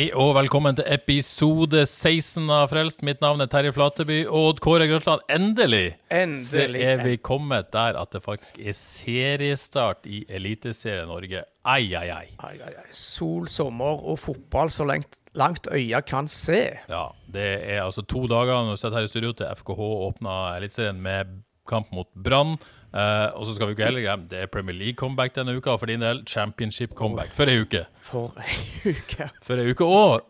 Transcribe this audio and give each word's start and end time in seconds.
Hei 0.00 0.06
og 0.16 0.30
velkommen 0.32 0.72
til 0.78 0.86
episode 0.88 1.82
16 1.84 2.46
av 2.48 2.70
Frelst. 2.70 3.02
Mitt 3.04 3.18
navn 3.20 3.44
er 3.44 3.50
Terje 3.52 3.74
Flateby. 3.76 4.22
Og 4.30 4.54
Odd 4.54 4.62
Kåre 4.64 4.86
Grøtland, 4.88 5.20
endelig, 5.28 5.90
Endelig. 6.08 6.80
er 6.80 7.02
vi 7.04 7.18
kommet 7.20 7.68
der 7.74 7.98
at 8.00 8.08
det 8.16 8.22
faktisk 8.24 8.56
er 8.64 8.72
seriestart 8.72 10.08
i 10.08 10.22
Eliteserien 10.24 11.12
Norge. 11.12 11.42
Ai, 11.68 11.92
ai, 11.92 12.06
ai. 12.14 12.30
Ai, 12.40 12.54
ai, 12.64 12.72
ai. 12.80 12.86
Sol, 12.96 13.44
sommer 13.52 14.00
og 14.00 14.16
fotball 14.22 14.72
så 14.72 14.88
langt, 14.88 15.20
langt 15.36 15.68
øya 15.68 16.00
kan 16.00 16.32
se. 16.32 16.62
Ja, 16.88 17.04
det 17.28 17.50
er 17.68 17.82
altså 17.84 18.00
to 18.00 18.24
dager 18.24 18.56
når 18.56 18.78
vi 18.78 18.80
sitter 18.80 19.02
her 19.02 19.10
i 19.10 19.12
studio 19.12 19.36
til 19.36 19.52
FKH 19.60 19.84
åpna 20.08 20.40
Eliteserien 20.56 21.04
med 21.04 21.42
kamp 21.70 21.90
mot 21.94 22.10
Brann. 22.14 22.56
Uh, 22.90 23.30
og 23.38 23.46
så 23.46 23.54
skal 23.54 23.68
vi 23.68 23.76
ikke 23.76 23.86
heller 23.86 24.02
glemme 24.02 24.26
det 24.26 24.40
er 24.42 24.50
Premier 24.50 24.74
League-comeback 24.74 25.36
denne 25.36 25.54
uka, 25.54 25.76
og 25.76 25.82
for 25.82 25.90
din 25.90 26.02
del 26.02 26.24
Championship-comeback 26.26 27.36
for 27.36 27.50
ei 27.50 27.60
uke. 27.62 27.84
For 28.02 28.34
ei 28.42 28.96
uke. 28.96 29.30
For 29.46 29.62
ei 29.62 29.70
uke. 29.70 29.86
Og 29.86 30.26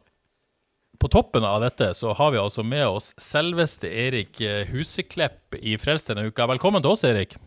på 1.01 1.09
toppen 1.09 1.47
av 1.49 1.63
dette 1.65 1.95
så 1.97 2.13
har 2.13 2.35
vi 2.35 2.41
altså 2.43 2.63
med 2.67 2.85
oss 2.85 3.15
selveste 3.17 3.89
Erik 3.89 4.43
eh, 4.45 4.69
Huseklepp 4.69 5.57
i 5.57 5.79
Frelst 5.81 6.13
denne 6.13 6.27
uka. 6.29 6.45
Velkommen 6.51 6.85
til 6.85 6.93
oss, 6.93 7.07
Erik. 7.09 7.39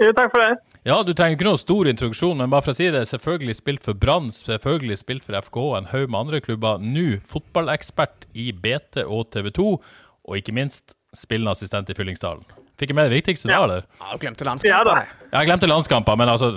Jo, 0.00 0.10
takk 0.16 0.32
for 0.34 0.42
det. 0.42 0.76
Ja, 0.88 0.98
du 1.04 1.12
trenger 1.16 1.38
ikke 1.38 1.46
noe 1.46 1.60
stor 1.60 1.88
introduksjon, 1.88 2.36
men 2.40 2.52
bare 2.52 2.64
for 2.66 2.74
å 2.74 2.76
si 2.76 2.88
det, 2.92 3.04
selvfølgelig 3.08 3.56
spilt 3.56 3.84
for 3.86 3.96
Brann, 3.96 4.28
selvfølgelig 4.34 4.98
spilt 5.00 5.24
for 5.24 5.36
FK, 5.40 5.58
og 5.62 5.76
en 5.78 5.90
haug 5.92 6.08
med 6.08 6.20
andre 6.20 6.40
klubber. 6.44 6.82
Nå 6.84 7.22
fotballekspert 7.28 8.26
i 8.36 8.50
BT 8.52 9.04
og 9.06 9.30
TV 9.32 9.52
2, 9.56 9.68
og 10.28 10.40
ikke 10.40 10.56
minst 10.56 10.96
spillende 11.16 11.56
assistent 11.56 11.92
i 11.92 11.96
Fyllingsdalen. 11.96 12.44
Fikk 12.82 12.90
jeg 12.90 12.98
med 12.98 13.06
det 13.12 13.14
viktigste 13.20 13.46
da, 13.52 13.60
eller? 13.62 13.84
Ja, 14.00 14.10
du 14.12 14.18
glemte 14.24 14.46
Ja 14.66 14.80
Jeg 15.32 15.46
glemte 15.48 15.68
landskamper, 15.70 16.16
men 16.18 16.28
altså, 16.32 16.48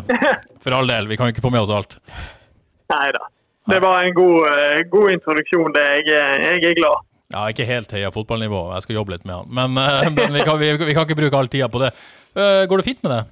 for 0.66 0.73
all 0.73 0.90
del, 0.90 1.06
vi 1.12 1.18
kan 1.20 1.30
jo 1.30 1.36
ikke 1.36 1.44
få 1.45 1.52
med 1.54 1.62
oss 1.62 1.70
alt. 1.76 2.00
Nei 2.90 3.12
da. 3.14 3.28
Det 3.70 3.78
var 3.81 4.04
en 4.06 4.14
god, 4.14 4.48
eh, 4.52 4.81
god 4.90 5.12
introduksjon. 5.14 5.72
Det. 5.73 5.86
Jeg, 6.06 6.09
er- 6.18 6.42
jeg 6.62 6.72
er 6.72 6.76
glad. 6.81 7.06
Ja, 7.34 7.46
ikke 7.50 7.66
helt 7.66 7.90
heia 7.96 8.12
fotballnivå, 8.14 8.59
jeg 8.76 8.84
skal 8.86 8.96
jobbe 9.00 9.16
litt 9.16 9.23
med 9.26 9.36
han. 9.36 9.48
Men, 9.50 9.78
eh, 9.81 10.09
men 10.14 10.34
vi, 10.38 10.44
kan, 10.46 10.59
vi, 10.62 10.73
vi 10.78 10.94
kan 10.94 11.06
ikke 11.08 11.18
bruke 11.18 11.38
all 11.40 11.48
tida 11.50 11.70
på 11.73 11.81
det. 11.81 11.90
Eh, 12.38 12.66
går 12.70 12.81
det 12.81 12.86
fint 12.86 13.02
med 13.06 13.12
det? 13.16 13.23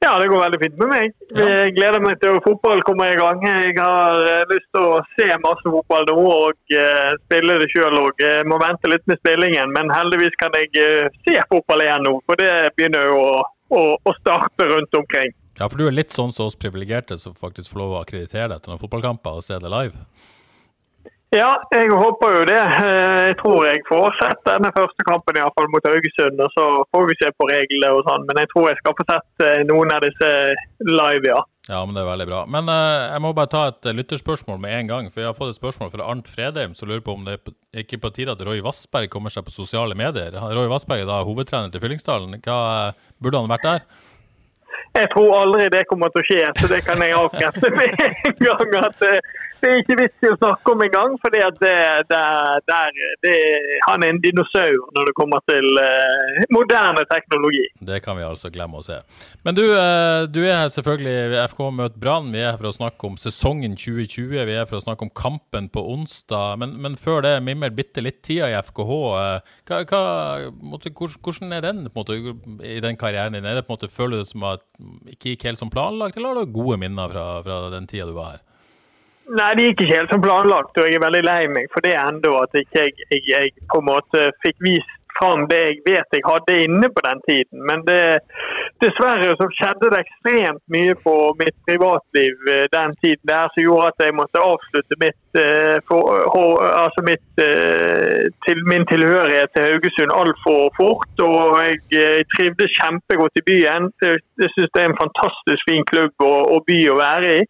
Ja, 0.00 0.18
det 0.18 0.30
går 0.32 0.40
veldig 0.40 0.58
fint 0.62 0.78
med 0.80 0.88
meg. 0.88 1.16
Jeg 1.36 1.72
gleder 1.76 2.00
meg 2.00 2.14
til 2.22 2.32
at 2.32 2.46
fotball 2.46 2.80
kommer 2.88 3.10
i 3.12 3.18
gang. 3.18 3.42
Jeg 3.44 3.74
har 3.76 4.22
eh, 4.24 4.46
lyst 4.48 4.70
til 4.72 4.86
å 4.86 5.02
se 5.12 5.26
masse 5.44 5.72
fotball 5.74 6.08
nå 6.08 6.22
og 6.24 6.72
eh, 6.72 7.10
spille 7.26 7.58
det 7.60 7.68
sjøl 7.68 7.98
òg. 8.00 8.24
Må 8.48 8.56
vente 8.62 8.88
litt 8.88 9.04
med 9.10 9.20
spillingen, 9.20 9.74
men 9.76 9.92
heldigvis 9.92 10.38
kan 10.40 10.56
jeg 10.56 10.72
eh, 10.80 11.20
se 11.28 11.36
fotball 11.52 11.84
igjen 11.84 12.08
nå. 12.08 12.14
For 12.24 12.40
det 12.40 12.72
begynner 12.78 13.10
jo 13.10 13.20
å, 13.26 13.44
å, 13.76 13.82
å 14.00 14.16
starte 14.22 14.70
rundt 14.72 14.96
omkring. 14.96 15.36
Ja, 15.60 15.68
for 15.68 15.76
du 15.76 15.90
er 15.90 15.92
litt 15.92 16.16
sånn 16.16 16.32
som 16.32 16.48
oss 16.48 16.56
privilegerte 16.56 17.20
som 17.20 17.36
faktisk 17.36 17.74
får 17.74 17.82
lov 17.82 17.92
å 17.98 18.00
akkreditere 18.00 18.54
deg 18.54 18.64
til 18.64 18.72
noen 18.72 18.80
fotballkamper 18.80 19.36
og 19.36 19.44
se 19.44 19.60
det 19.60 19.68
live. 19.68 20.00
Ja, 21.30 21.50
jeg 21.70 21.92
håper 21.94 22.32
jo 22.40 22.46
det. 22.48 22.58
Eh, 22.58 23.20
Jeg 23.30 23.36
tror 23.38 23.62
jeg 23.62 23.84
får 23.86 24.16
sett 24.18 24.40
denne 24.48 24.72
første 24.74 25.04
kampen 25.06 25.36
i 25.38 25.44
hvert 25.44 25.54
fall 25.54 25.68
mot 25.70 25.86
Haugesund. 25.86 26.42
og 26.42 26.50
Så 26.56 26.64
får 26.90 27.06
vi 27.06 27.14
se 27.20 27.30
på 27.38 27.46
reglene 27.46 27.92
og 27.94 28.02
sånn. 28.08 28.26
Men 28.26 28.42
jeg 28.42 28.50
tror 28.50 28.66
jeg 28.66 28.80
skal 28.80 28.96
få 28.98 29.06
sett 29.06 29.46
eh, 29.46 29.62
noen 29.68 29.94
av 29.94 30.02
disse 30.02 30.30
live, 30.90 31.30
ja. 31.30 31.38
Ja, 31.70 31.84
men 31.86 31.94
det 31.94 32.02
er 32.02 32.08
veldig 32.08 32.26
bra. 32.26 32.40
Men 32.50 32.66
uh, 32.66 33.12
jeg 33.12 33.22
må 33.22 33.30
bare 33.36 33.50
ta 33.52 33.60
et 33.70 33.86
lytterspørsmål 33.94 34.58
med 34.58 34.74
en 34.74 34.90
gang. 34.90 35.10
For 35.12 35.22
jeg 35.22 35.30
har 35.30 35.38
fått 35.38 35.52
et 35.52 35.60
spørsmål 35.60 35.92
fra 35.92 36.08
Arnt 36.10 36.26
Fredheim 36.26 36.74
som 36.74 36.90
lurer 36.90 37.04
på 37.06 37.14
om 37.14 37.22
det 37.28 37.36
er 37.38 37.84
ikke 37.84 38.00
på 38.02 38.10
tide 38.16 38.34
at 38.34 38.42
Roy 38.42 38.58
Vassberg 38.64 39.12
kommer 39.12 39.30
seg 39.30 39.46
på 39.46 39.54
sosiale 39.54 39.94
medier. 39.94 40.34
Roy 40.34 40.66
Vassberg 40.72 41.04
er 41.04 41.10
da 41.12 41.20
hovedtrener 41.22 41.70
til 41.70 41.84
Fyllingsdalen. 41.84 42.40
Hva, 42.42 42.90
burde 43.22 43.44
han 43.44 43.52
vært 43.54 43.68
der? 43.68 43.86
Jeg 44.96 45.06
tror 45.12 45.36
aldri 45.38 45.68
det 45.70 45.84
kommer 45.90 46.10
til 46.10 46.22
å 46.22 46.26
skje, 46.26 46.46
så 46.58 46.68
det 46.70 46.80
kan 46.86 46.98
jeg 47.04 47.14
avkrefte 47.14 47.70
med 47.76 47.92
en 48.02 48.40
gang. 48.42 48.72
at 48.80 49.04
eh, 49.06 49.20
Det 49.60 49.68
er 49.68 49.82
ikke 49.82 49.96
vits 50.00 50.24
i 50.24 50.30
å 50.32 50.38
snakke 50.38 50.72
om 50.72 50.82
engang, 50.82 51.14
for 51.22 51.34
det, 51.34 51.44
det, 51.60 51.74
det, 53.22 53.34
han 53.84 54.02
er 54.02 54.14
en 54.14 54.20
dinosaur 54.24 54.78
når 54.96 55.10
det 55.10 55.14
kommer 55.18 55.44
til 55.50 55.66
eh, 55.82 56.40
moderne 56.50 57.04
teknologi. 57.10 57.66
Det 57.90 58.00
kan 58.02 58.18
vi 58.18 58.26
altså 58.26 58.50
glemme 58.50 58.80
å 58.80 58.86
se. 58.86 58.98
Men 59.46 59.58
du, 59.58 59.62
eh, 59.68 60.24
du 60.32 60.40
er 60.42 60.62
her 60.62 60.72
selvfølgelig 60.74 61.44
FK 61.52 61.62
møter 61.76 62.02
Brann. 62.02 62.32
Vi 62.34 62.42
er 62.42 62.50
her 62.50 62.58
for 62.58 62.70
å 62.72 62.74
snakke 62.80 63.10
om 63.12 63.20
sesongen 63.20 63.76
2020. 63.78 64.32
Vi 64.32 64.40
er 64.56 64.62
her 64.62 64.70
for 64.70 64.80
å 64.80 64.84
snakke 64.84 65.06
om 65.06 65.14
kampen 65.14 65.70
på 65.70 65.84
onsdag. 65.94 66.58
Men, 66.64 66.74
men 66.82 66.98
før 67.00 67.22
det, 67.28 67.36
mimmer 67.46 67.70
bitte 67.74 68.02
litt 68.02 68.24
tida 68.26 68.50
i 68.50 68.58
FKH. 68.58 68.98
Hva, 69.70 69.82
hva, 69.92 70.02
måtte, 70.64 70.90
hvordan, 70.96 71.54
er 71.54 71.68
den 71.68 71.86
måte, 71.94 72.18
i 72.64 72.80
den 72.82 72.98
karrieren 72.98 73.38
din? 73.38 73.46
Er 73.46 73.60
det 73.60 73.68
på 73.68 73.74
en 73.74 73.78
måte, 73.78 73.88
Føler 73.90 74.20
du 74.20 74.24
det 74.24 74.30
som 74.30 74.44
at 74.48 74.59
ikke 75.12 75.34
gikk 75.34 75.48
helt 75.48 75.60
som 75.60 75.72
planlagt, 75.72 76.16
eller 76.16 76.34
har 76.34 76.46
du 76.46 76.54
gode 76.54 76.78
minner 76.80 77.10
fra, 77.12 77.26
fra 77.44 77.58
den 77.72 77.88
tida 77.90 78.08
du 78.08 78.14
var 78.16 78.36
her? 78.36 78.46
Nei, 79.30 79.50
det 79.54 79.66
gikk 79.68 79.84
ikke 79.84 79.98
helt 79.98 80.14
som 80.14 80.22
planlagt, 80.24 80.78
og 80.80 80.88
jeg 80.88 80.98
er 80.98 81.04
veldig 81.04 81.20
lei 81.22 81.42
meg 81.52 81.68
for 81.70 81.86
det 81.86 81.92
ennå. 82.00 82.32
At 82.42 82.56
ikke 82.58 82.86
jeg, 82.88 82.96
jeg, 83.12 83.20
jeg 83.30 83.68
på 83.70 83.82
en 83.82 83.86
måte 83.86 84.30
fikk 84.42 84.58
vist 84.64 84.96
fram 85.18 85.44
det 85.50 85.60
jeg 85.60 85.78
vet 85.86 86.16
jeg 86.16 86.24
hadde 86.26 86.56
inne 86.64 86.90
på 86.90 87.04
den 87.06 87.22
tiden. 87.28 87.62
Men 87.68 87.84
det, 87.86 88.00
dessverre 88.82 89.34
så 89.38 89.46
skjedde 89.56 89.90
det 89.92 90.00
ekstremt 90.04 90.62
mye 90.74 90.94
på 91.04 91.14
mitt 91.40 91.56
privatliv 91.68 92.50
eh, 92.52 92.66
den 92.72 92.94
tiden 93.02 93.24
der 93.30 93.50
som 93.52 93.64
gjorde 93.64 93.90
at 93.92 94.04
jeg 94.04 94.16
måtte 94.18 94.42
avslutte 94.44 94.98
mitt, 95.04 95.20
eh, 95.42 95.76
for, 95.88 96.60
altså 96.84 97.04
mitt 97.06 97.42
eh, 97.44 98.28
til 98.46 98.62
min 98.70 98.86
tilhørighet 98.92 99.52
til 99.54 99.66
Haugesund 99.68 100.14
altfor 100.20 100.70
fort. 100.78 101.24
Og 101.24 101.60
jeg 101.92 102.28
trivdes 102.34 102.78
kjempegodt 102.78 103.40
i 103.40 103.46
byen. 103.50 103.90
Jeg 104.02 104.52
syns 104.54 104.72
det 104.74 104.82
er 104.82 104.90
en 104.90 105.02
fantastisk 105.02 105.68
fin 105.70 105.84
klubb 105.92 106.14
og, 106.30 106.40
og 106.54 106.64
by 106.70 106.80
å 106.92 106.98
være 107.00 107.36
i. 107.40 107.44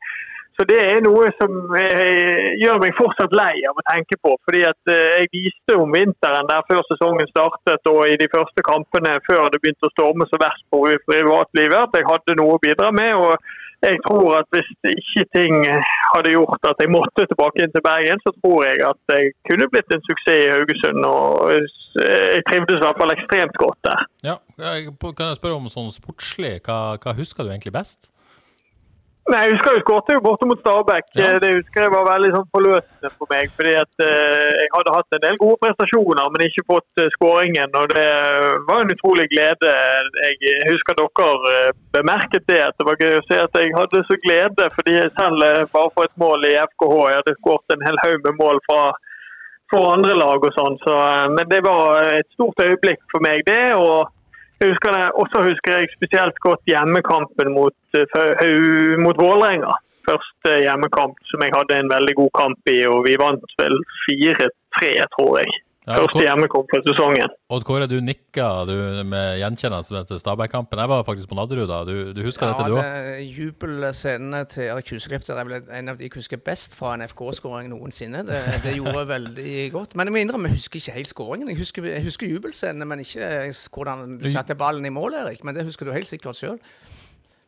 Så 0.61 0.67
Det 0.69 0.77
er 0.77 0.99
noe 1.01 1.31
som 1.41 1.55
gjør 1.73 2.81
meg 2.83 2.93
fortsatt 2.99 3.33
lei 3.33 3.63
av 3.65 3.79
å 3.81 3.85
tenke 3.89 4.19
på. 4.21 4.35
fordi 4.45 4.61
at 4.69 4.93
eh, 4.93 5.23
Jeg 5.23 5.31
viste 5.33 5.79
om 5.81 5.89
vinteren 5.97 6.51
der 6.51 6.61
før 6.69 6.83
sesongen 6.91 7.31
startet 7.33 7.89
og 7.89 8.03
i 8.13 8.19
de 8.21 8.29
første 8.29 8.61
kampene 8.69 9.15
før 9.25 9.49
det 9.49 9.63
begynte 9.63 9.89
å 9.89 9.95
storme 9.95 10.29
så 10.29 10.37
verst 10.43 10.67
på 10.69 10.83
privatlivet, 11.09 11.81
at 11.81 11.97
jeg 11.97 12.09
hadde 12.11 12.37
noe 12.37 12.59
å 12.59 12.61
bidra 12.61 12.93
med. 12.93 13.15
og 13.17 13.41
jeg 13.81 13.97
tror 14.05 14.37
at 14.43 14.53
Hvis 14.53 14.69
ikke 14.93 15.25
ting 15.33 15.65
hadde 16.13 16.37
gjort 16.37 16.69
at 16.69 16.77
jeg 16.85 16.93
måtte 16.93 17.25
tilbake 17.25 17.65
inn 17.65 17.73
til 17.73 17.87
Bergen, 17.89 18.21
så 18.21 18.37
tror 18.37 18.65
jeg 18.69 18.85
at 18.85 19.01
jeg 19.17 19.33
kunne 19.49 19.71
blitt 19.73 19.97
en 19.97 20.05
suksess 20.05 20.45
i 20.45 20.53
Haugesund. 20.53 21.01
og 21.09 21.57
Jeg 21.97 22.45
trivdes 22.53 22.77
i 22.77 22.85
hvert 22.85 23.01
fall 23.01 23.17
ekstremt 23.17 23.57
godt 23.57 23.81
der. 23.89 24.01
Ja, 24.23 24.37
jeg- 24.61 24.93
Kan 25.17 25.33
jeg 25.33 25.41
spørre 25.41 25.57
om 25.57 25.73
sånn 25.73 25.89
sportslig? 25.89 26.61
Hva, 26.61 26.99
hva 27.01 27.17
husker 27.17 27.45
du 27.45 27.51
egentlig 27.51 27.73
best? 27.73 28.13
Nei, 29.29 29.41
Jeg 29.45 29.53
husker 29.55 29.75
jo 29.77 29.81
skåret 29.85 30.09
jo 30.15 30.21
borte 30.25 30.47
mot 30.49 30.61
Stabæk. 30.63 31.11
Ja. 31.15 31.27
Eh, 31.35 31.41
Det 31.43 31.51
husker 31.55 31.85
jeg 31.85 31.93
var 31.93 32.07
veldig 32.09 32.31
sånn 32.35 32.49
forløsende 32.55 33.11
for 33.15 33.27
meg. 33.31 33.51
fordi 33.57 33.75
at 33.79 34.05
eh, 34.07 34.51
Jeg 34.63 34.71
hadde 34.75 34.95
hatt 34.97 35.17
en 35.17 35.25
del 35.27 35.37
gode 35.43 35.59
prestasjoner, 35.63 36.31
men 36.33 36.47
ikke 36.49 36.65
fått 36.73 37.03
eh, 37.05 37.11
skåringen. 37.17 37.71
og 37.81 37.93
Det 37.95 38.09
var 38.71 38.81
en 38.81 38.95
utrolig 38.97 39.29
glede. 39.35 39.75
Jeg 40.25 40.73
husker 40.73 40.99
dere 40.99 41.53
eh, 41.53 41.71
bemerket 41.93 42.49
det. 42.49 42.63
at 42.65 42.75
Det 42.81 42.89
var 42.89 42.97
gøy 43.03 43.19
å 43.21 43.27
se 43.29 43.39
at 43.45 43.61
jeg 43.61 43.77
hadde 43.77 44.03
så 44.09 44.17
glede 44.25 44.71
fordi 44.79 44.97
jeg 44.99 45.13
selv 45.21 45.47
eh, 45.47 45.63
bare 45.77 45.93
for 45.95 46.09
et 46.09 46.17
mål 46.25 46.49
i 46.51 46.57
FKH. 46.65 46.97
Jeg 47.13 47.21
hadde 47.21 47.39
skåret 47.39 47.77
en 47.77 47.87
hel 47.87 48.03
haug 48.07 48.21
med 48.25 48.41
mål 48.41 48.59
fra 48.67 48.83
for 49.71 49.93
andre 49.95 50.17
lag 50.19 50.43
og 50.43 50.57
sånn. 50.57 50.81
Så, 50.83 50.95
eh, 50.97 51.29
men 51.37 51.47
det 51.53 51.61
var 51.63 52.03
et 52.17 52.27
stort 52.35 52.59
øyeblikk 52.59 53.05
for 53.13 53.23
meg, 53.23 53.45
det. 53.47 53.75
og 53.77 54.09
jeg 54.61 54.75
husker 54.75 54.93
det, 54.97 55.05
også 55.23 55.45
husker 55.47 55.79
jeg 55.79 55.93
spesielt 55.95 56.37
godt 56.45 56.63
hjemmekampen 56.69 57.53
mot, 57.55 57.79
eh, 57.97 58.99
mot 59.01 59.17
Vålerenga. 59.21 59.73
Første 60.09 60.53
hjemmekamp 60.65 61.17
som 61.31 61.45
jeg 61.45 61.55
hadde 61.55 61.79
en 61.81 61.93
veldig 61.93 62.15
god 62.21 62.31
kamp 62.41 62.73
i, 62.73 62.79
og 62.93 63.05
vi 63.07 63.17
vant 63.21 63.57
vel 63.61 63.77
4-3, 64.09 64.93
tror 65.17 65.41
jeg. 65.41 65.59
Første 65.89 66.21
hjemmekamp 66.21 66.69
for 66.71 66.83
sesongen. 66.85 67.31
Odd 67.51 67.65
Kåre, 67.65 67.87
du 67.89 67.97
nikka 68.05 68.47
du, 68.69 68.75
med 69.09 69.39
gjenkjennelse 69.41 70.03
til 70.11 70.19
Stabæk-kampen. 70.21 70.79
Jeg 70.79 70.91
var 70.93 71.01
faktisk 71.09 71.31
på 71.31 71.39
Nadderud 71.39 71.71
da. 71.71 71.79
Du, 71.89 72.13
du 72.13 72.21
husker 72.27 72.47
Ja, 72.47 72.53
dette, 72.53 72.67
du 72.69 72.77
òg? 72.77 72.83
det- 72.85 73.25
Jubelscenene 73.39 74.43
til 74.53 74.69
Erik 74.69 74.91
Huseklipp 74.93 75.25
der 75.27 75.41
er 75.41 75.49
vel 75.49 75.63
en 75.81 75.89
av 75.89 75.97
de 75.97 76.05
jeg 76.05 76.13
husker 76.15 76.37
best 76.37 76.77
fra 76.77 76.93
en 76.95 77.03
FK-skåring 77.09 77.71
noensinne. 77.73 78.21
Det, 78.29 78.39
det 78.67 78.77
gjorde 78.77 79.07
veldig 79.09 79.57
godt. 79.73 79.97
Men 79.97 80.07
jeg 80.11 80.13
må 80.13 80.23
innrømme, 80.27 80.53
jeg 80.53 80.61
husker 80.61 80.83
ikke 80.83 80.97
helt 81.01 81.09
skåringen. 81.15 81.49
Jeg 81.49 81.59
husker, 81.65 81.89
jeg 81.89 82.05
husker 82.05 82.29
jubelscenene, 82.29 82.85
men 82.85 83.01
ikke 83.01 83.33
hvordan 83.73 84.19
du 84.21 84.29
satte 84.31 84.55
ballen 84.61 84.85
i 84.85 84.93
mål, 84.93 85.17
Erik. 85.25 85.43
Men 85.49 85.57
det 85.57 85.65
husker 85.65 85.89
du 85.89 85.93
helt 85.97 86.09
sikkert 86.13 86.37
sjøl. 86.37 86.61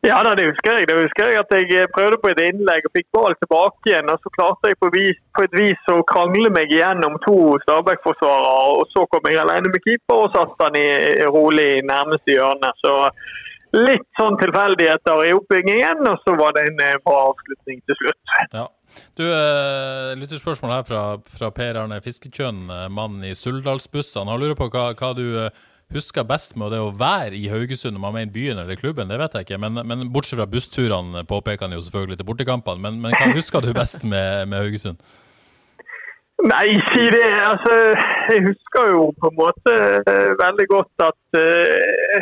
Ja, 0.03 0.17
det 0.35 0.43
husker 0.49 0.77
jeg. 0.77 0.87
Det 0.89 0.95
husker 0.97 1.29
jeg 1.31 1.39
at 1.39 1.53
jeg 1.55 1.69
eh, 1.79 1.91
prøvde 1.95 2.17
på 2.19 2.31
et 2.33 2.39
innlegg 2.43 2.87
og 2.89 2.91
fikk 2.97 3.05
ball 3.15 3.35
tilbake 3.39 3.87
igjen. 3.87 4.11
Og 4.11 4.19
så 4.19 4.31
klarte 4.35 4.71
jeg 4.73 4.79
på, 4.83 4.89
vis, 4.91 5.21
på 5.31 5.45
et 5.45 5.55
vis 5.55 5.87
å 5.93 6.01
krangle 6.09 6.51
meg 6.51 6.73
igjennom 6.75 7.15
to 7.23 7.37
Stabæk-forsvarere. 7.63 8.73
Og 8.81 8.91
så 8.91 9.05
kom 9.13 9.31
jeg 9.31 9.39
alene 9.39 9.71
med 9.71 9.79
keeper 9.85 10.25
og 10.25 10.35
satte 10.35 10.59
han 10.67 10.75
i, 10.75 10.83
rolig 11.31 11.69
i 11.77 11.87
nærmeste 11.87 12.35
hjørne. 12.35 12.73
Så 12.83 12.97
litt 13.79 14.05
sånn 14.19 14.35
tilfeldigheter 14.43 15.23
i 15.25 15.33
oppbyggingen, 15.33 16.03
og 16.11 16.19
så 16.27 16.35
var 16.37 16.51
det 16.57 16.67
en 16.67 16.83
eh, 16.83 16.99
bra 17.07 17.19
avslutning 17.31 17.79
til 17.87 18.01
slutt. 18.03 18.37
Ja. 18.51 18.67
Du, 19.15 19.23
eh, 19.23 20.13
lytterspørsmål 20.19 20.79
her 20.81 20.87
fra, 20.89 21.03
fra 21.39 21.55
Per 21.55 21.79
Arne 21.79 22.03
Fisketjønn, 22.03 22.65
mannen 22.67 22.97
mann 22.99 23.23
i 23.23 23.31
Suldalsbussene. 23.39 24.35
Han 24.35 24.43
lurer 24.43 24.59
på 24.59 24.67
hva, 24.67 24.89
hva 24.99 25.15
du 25.15 25.25
husker 25.95 26.25
best 26.27 26.55
med 26.59 26.73
det 26.73 26.81
å 26.83 26.93
være 26.97 27.37
i 27.37 27.47
Haugesund, 27.51 27.97
om 27.97 28.07
han 28.09 28.17
mener 28.17 28.33
byen 28.33 28.61
eller 28.61 28.79
klubben, 28.79 29.09
det 29.09 29.19
vet 29.21 29.35
jeg 29.37 29.47
ikke. 29.47 29.59
Men, 29.63 29.81
men 29.87 30.07
bortsett 30.13 30.39
fra 30.39 30.49
bussturene 30.49 31.25
påpeker 31.29 31.67
han 31.67 31.75
jo 31.77 31.83
selvfølgelig 31.85 32.19
til 32.19 32.29
bortekampene. 32.29 32.83
Men, 32.83 33.01
men 33.03 33.17
hva 33.17 33.33
husker 33.35 33.63
du 33.63 33.73
best 33.75 34.03
med, 34.03 34.47
med 34.51 34.65
Haugesund? 34.65 35.01
Nei, 36.43 36.69
si 36.91 37.03
det. 37.13 37.29
Altså, 37.51 37.73
jeg 38.31 38.39
husker 38.49 38.89
jo 38.95 39.03
på 39.21 39.29
en 39.31 39.37
måte 39.37 39.73
eh, 40.11 40.31
veldig 40.41 40.65
godt 40.75 41.05
at 41.09 41.37
uh, 41.39 42.17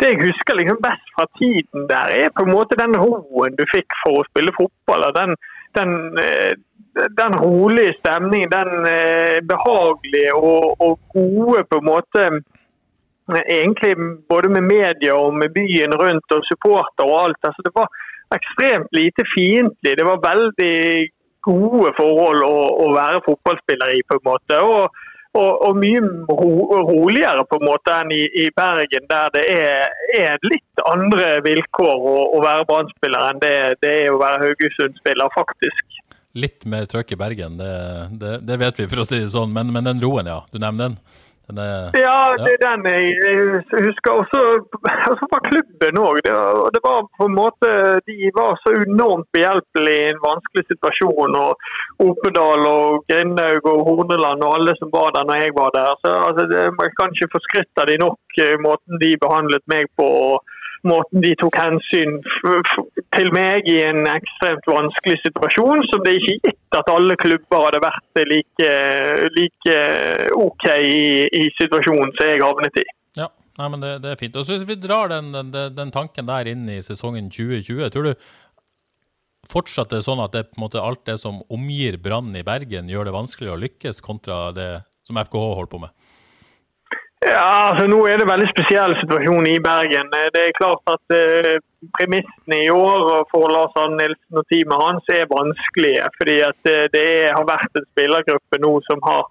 Det 0.00 0.08
jeg 0.12 0.22
husker 0.22 0.56
liksom 0.56 0.78
best 0.86 1.12
fra 1.16 1.26
tiden 1.40 1.84
der, 1.90 2.14
er 2.22 2.32
på 2.36 2.46
en 2.46 2.54
måte 2.54 2.78
den 2.80 2.96
roen 2.96 3.58
du 3.58 3.64
fikk 3.74 3.92
for 4.04 4.20
å 4.20 4.26
spille 4.30 4.54
fotball. 4.56 5.04
Den, 5.18 5.36
den, 5.76 5.92
uh, 6.16 6.52
den 7.20 7.36
rolige 7.42 7.96
stemningen, 7.98 8.54
den 8.56 8.88
uh, 8.88 9.38
behagelige 9.52 10.32
og, 10.36 10.80
og 10.86 10.96
gode 11.12 11.66
på 11.68 11.82
en 11.82 11.90
måte 11.92 12.28
Egentlig 13.34 13.96
både 14.30 14.48
med 14.54 14.62
media 14.62 15.16
og 15.18 15.34
med 15.34 15.50
byen 15.54 15.94
rundt 15.98 16.34
og 16.34 16.44
supporter 16.46 17.08
og 17.08 17.16
alt. 17.24 17.40
altså 17.42 17.64
Det 17.66 17.72
var 17.74 17.88
ekstremt 18.34 18.92
lite 18.94 19.26
fiendtlig. 19.34 19.96
Det 19.98 20.06
var 20.06 20.22
veldig 20.22 21.08
gode 21.46 21.92
forhold 21.98 22.46
å, 22.46 22.56
å 22.84 22.86
være 22.94 23.24
fotballspiller 23.26 23.94
i, 23.98 24.02
på 24.06 24.18
en 24.18 24.24
måte. 24.26 24.60
Og, 24.62 25.02
og, 25.36 25.50
og 25.68 25.78
mye 25.78 26.02
ro, 26.30 26.52
roligere 26.90 27.44
på 27.50 27.60
en 27.60 27.68
måte 27.68 27.98
enn 28.00 28.14
i, 28.14 28.22
i 28.44 28.46
Bergen, 28.56 29.06
der 29.10 29.34
det 29.34 29.44
er, 29.52 29.98
er 30.16 30.48
litt 30.48 30.86
andre 30.86 31.36
vilkår 31.46 32.08
å, 32.14 32.16
å 32.36 32.40
være 32.44 32.66
Brann-spiller 32.70 33.28
enn 33.30 33.42
det, 33.42 33.56
det 33.84 33.92
er 34.06 34.14
å 34.14 34.22
være 34.22 34.42
Haugesund-spiller, 34.46 35.34
faktisk. 35.36 36.00
Litt 36.36 36.66
mer 36.68 36.88
trøkk 36.88 37.14
i 37.14 37.20
Bergen, 37.20 37.54
det, 37.60 37.74
det, 38.20 38.38
det, 38.48 38.58
vet 38.60 38.82
vi, 38.82 38.88
for 38.90 39.02
å 39.02 39.06
si 39.08 39.22
det 39.22 39.32
sånn. 39.32 39.54
Men, 39.56 39.70
men 39.72 39.86
den 39.88 40.02
roen, 40.02 40.28
ja. 40.28 40.42
Du 40.52 40.60
nevner 40.60 40.90
den. 40.90 40.98
Er, 41.46 41.94
ja, 41.94 42.34
det 42.42 42.52
er 42.56 42.62
den 42.64 42.86
jeg, 42.90 43.10
jeg 43.22 43.84
husker. 43.86 44.16
Også, 44.22 44.40
også 45.12 45.28
fra 45.30 45.40
klubben 45.46 46.00
òg. 46.02 46.18
Det, 46.26 46.34
det 46.74 46.82
var 46.82 47.06
på 47.18 47.28
en 47.28 47.36
måte 47.36 47.70
De 48.08 48.32
var 48.34 48.58
så 48.64 48.74
enormt 48.82 49.28
behjelpelige 49.36 50.00
i 50.02 50.08
en 50.14 50.22
vanskelig 50.24 50.64
situasjon. 50.72 51.38
og 51.44 51.52
Opedal 52.06 52.66
og 52.66 53.06
Grindhaug 53.10 53.70
og 53.72 53.84
Horneland 53.86 54.42
og 54.42 54.56
alle 54.58 54.74
som 54.80 54.90
var 54.96 55.14
der 55.14 55.28
når 55.30 55.42
jeg 55.44 55.56
var 55.60 55.70
der. 55.78 55.94
Så 56.02 56.16
altså, 56.26 56.48
det, 56.50 56.64
Jeg 56.66 56.92
kan 56.98 57.14
ikke 57.14 57.32
få 57.36 57.44
skrytt 57.46 57.84
de 57.92 57.96
nok, 58.06 58.42
måten 58.66 59.02
de 59.04 59.14
behandlet 59.22 59.64
meg 59.70 59.86
på. 59.98 60.10
og 60.32 60.55
måten 60.88 61.22
de 61.24 61.32
tok 61.40 61.56
hensyn 61.58 62.18
til 63.14 63.30
meg 63.34 63.68
i 63.70 63.78
en 63.86 64.06
ekstremt 64.10 64.66
vanskelig 64.70 65.18
situasjon, 65.22 65.84
som 65.90 66.04
det 66.06 66.16
ikke 66.18 66.36
gitt 66.48 66.78
at 66.78 66.90
alle 66.92 67.16
klubber 67.20 67.66
hadde 67.66 67.82
vært 67.84 68.22
like, 68.30 68.70
like 69.36 69.76
OK 70.36 70.66
i, 70.74 71.26
i, 71.26 71.44
situasjonen 71.60 72.14
som 72.16 72.30
jeg 72.30 72.42
havnet 72.44 72.80
i. 72.82 72.86
Ja, 73.20 73.30
nei, 73.60 73.68
men 73.74 73.84
det, 73.84 73.92
det 74.04 74.12
er 74.12 74.20
fint. 74.20 74.36
Og 74.36 74.46
så 74.46 74.56
Hvis 74.56 74.68
vi 74.68 74.78
drar 74.80 75.12
den, 75.12 75.32
den, 75.36 75.52
den, 75.76 75.94
tanken 75.94 76.28
der 76.28 76.50
inn 76.50 76.66
i 76.72 76.82
sesongen 76.84 77.30
2020, 77.32 77.86
tror 77.94 78.10
du 78.10 78.28
fortsatt 79.46 79.92
det 79.92 80.00
er 80.00 80.08
sånn 80.08 80.24
at 80.24 80.34
det, 80.34 80.48
måte, 80.58 80.82
alt 80.82 81.04
det 81.06 81.20
som 81.22 81.38
omgir 81.52 82.00
Brann 82.02 82.34
i 82.34 82.44
Bergen, 82.46 82.90
gjør 82.90 83.08
det 83.08 83.14
vanskeligere 83.14 83.58
å 83.58 83.62
lykkes 83.62 84.02
kontra 84.04 84.50
det 84.56 84.70
som 85.06 85.18
FKH 85.22 85.50
holder 85.60 85.72
på 85.72 85.82
med? 85.86 85.94
Ja, 87.24 87.72
altså 87.72 87.86
Nå 87.88 88.02
er 88.04 88.18
det 88.18 88.26
en 88.26 88.32
veldig 88.34 88.48
spesiell 88.50 88.92
situasjon 89.00 89.46
i 89.48 89.56
Bergen. 89.64 90.10
Det 90.34 90.42
er 90.42 90.58
klart 90.58 90.82
at 90.92 91.14
eh, 91.16 91.56
premissene 91.96 92.58
i 92.66 92.68
år 92.70 93.24
for 93.30 93.48
Lars 93.48 93.78
Arne 93.80 93.96
Nilsen 94.02 94.40
og 94.40 94.44
teamet 94.52 94.82
hans 94.84 95.08
er 95.08 95.30
vanskelige. 95.32 96.04
fordi 96.18 96.36
at 96.50 96.70
eh, 96.72 96.84
Det 96.92 97.04
er, 97.22 97.32
har 97.38 97.48
vært 97.48 97.80
en 97.80 97.88
spillergruppe 97.92 98.60
nå 98.60 98.72
som 98.90 99.00
har 99.08 99.24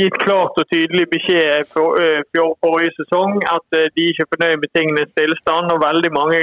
gitt 0.00 0.16
klart 0.20 0.60
og 0.60 0.68
tydelig 0.72 1.06
beskjed 1.14 1.64
for, 1.72 1.96
for 2.32 2.54
forrige 2.64 2.92
sesong 2.96 3.34
at 3.52 3.66
de 3.96 4.04
ikke 4.08 4.24
er 4.24 4.30
fornøyd 4.32 4.60
med 4.62 4.70
tingenes 4.76 5.10
tilstand. 5.18 5.72
og 5.72 5.82
veldig 5.82 6.12
mange, 6.14 6.38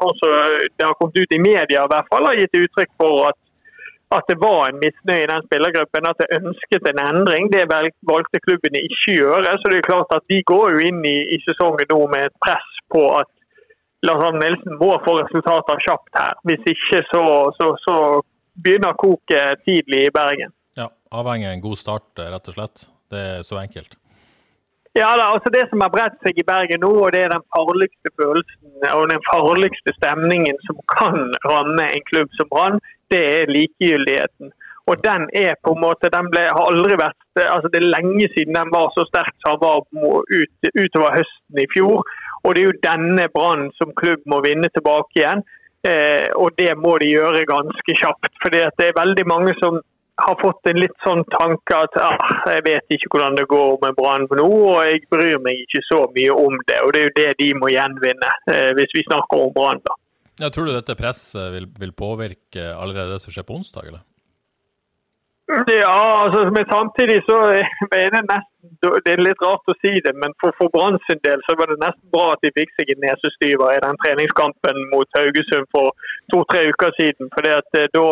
sånn 0.00 0.18
som 0.18 0.34
det 0.76 0.84
har 0.84 0.98
kommet 0.98 1.16
ut 1.16 1.32
i 1.32 1.40
media, 1.40 1.86
i 1.86 1.92
hvert 1.92 2.10
fall, 2.12 2.28
har 2.28 2.36
gitt 2.36 2.60
uttrykk 2.60 2.92
for 3.00 3.30
at 3.30 3.38
at 4.16 4.26
det 4.30 4.38
var 4.42 4.68
en 4.68 4.80
misnøye 4.82 5.24
i 5.24 5.28
den 5.30 5.44
spillergruppen, 5.46 6.08
at 6.10 6.18
det 6.18 6.38
ønsket 6.38 6.88
en 6.90 7.02
endring. 7.02 7.50
Det 7.52 7.68
valgte 7.70 8.42
klubbene 8.46 8.82
ikke 8.88 9.18
gjøre. 9.20 9.52
så 9.58 9.70
det 9.70 9.78
er 9.78 9.90
klart 9.90 10.16
at 10.16 10.24
De 10.32 10.40
går 10.52 10.66
jo 10.74 10.88
inn 10.88 11.04
i, 11.06 11.18
i 11.34 11.38
sesongen 11.46 11.90
nå 11.92 12.00
med 12.14 12.26
et 12.26 12.36
press 12.44 12.70
på 12.94 13.04
at 13.20 13.30
Lars 14.06 14.34
Nilsen 14.42 14.78
må 14.80 14.90
få 15.04 15.14
resultater 15.20 15.82
kjapt 15.86 16.18
her. 16.18 16.34
Hvis 16.48 16.62
ikke 16.74 17.02
så, 17.12 17.24
så, 17.58 17.70
så 17.86 17.96
begynner 18.64 18.98
koket 18.98 19.62
tidlig 19.68 20.06
i 20.08 20.14
Bergen. 20.14 20.54
Ja, 20.78 20.88
Avhengig 21.12 21.46
av 21.46 21.56
en 21.56 21.66
god 21.68 21.78
start, 21.78 22.08
rett 22.18 22.50
og 22.50 22.56
slett. 22.56 22.86
Det 23.10 23.26
er 23.36 23.42
så 23.46 23.60
enkelt. 23.60 23.98
Ja, 24.98 25.12
da, 25.14 25.28
altså 25.30 25.50
Det 25.54 25.68
som 25.70 25.82
har 25.84 25.92
bredt 25.94 26.16
seg 26.24 26.38
i 26.40 26.46
Bergen 26.46 26.82
nå, 26.82 26.90
og 27.04 27.12
det 27.14 27.22
er 27.24 27.30
den 27.30 27.44
farligste 27.54 28.10
følelsen 28.18 28.88
og 28.90 29.04
den 29.12 29.22
farligste 29.28 29.94
stemningen 30.00 30.58
som 30.66 30.80
kan 30.90 31.28
ramme 31.46 31.84
en 31.86 32.06
klubb 32.10 32.32
som 32.38 32.48
Brann, 32.50 32.80
det 33.12 33.22
er 33.36 33.52
likegyldigheten. 33.56 34.52
Og 34.90 34.96
den 35.04 35.28
er 35.44 35.54
på 35.64 35.74
en 35.74 35.82
måte, 35.86 36.10
den 36.16 36.30
ble, 36.32 36.46
har 36.56 36.66
aldri 36.70 36.96
vært 36.98 37.18
altså 37.40 37.68
Det 37.72 37.78
er 37.78 37.92
lenge 37.94 38.26
siden 38.34 38.56
den 38.58 38.72
var 38.74 38.88
så 38.96 39.04
sterk 39.08 39.36
som 39.44 39.60
den 39.60 39.62
var 39.62 40.24
ut, 40.40 40.70
utover 40.82 41.14
høsten 41.18 41.62
i 41.62 41.68
fjor. 41.74 42.02
Og 42.44 42.54
det 42.54 42.62
er 42.62 42.68
jo 42.70 42.82
denne 42.84 43.28
Brann 43.34 43.68
som 43.78 43.94
klubb 44.00 44.24
må 44.32 44.40
vinne 44.44 44.68
tilbake 44.74 45.20
igjen. 45.20 45.44
Eh, 45.86 46.26
og 46.36 46.58
det 46.60 46.74
må 46.76 46.96
de 47.00 47.12
gjøre 47.12 47.46
ganske 47.48 47.96
kjapt. 48.02 48.32
For 48.42 48.52
det 48.52 48.66
er 48.66 48.98
veldig 48.98 49.26
mange 49.28 49.54
som 49.60 49.78
har 50.20 50.36
fått 50.42 50.68
en 50.68 50.80
litt 50.82 50.96
sånn 51.04 51.22
tanke 51.32 51.76
at 51.86 51.96
ah, 52.02 52.18
jeg 52.52 52.64
vet 52.66 52.94
ikke 52.96 53.14
hvordan 53.14 53.38
det 53.38 53.46
går 53.48 53.78
med 53.84 53.96
Brann 53.96 54.26
nå, 54.28 54.48
og 54.74 54.82
jeg 54.84 55.06
bryr 55.12 55.40
meg 55.44 55.62
ikke 55.64 55.84
så 55.86 56.02
mye 56.16 56.36
om 56.44 56.58
det. 56.68 56.80
Og 56.84 56.92
Det 56.92 57.00
er 57.00 57.08
jo 57.08 57.16
det 57.20 57.30
de 57.40 57.50
må 57.62 57.72
gjenvinne, 57.72 58.32
eh, 58.52 58.70
hvis 58.76 58.96
vi 58.96 59.06
snakker 59.08 59.46
om 59.46 59.54
Brann. 59.56 59.80
da. 59.86 59.96
Ja, 60.40 60.48
tror 60.50 60.66
du 60.66 60.72
dette 60.72 60.96
presset 60.96 61.52
vil, 61.52 61.66
vil, 61.80 61.92
påvirke 61.92 62.70
allerede 62.72 63.12
det 63.12 63.22
som 63.24 63.34
skjer 63.34 63.44
på 63.44 63.58
onsdag? 63.60 63.90
eller? 63.90 64.06
Ja, 65.66 66.24
altså, 66.24 66.40
men 66.54 66.64
samtidig 66.70 67.18
så 67.28 67.36
er 68.02 68.08
det 68.14 68.22
nesten 68.30 68.48
Det 69.04 69.12
er 69.12 69.22
litt 69.24 69.42
rart 69.44 69.72
å 69.72 69.76
si 69.82 69.92
det, 70.06 70.12
men 70.22 70.32
for, 70.40 70.54
for 70.58 70.72
Brann 70.72 70.96
sin 71.08 71.20
del 71.26 71.42
så 71.46 71.56
var 71.58 71.72
det 71.72 71.80
nesten 71.82 72.12
bra 72.14 72.26
at 72.34 72.44
de 72.44 72.52
fikk 72.56 72.72
seg 72.78 72.92
en 72.94 73.02
nesestyver 73.04 73.74
i 73.74 73.80
den 73.84 73.98
treningskampen 74.04 74.84
mot 74.94 75.18
Haugesund 75.18 75.68
for 75.74 75.92
to-tre 76.32 76.68
uker 76.70 76.94
siden. 77.00 77.32
for 77.34 77.44
det 77.44 77.56
at 77.60 77.80
da 77.96 78.06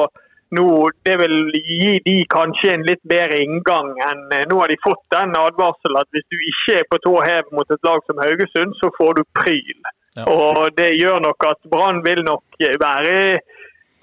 nå, 0.56 0.66
det 1.04 1.16
vil 1.20 1.36
gi 1.54 1.94
de 2.04 2.16
kanskje 2.32 2.72
en 2.74 2.84
litt 2.88 3.02
bedre 3.12 3.40
inngang 3.44 3.90
enn 4.08 4.22
Nå 4.50 4.60
har 4.62 4.72
de 4.72 4.80
fått 4.84 5.04
den 5.12 5.36
advarselen 5.36 6.00
at 6.00 6.08
hvis 6.16 6.28
du 6.32 6.38
ikke 6.52 6.78
er 6.80 6.88
på 6.92 7.00
tå 7.04 7.14
hev 7.24 7.52
mot 7.56 7.76
et 7.76 7.88
lag 7.88 8.00
som 8.08 8.20
Haugesund, 8.24 8.76
så 8.80 8.92
får 8.96 9.18
du 9.18 9.22
pryl. 9.40 9.90
Ja. 10.18 10.26
Og 10.26 10.74
Det 10.76 10.90
gjør 10.98 11.22
nok 11.24 11.46
at 11.46 11.62
Brann 11.70 12.02
vil 12.04 12.24
nok 12.26 12.44
være 12.82 13.38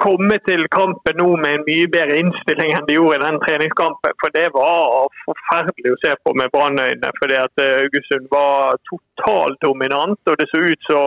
komme 0.01 0.37
til 0.43 0.65
kampen 0.75 1.19
nå 1.19 1.27
med 1.39 1.59
en 1.59 1.65
mye 1.67 1.87
bedre 1.91 2.19
innstilling 2.19 2.73
enn 2.75 2.87
de 2.87 2.97
gjorde 2.97 3.19
i 3.19 3.23
den 3.23 3.37
treningskampen. 3.43 4.15
For 4.21 4.33
det 4.35 4.47
var 4.55 5.11
forferdelig 5.23 5.93
å 5.93 5.99
se 6.03 6.15
på 6.23 6.33
med 6.39 6.51
Brannøyne. 6.55 7.11
Fordi 7.19 7.37
at 7.39 7.63
Haugesund 7.63 8.27
var 8.33 8.79
totalt 8.91 9.61
dominant. 9.63 10.19
Og 10.27 10.39
det 10.41 10.49
så 10.51 10.63
ut 10.63 10.89
så 10.89 11.03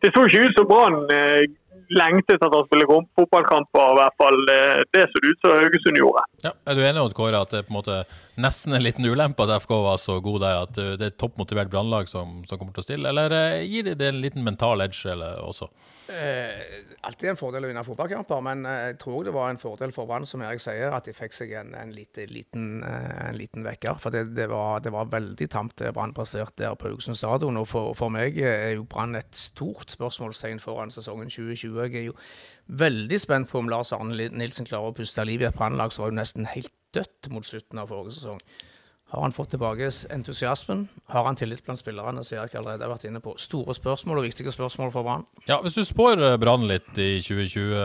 Det 0.00 0.12
så 0.14 0.22
ikke 0.26 0.46
ut 0.46 0.56
som 0.56 0.68
Brann 0.70 1.00
lengtet 1.90 2.38
etter 2.38 2.54
å 2.54 2.64
spille 2.68 2.86
fotballkamper. 3.18 3.90
i 3.90 3.98
hvert 3.98 4.18
fall 4.22 4.38
Det 4.94 5.06
så 5.10 5.24
ut 5.26 5.40
som 5.42 5.58
Haugesund 5.58 5.98
gjorde. 5.98 6.24
Ja, 6.46 6.54
er 6.66 6.78
du 6.78 6.84
enig 6.86 7.02
Odd 7.02 7.16
Kåre, 7.18 7.42
at 7.42 7.50
det 7.50 7.66
på 7.66 7.74
en 7.74 7.80
måte 7.82 8.04
nesten 8.40 8.76
en 8.76 8.84
liten 8.84 9.06
ulempe 9.06 9.46
at 9.46 9.62
FK 9.64 9.74
var 9.84 10.00
så 10.02 10.18
god 10.24 10.42
der, 10.44 10.58
at 10.66 10.80
uh, 10.80 10.92
det 10.96 11.06
er 11.06 11.14
et 11.14 11.20
toppmotivert 11.20 11.70
brannlag 11.72 12.10
som, 12.10 12.40
som, 12.48 12.60
kommer 12.60 12.76
til 12.76 12.84
å 12.84 12.88
stille? 12.88 13.12
Eller 13.12 13.34
uh, 13.34 13.62
gir 13.64 13.92
det, 13.92 14.00
en 14.08 14.22
liten 14.22 14.46
mental 14.46 14.82
edge 14.84 15.04
eller, 15.10 15.40
også? 15.44 15.70
Eh, 16.10 16.80
alltid 17.06 17.30
en 17.30 17.38
fordel 17.38 17.64
å 17.64 17.68
vinne 17.70 17.82
fotballkamper, 17.86 18.40
men 18.42 18.64
eh, 18.66 18.78
jeg 18.88 18.96
tror 19.02 19.26
det 19.26 19.34
var 19.34 19.50
en 19.52 19.60
fordel 19.60 19.92
for 19.94 20.08
Brann, 20.10 20.26
som 20.26 20.42
Erik 20.42 20.62
sier, 20.62 20.90
at 20.96 21.06
de 21.06 21.14
fikk 21.14 21.36
seg 21.36 21.52
en, 21.60 21.70
en, 21.78 21.92
lite, 21.94 22.24
liten, 22.30 22.80
eh, 22.86 23.28
en 23.28 23.38
liten, 23.38 23.62
vekker. 23.66 24.00
For 24.02 24.14
det, 24.14 24.24
det, 24.34 24.48
var, 24.50 24.82
det 24.82 24.90
var, 24.94 25.10
veldig 25.12 25.48
tamt 25.52 25.76
det 25.78 25.92
Brann 25.94 26.14
presterte 26.16 26.64
der 26.64 26.74
på 26.78 26.90
Haugesund 26.90 27.18
stadion. 27.20 27.60
Og 27.60 27.68
for, 27.70 27.94
for, 27.98 28.10
meg 28.14 28.40
er 28.42 28.74
jo 28.74 28.88
Brann 28.90 29.14
et 29.20 29.30
stort 29.36 29.94
spørsmålstegn 29.94 30.62
foran 30.62 30.90
sesongen 30.94 31.30
2020. 31.30 31.78
Jeg 31.86 32.02
er 32.02 32.08
jo 32.10 32.18
veldig 32.80 33.20
spent 33.22 33.50
på 33.50 33.62
om 33.62 33.70
Lars 33.70 33.94
Arne 33.94 34.30
Nilsen 34.34 34.66
klarer 34.66 34.90
å 34.90 34.96
puste 34.96 35.26
liv 35.26 35.44
i 35.44 35.50
et 35.50 35.56
Brannlag 35.56 35.94
som 35.94 36.06
var 36.06 36.14
jo 36.14 36.20
nesten 36.20 36.50
helt 36.50 36.74
dødt 36.94 37.30
mot 37.32 37.46
slutten 37.46 37.78
av 37.80 37.86
forrige 37.90 38.12
sesong. 38.18 38.40
Har 39.10 39.24
han 39.24 39.32
fått 39.34 39.50
tilbake 39.50 39.88
entusiasmen? 40.14 40.84
Har 41.10 41.24
han 41.26 41.34
tillit 41.36 41.64
blant 41.66 41.80
spillerne? 41.80 42.22
som 42.24 42.38
Erik 42.38 42.54
allerede 42.54 42.84
har 42.86 42.92
vært 42.92 43.04
inne 43.08 43.20
på. 43.20 43.34
Store 43.42 43.74
spørsmål 43.74 44.18
og 44.20 44.24
viktige 44.28 44.52
spørsmål 44.54 44.92
for 44.94 45.02
Brann. 45.02 45.24
Ja, 45.48 45.56
hvis 45.64 45.74
du 45.74 45.84
spår 45.84 46.22
eh, 46.22 46.36
Brann 46.38 46.68
litt 46.70 46.94
i 46.94 47.18
2020, 47.18 47.74
eh, 47.80 47.84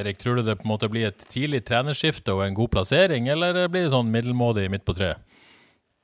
Erik, 0.00 0.18
tror 0.20 0.36
du 0.36 0.42
det 0.44 0.58
på 0.60 0.64
en 0.68 0.74
måte 0.74 0.92
blir 0.92 1.06
et 1.08 1.24
tidlig 1.32 1.62
trenerskifte 1.64 2.28
og 2.36 2.44
en 2.44 2.58
god 2.58 2.70
plassering, 2.76 3.24
eller 3.32 3.64
blir 3.72 3.82
det 3.86 3.94
sånn 3.94 4.12
middelmådig 4.12 4.68
midt 4.74 4.84
på 4.84 4.92
treet? 4.98 5.16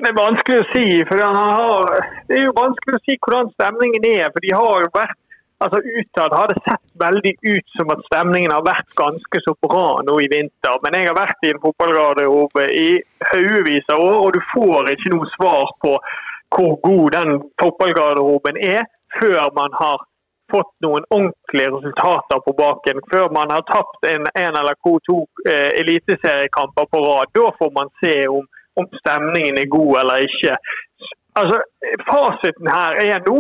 Det 0.00 0.08
er 0.08 0.16
vanskelig 0.16 0.58
å 0.62 0.70
si. 0.72 0.87
for 1.06 1.16
har, 1.20 1.92
Det 2.28 2.34
er 2.38 2.44
jo 2.49 2.54
vanskelig 2.56 2.94
å 2.96 3.04
si 3.04 3.14
hvordan 3.20 3.52
stemningen 3.52 4.02
er. 4.08 4.26
for 4.32 4.40
De 4.40 4.50
har 4.56 4.76
jo 4.82 4.88
vært 4.96 5.18
altså 5.62 5.78
Utad 5.99 6.35
har 6.38 6.50
det 6.50 6.61
sett 6.66 6.88
veldig 7.04 7.33
ut 7.42 7.75
som 7.76 7.90
at 7.95 8.04
stemningen 8.09 8.54
har 8.54 8.64
vært 8.66 8.90
ganske 8.99 9.42
så 9.45 9.54
bra 9.66 9.87
nå 10.07 10.19
i 10.25 10.28
vinter. 10.33 10.78
Men 10.85 10.99
jeg 10.99 11.09
har 11.11 11.19
vært 11.19 11.47
i 11.47 11.52
en 11.52 11.62
fotballgarderobe 11.64 12.66
i 12.85 12.88
haugevis 13.33 13.90
av 13.95 14.04
år, 14.04 14.19
og 14.25 14.31
du 14.37 14.40
får 14.52 14.92
ikke 14.95 15.14
noe 15.16 15.31
svar 15.37 15.75
på 15.85 15.97
hvor 16.52 16.73
god 16.88 17.07
den 17.16 17.31
fotballgarderoben 17.62 18.59
er, 18.61 18.83
før 19.21 19.52
man 19.57 19.73
har 19.81 20.02
fått 20.52 20.73
noen 20.85 21.04
ordentlige 21.16 21.73
resultater 21.76 22.40
på 22.47 22.52
baken. 22.59 23.00
Før 23.12 23.31
man 23.33 23.52
har 23.54 23.64
tapt 23.71 24.09
en, 24.09 24.26
en 24.45 24.59
eller 24.61 24.76
to, 25.09 25.19
eh, 25.49 25.71
eliteseriekamper 25.83 26.90
på 26.92 27.00
rad. 27.07 27.33
Da 27.38 27.47
får 27.59 27.71
man 27.78 27.88
se 28.04 28.16
om, 28.28 28.45
om 28.76 28.88
stemningen 29.00 29.61
er 29.62 29.75
god 29.76 29.92
eller 30.02 30.26
ikke. 30.28 30.57
Altså, 31.40 31.62
Fasiten 32.09 32.69
her 32.69 33.00
er 33.00 33.25
nå 33.28 33.38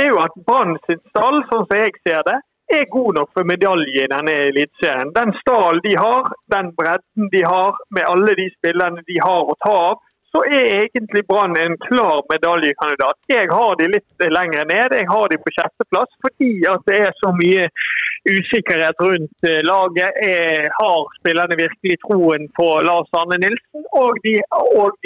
er 0.00 0.10
jo 0.10 0.18
at 0.22 0.34
Brann 0.46 0.76
sin 0.86 1.00
stall, 1.10 1.40
sånn 1.50 1.66
som 1.68 1.78
jeg 1.78 1.94
ser 2.06 2.24
det, 2.28 2.38
er 2.72 2.88
god 2.90 3.18
nok 3.18 3.30
for 3.36 3.46
medalje 3.48 4.06
i 4.06 4.10
denne 4.10 4.34
eliteserien. 4.48 5.12
Den 5.16 5.34
stallen 5.42 5.82
de 5.84 5.94
har, 6.00 6.32
den 6.54 6.72
bredden 6.78 7.30
de 7.34 7.44
har, 7.44 7.76
med 7.94 8.08
alle 8.08 8.34
de 8.40 8.48
spillerne 8.56 9.04
de 9.10 9.20
har 9.20 9.52
å 9.52 9.56
ta 9.66 9.74
av, 9.90 10.02
så 10.34 10.40
er 10.50 10.64
egentlig 10.80 11.22
Brann 11.30 11.54
en 11.56 11.76
klar 11.86 12.24
medaljekandidat. 12.32 13.18
Jeg 13.30 13.46
har 13.50 13.76
de 13.78 13.86
litt 13.92 14.24
lenger 14.38 14.64
ned. 14.72 14.96
Jeg 14.98 15.06
har 15.12 15.28
de 15.30 15.38
på 15.44 15.52
sjetteplass 15.54 16.10
fordi 16.24 16.50
at 16.72 16.82
det 16.90 16.96
er 17.06 17.12
så 17.20 17.30
mye 17.36 17.68
usikkerhet 18.26 19.04
rundt 19.06 19.46
eh, 19.50 19.60
laget. 19.70 20.18
Jeg 20.26 20.72
har 20.80 21.00
spillerne 21.20 21.60
virkelig 21.60 22.00
troen 22.06 22.48
på 22.58 22.66
Lars 22.88 23.14
Arne 23.20 23.38
Nilsen. 23.44 23.86
Og, 24.02 24.18
de, 24.26 24.34
og, 24.82 24.98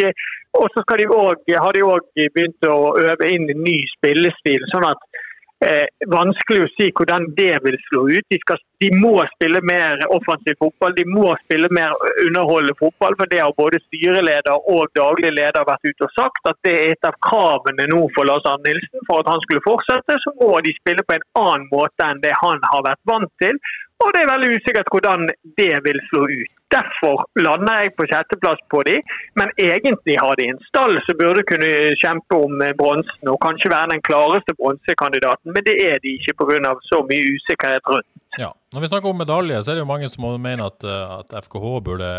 og 0.56 0.68
så 0.74 0.84
har 0.88 1.72
de 1.76 1.82
òg 1.84 2.04
begynt 2.16 2.68
å 2.68 2.94
øve 2.98 3.30
inn 3.30 3.48
en 3.52 3.64
ny 3.64 3.78
spillestil. 3.96 4.64
sånn 4.72 4.86
at 4.88 5.24
eh, 5.64 5.86
vanskelig 6.10 6.64
å 6.64 6.70
si 6.74 6.88
hvordan 6.98 7.28
det 7.38 7.58
vil 7.64 7.76
slå 7.88 8.04
ut. 8.08 8.26
De, 8.30 8.38
skal, 8.42 8.60
de, 8.82 8.90
må 9.02 9.14
spille 9.34 9.60
mer 9.66 10.02
offensiv 10.14 10.58
fotball, 10.62 10.94
de 10.96 11.04
må 11.08 11.32
spille 11.44 11.70
mer 11.74 11.94
underholdende 12.26 12.76
fotball. 12.78 13.16
for 13.18 13.30
Det 13.30 13.42
har 13.42 13.54
både 13.58 13.82
styreleder 13.86 14.70
og 14.74 14.94
daglig 14.98 15.34
leder 15.36 15.68
vært 15.68 15.90
ute 15.90 16.08
og 16.08 16.14
sagt. 16.14 16.42
At 16.52 16.58
det 16.66 16.74
er 16.76 16.94
et 16.94 17.10
av 17.10 17.18
kravene 17.28 17.88
nå 17.92 18.06
for 18.16 18.28
Lars 18.28 18.46
Arne 18.46 18.70
Nilsen 18.70 19.06
for 19.10 19.22
at 19.22 19.32
han 19.32 19.42
skulle 19.46 19.66
fortsette. 19.66 20.20
Så 20.24 20.34
må 20.40 20.54
de 20.64 20.74
spille 20.80 21.06
på 21.06 21.18
en 21.18 21.28
annen 21.42 21.68
måte 21.74 22.06
enn 22.06 22.24
det 22.24 22.34
han 22.42 22.62
har 22.72 22.86
vært 22.86 23.04
vant 23.10 23.32
til. 23.42 23.60
Og 24.04 24.12
det 24.14 24.20
er 24.22 24.30
veldig 24.30 24.48
usikkert 24.56 24.90
hvordan 24.94 25.26
det 25.58 25.72
vil 25.86 25.98
slå 26.08 26.22
ut. 26.30 26.52
Derfor 26.70 27.24
lander 27.40 27.80
jeg 27.82 27.94
på 27.96 28.06
sjetteplass 28.10 28.60
på 28.70 28.82
de, 28.86 28.98
men 29.40 29.50
egentlig 29.58 30.18
har 30.22 30.36
de 30.38 30.46
en 30.52 30.60
stall 30.68 30.94
som 31.06 31.18
burde 31.18 31.42
kunne 31.48 31.70
kjempe 32.02 32.38
om 32.38 32.62
bronsen 32.78 33.32
og 33.32 33.40
kanskje 33.42 33.72
være 33.72 33.94
den 33.94 34.04
klareste 34.06 34.54
bronsekandidaten, 34.60 35.50
men 35.54 35.66
det 35.66 35.76
er 35.88 35.98
de 36.04 36.14
ikke 36.18 36.36
pga. 36.38 36.74
så 36.90 37.02
mye 37.10 37.34
usikkerhet 37.34 37.90
rundt. 37.90 38.08
Ja, 38.38 38.52
Når 38.72 38.80
vi 38.80 38.88
snakker 38.92 39.08
om 39.08 39.18
medalje, 39.18 39.62
så 39.62 39.70
er 39.70 39.74
det 39.74 39.84
jo 39.86 39.92
mange 39.92 40.08
som 40.08 40.24
mener 40.40 40.66
at, 40.70 40.84
at 41.20 41.44
FKH 41.44 41.66
burde 41.88 42.10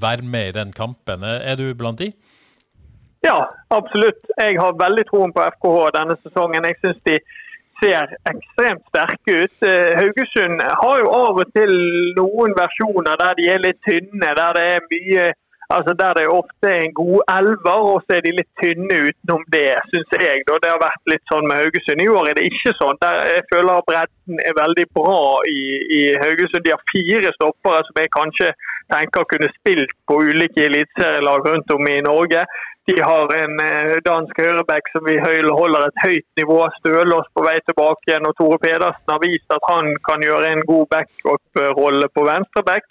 være 0.00 0.22
med 0.22 0.48
i 0.48 0.56
den 0.60 0.72
kampen. 0.72 1.24
Er 1.24 1.56
du 1.56 1.74
blant 1.74 1.98
de? 1.98 2.12
Ja, 3.26 3.38
absolutt. 3.74 4.20
Jeg 4.38 4.60
har 4.60 4.78
veldig 4.78 5.04
troen 5.08 5.32
på 5.34 5.42
FKH 5.56 5.78
denne 5.96 6.16
sesongen. 6.22 6.68
Jeg 6.70 6.76
synes 6.82 7.00
de 7.08 7.18
ser 7.82 8.14
ekstremt 8.30 8.84
sterke 8.90 9.42
ut. 9.42 9.56
Eh, 9.70 9.90
Haugesund 9.98 10.62
har 10.82 11.02
jo 11.02 11.10
av 11.24 11.42
og 11.42 11.52
til 11.56 11.74
noen 12.18 12.56
versjoner 12.58 13.20
der 13.20 13.36
de 13.38 13.50
er 13.54 13.62
litt 13.66 13.80
tynne. 13.86 14.32
Der 14.40 14.56
det 14.58 14.64
er 14.76 14.88
mye 14.92 15.28
altså 15.76 15.92
der 16.02 16.12
det 16.18 16.26
ofte 16.40 16.66
er 16.76 16.82
en 16.84 16.94
god 17.02 17.20
elver, 17.38 17.80
og 17.92 17.98
så 18.04 18.16
er 18.16 18.22
de 18.26 18.32
litt 18.38 18.52
tynne 18.60 18.96
utenom 19.06 19.42
det, 19.56 19.72
syns 19.90 20.14
jeg. 20.16 20.44
Da. 20.48 20.56
Det 20.62 20.70
har 20.72 20.80
vært 20.82 21.12
litt 21.12 21.24
sånn 21.32 21.48
med 21.48 21.60
Haugesund. 21.60 22.02
I 22.04 22.08
år 22.18 22.30
er 22.30 22.38
det 22.38 22.48
ikke 22.50 22.72
sånn. 22.80 23.00
Der 23.04 23.20
jeg 23.34 23.44
føler 23.52 23.86
bredden 23.90 24.42
er 24.48 24.58
veldig 24.62 24.86
bra 24.98 25.20
i, 25.52 25.60
i 25.98 26.02
Haugesund. 26.22 26.64
De 26.64 26.74
har 26.74 26.88
fire 26.94 27.34
stoppere 27.36 27.84
som 27.88 28.02
er 28.02 28.16
kanskje 28.18 28.52
tenker 28.92 29.28
kunne 29.30 29.50
spilt 29.56 29.94
på 30.08 30.18
ulike 30.28 30.64
eliteserielag 30.64 31.46
rundt 31.46 31.70
om 31.74 31.88
i 31.88 32.00
Norge. 32.04 32.44
De 32.88 33.00
har 33.04 33.32
en 33.36 33.60
eh, 33.60 33.96
dansk 34.04 34.38
høyreback 34.40 34.86
som 34.92 35.04
vi 35.04 35.18
holder 35.20 35.88
et 35.88 36.04
høyt 36.04 36.28
nivå. 36.40 36.60
Stølås 36.78 37.26
på 37.36 37.44
vei 37.44 37.58
tilbake 37.68 38.08
igjen. 38.08 38.28
Og 38.28 38.36
Tore 38.38 38.60
Pedersen 38.62 39.12
har 39.12 39.20
vist 39.24 39.56
at 39.56 39.66
han 39.68 39.90
kan 40.08 40.24
gjøre 40.24 40.54
en 40.54 40.64
god 40.70 40.86
backup-rolle 40.94 42.08
på 42.14 42.24
venstreback. 42.30 42.88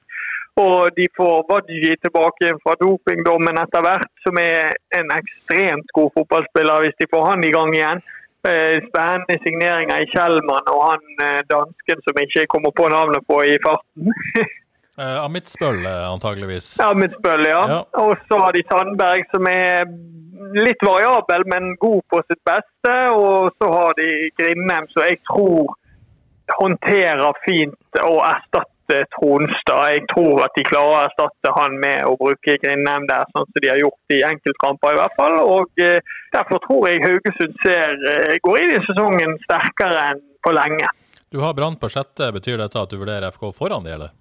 Og 0.57 0.93
de 0.97 1.05
får 1.17 1.43
Wadji 1.49 1.95
tilbake 2.01 2.53
fra 2.63 2.73
dopingdommen 2.81 3.59
etter 3.61 3.83
hvert, 3.85 4.13
som 4.25 4.37
er 4.41 4.73
en 4.99 5.11
ekstremt 5.13 5.91
god 5.97 6.13
fotballspiller 6.15 6.85
hvis 6.85 6.97
de 7.01 7.09
får 7.11 7.27
han 7.31 7.45
i 7.45 7.51
gang 7.53 7.73
igjen. 7.75 8.01
Eh, 8.47 8.77
spennende 8.89 9.37
signeringer 9.43 10.01
i 10.01 10.09
Kjellmann 10.13 10.69
og 10.73 10.81
han 10.91 11.03
eh, 11.25 11.41
dansken 11.51 12.01
som 12.05 12.21
ikke 12.21 12.45
kommer 12.53 12.73
på 12.79 12.85
navnet 12.93 13.25
på 13.29 13.41
i 13.49 13.57
farten. 13.65 14.13
Uh, 14.97 15.23
Amitsbøll, 15.23 15.83
antageligvis. 15.85 16.71
Amitsbøll, 16.81 17.45
ja. 17.45 17.63
ja. 17.69 17.81
Og 18.01 18.15
så 18.29 18.39
har 18.41 18.55
de 18.55 18.63
Sandberg, 18.65 19.27
som 19.33 19.49
er 19.51 19.85
litt 20.57 20.81
variabel, 20.85 21.45
men 21.45 21.75
god 21.81 22.01
på 22.09 22.21
sitt 22.27 22.41
beste. 22.47 22.95
Og 23.13 23.51
så 23.57 23.69
har 23.73 23.93
de 23.99 24.09
Grindheim, 24.39 24.87
som 24.93 25.05
jeg 25.05 25.19
tror 25.29 25.75
håndterer 26.57 27.37
fint 27.45 28.01
å 28.03 28.17
erstatte 28.25 29.01
Tronstad. 29.17 29.81
Jeg 29.93 30.05
tror 30.13 30.45
at 30.45 30.53
de 30.55 30.63
klarer 30.67 30.93
å 30.93 30.99
erstatte 31.07 31.51
han 31.57 31.75
med 31.81 32.05
å 32.07 32.15
bruke 32.19 32.55
Grindheim 32.63 33.07
der, 33.09 33.27
sånn 33.33 33.49
som 33.49 33.63
de 33.63 33.71
har 33.71 33.81
gjort 33.81 34.15
i 34.15 34.21
enkeltkamper 34.29 34.95
i 34.95 35.01
hvert 35.01 35.17
fall. 35.19 35.41
Og 35.43 35.83
uh, 35.83 36.13
Derfor 36.35 36.61
tror 36.63 36.87
jeg 36.87 37.03
Haugesund 37.03 37.57
ser, 37.65 37.97
uh, 38.07 38.37
går 38.45 38.61
inn 38.63 38.77
i 38.77 38.85
sesongen 38.87 39.35
sterkere 39.43 40.13
enn 40.13 40.23
på 40.45 40.55
lenge. 40.55 40.87
Du 41.33 41.41
har 41.43 41.57
Brann 41.57 41.75
på 41.75 41.89
sjette. 41.91 42.31
Betyr 42.31 42.61
dette 42.61 42.79
at 42.79 42.93
du 42.93 43.01
vurderer 43.01 43.27
FK 43.35 43.49
foran 43.55 43.83
de, 43.83 43.97
eller? 43.97 44.15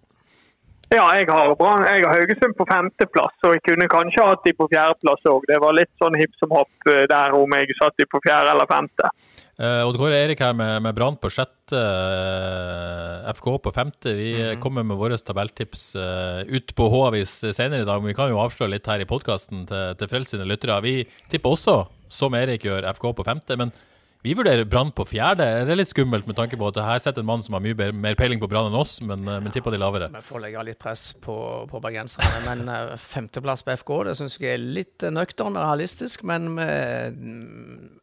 Ja, 0.94 1.02
jeg 1.18 1.26
har, 1.26 1.50
jeg 1.50 2.02
har 2.04 2.12
Haugesund 2.14 2.54
på 2.54 2.64
femteplass, 2.70 3.34
og 3.42 3.56
jeg 3.56 3.62
kunne 3.66 3.88
kanskje 3.90 4.22
hatt 4.22 4.44
de 4.46 4.52
på 4.54 4.68
fjerdeplass 4.70 5.24
òg. 5.26 5.42
Det 5.50 5.58
var 5.58 5.74
litt 5.74 5.90
sånn 5.98 6.14
hipp 6.14 6.36
som 6.38 6.54
hopp 6.54 6.90
eh, 6.92 7.08
der 7.10 7.34
om 7.34 7.56
jeg 7.58 7.74
satt 7.80 7.96
de 7.98 8.06
på 8.06 8.20
fjerde 8.22 8.52
eller 8.52 8.70
femte. 8.70 9.10
Eh, 9.58 9.82
det 9.82 9.98
går 9.98 10.14
Erik 10.14 10.44
her 10.44 10.54
med, 10.54 10.76
med 10.84 10.94
Brann 10.94 11.18
på 11.18 11.32
sjette, 11.34 11.80
eh, 11.80 13.26
FK 13.34 13.48
på 13.64 13.72
femte. 13.74 14.14
Vi 14.14 14.30
mm. 14.38 14.62
kommer 14.62 14.86
med 14.86 15.00
våre 15.00 15.18
tabelltips 15.18 15.88
eh, 15.98 16.54
ut 16.54 16.70
på 16.78 16.88
H-avis 16.94 17.34
senere 17.50 17.82
i 17.82 17.88
dag, 17.88 17.98
men 17.98 18.12
vi 18.12 18.18
kan 18.20 18.30
jo 18.30 18.38
avsløre 18.44 18.76
litt 18.76 18.86
her 18.86 19.02
i 19.02 19.10
podkasten 19.10 19.66
til, 19.66 19.98
til 19.98 20.12
frelsende 20.12 20.46
lyttere. 20.46 20.78
Vi 20.86 21.00
tipper 21.32 21.58
også, 21.58 21.80
som 22.06 22.38
Erik 22.38 22.68
gjør, 22.68 22.86
FK 22.94 23.10
på 23.10 23.26
femte. 23.26 23.58
men 23.58 23.74
vi 24.26 24.34
vurderer 24.34 24.66
Brann 24.66 24.88
på 24.90 25.04
fjerde. 25.06 25.44
Det 25.62 25.70
er 25.70 25.78
litt 25.78 25.90
skummelt 25.92 26.26
med 26.26 26.34
tanke 26.38 26.58
på 26.58 26.66
at 26.72 26.80
her 26.82 26.98
sitter 27.02 27.22
en 27.22 27.28
mann 27.28 27.44
som 27.44 27.54
har 27.54 27.62
mye 27.62 27.90
mer 27.94 28.16
peiling 28.18 28.40
på 28.42 28.48
Brann 28.50 28.66
enn 28.72 28.78
oss, 28.78 28.96
men, 28.98 29.22
ja, 29.22 29.36
men 29.42 29.54
tipper 29.54 29.70
de 29.70 29.78
lavere. 29.78 30.08
Vi 30.16 30.22
får 30.26 30.42
legge 30.42 30.64
litt 30.66 30.80
press 30.82 31.04
på, 31.22 31.36
på 31.70 31.80
bergenserne. 31.84 32.40
Men 32.48 32.64
uh, 32.66 32.96
femteplass 32.98 33.62
på 33.62 33.76
FK 33.78 33.92
det 34.08 34.16
syns 34.18 34.38
jeg 34.40 34.56
er 34.56 34.64
litt 34.64 35.06
nøktern 35.14 35.54
og 35.54 35.62
realistisk. 35.62 36.26
Men 36.26 36.50
med, 36.58 37.22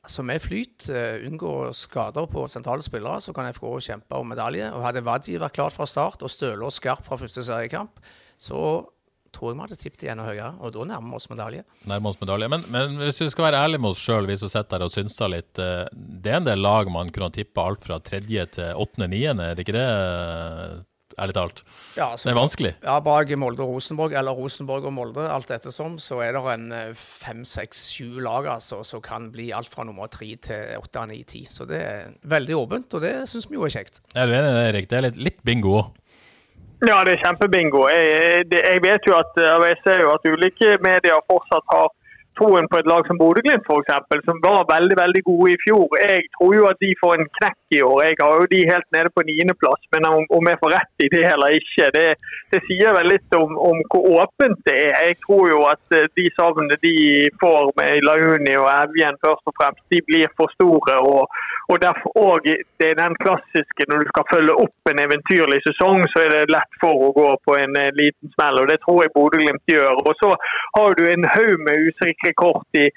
altså 0.05 0.23
med 0.23 0.43
flyt, 0.45 0.87
unngå 1.27 1.53
skader 1.75 2.31
på 2.31 2.47
sentrale 2.51 2.85
spillere, 2.85 3.19
så 3.19 3.35
kan 3.35 3.51
FK 3.51 3.67
kjempe 3.89 4.23
om 4.23 4.31
medalje. 4.31 4.71
Og 4.71 4.87
Hadde 4.87 5.03
Wadji 5.03 5.35
vært 5.43 5.59
klart 5.59 5.75
fra 5.75 5.89
start 5.89 6.23
og 6.23 6.31
Stølås 6.31 6.79
skarp 6.79 7.03
fra 7.03 7.19
første 7.19 7.43
seriekamp, 7.43 7.99
så 8.39 8.63
tror 9.33 9.51
jeg 9.51 9.57
vi 9.57 9.65
hadde 9.65 9.79
tippet 9.81 10.05
igjen 10.05 10.21
og 10.23 10.29
høyere, 10.29 10.53
og 10.61 10.73
da 10.75 10.87
nærmer 10.93 11.13
vi 11.13 11.19
oss 11.19 11.29
medalje. 11.31 11.65
Nærmer 11.89 12.13
oss 12.13 12.21
medalje. 12.21 12.49
Men, 12.53 12.65
men, 12.73 12.97
hvis 13.01 13.21
vi 13.23 13.29
skal 13.33 13.49
være 13.49 13.65
ærlige 13.65 13.83
med 13.83 13.93
oss 13.95 14.05
sjøl, 14.05 14.29
vi 14.29 14.39
som 14.39 14.51
sitter 14.51 14.79
her 14.79 14.87
og 14.87 14.93
synser 14.93 15.33
litt. 15.33 15.61
Eh, 15.61 15.85
det 15.93 16.33
er 16.33 16.41
en 16.41 16.49
del 16.49 16.63
lag 16.63 16.91
man 16.93 17.11
kunne 17.13 17.33
tippa 17.33 17.67
alt 17.69 17.85
fra 17.85 17.99
tredje 18.03 18.47
til 18.57 18.83
åttende, 18.85 19.11
niende, 19.13 19.51
er 19.51 19.59
det 19.59 19.67
ikke 19.67 19.77
det? 19.77 19.87
ærlig 21.19 21.35
talt. 21.35 21.63
Ja, 21.97 22.11
Det 22.15 22.31
er 22.31 22.37
vanskelig. 22.37 22.73
Ja, 22.83 22.99
bak 23.03 23.29
Molde 23.37 23.63
og 23.63 23.75
Rosenborg, 23.75 24.13
eller 24.17 24.31
Rosenborg 24.37 24.85
og 24.85 24.93
Molde, 24.93 25.25
alt 25.29 25.51
ettersom, 25.51 25.97
så 25.99 26.21
er 26.25 26.33
det 26.33 26.43
en 26.53 26.71
eh, 26.71 26.93
fem, 26.97 27.43
seks, 27.45 27.87
sju 27.93 28.19
lag 28.23 28.47
altså, 28.47 28.83
som 28.83 29.01
kan 29.01 29.31
bli 29.31 29.51
alt 29.53 29.69
fra 29.69 29.83
nummer 29.83 30.07
tre 30.07 30.33
til 30.35 30.77
åtte, 30.79 31.05
ni, 31.09 31.23
ti. 31.23 31.45
Så 31.49 31.67
det 31.69 31.81
er 31.81 32.13
veldig 32.23 32.57
åpent, 32.57 32.93
og 32.93 33.01
det 33.05 33.15
syns 33.29 33.49
vi 33.49 33.59
jo 33.59 33.67
er 33.67 33.75
kjekt. 33.75 34.01
Er 34.15 34.27
du 34.27 34.35
enig 34.35 34.51
i 34.51 34.57
det, 34.57 34.65
Erik? 34.71 34.89
Det 34.89 34.97
er 34.97 35.07
litt, 35.09 35.21
litt 35.29 35.43
bingo 35.45 35.77
òg. 35.81 35.91
Ja, 36.89 36.97
det 37.07 37.13
er 37.15 37.23
kjempebingo. 37.23 37.85
Jeg, 37.87 38.47
jeg 38.51 38.79
vet 38.83 39.05
jo 39.07 39.13
at, 39.15 39.37
jeg 39.69 39.75
ser 39.85 40.01
jo 40.03 40.09
at 40.15 40.25
ulike 40.27 40.77
medier 40.83 41.21
fortsatt 41.31 41.63
har 41.71 41.87
troen 42.37 42.67
på 42.71 42.79
et 42.79 42.89
lag 42.89 43.07
som 43.07 43.19
Bodø-Glimt 43.21 43.67
f.eks., 43.69 44.25
som 44.27 44.39
var 44.43 44.65
veldig 44.71 44.97
veldig 44.99 45.21
gode 45.29 45.53
i 45.53 45.59
fjor. 45.63 45.85
Jeg 46.01 46.25
tror 46.35 46.55
jo 46.57 46.65
at 46.71 46.79
de 46.81 46.91
får 47.01 47.13
en 47.15 47.29
knekk 47.37 47.77
i 47.77 47.81
år. 47.85 47.99
Jeg 48.07 48.19
har 48.21 48.41
jo 48.41 48.49
de 48.53 48.61
helt 48.71 48.89
nede 48.95 49.13
på 49.15 49.25
niendeplass, 49.29 49.81
men 49.95 50.09
om, 50.09 50.25
om 50.37 50.49
jeg 50.51 50.59
får 50.63 50.73
rett 50.75 51.05
i 51.05 51.11
det 51.13 51.23
eller 51.29 51.57
ikke, 51.59 51.89
det, 51.97 52.05
det 52.53 52.61
sier 52.67 52.95
vel 52.97 53.11
litt 53.13 53.37
om, 53.37 53.55
om 53.69 53.81
hvor 53.93 54.09
åpent 54.23 54.59
det 54.67 54.77
er. 54.89 54.99
Jeg 55.09 55.19
tror 55.25 55.49
jo 55.53 55.63
at 55.69 55.97
eh, 55.97 56.09
de 56.19 56.27
savnene 56.37 56.79
de 56.83 56.95
får 57.41 57.73
med 57.79 58.07
Launi 58.07 58.55
og 58.59 58.69
Evjen 58.73 59.19
først 59.23 59.53
og 59.53 59.57
fremst, 59.59 59.85
de 59.93 60.01
blir 60.09 60.31
for 60.39 60.51
store. 60.57 60.99
og, 60.99 61.41
og 61.73 61.81
derfor 61.81 62.13
og 62.23 62.45
det 62.79 62.87
er 62.89 62.99
den 62.99 63.15
klassiske 63.23 63.87
når 63.89 64.03
du 64.03 64.11
skal 64.11 64.29
følge 64.33 64.57
opp 64.65 64.91
en 64.91 65.01
eventyrlig 65.05 65.59
sesong, 65.67 66.03
så 66.11 66.25
er 66.25 66.35
det 66.35 66.53
lett 66.55 66.77
for 66.81 67.07
å 67.07 67.13
gå 67.15 67.29
på 67.47 67.55
en 67.63 67.79
eh, 67.79 67.95
liten 68.01 68.33
smell. 68.35 68.61
og 68.61 68.69
Det 68.71 68.79
tror 68.83 69.01
jeg 69.03 69.15
Bodø-Glimt 69.15 69.73
gjør. 69.75 70.03
Og 70.07 70.13
Så 70.21 70.29
har 70.77 70.99
du 70.99 71.03
en 71.07 71.25
haug 71.35 71.65
med 71.65 71.89
usikre 71.89 72.33
kort 72.43 72.79
i, 72.83 72.87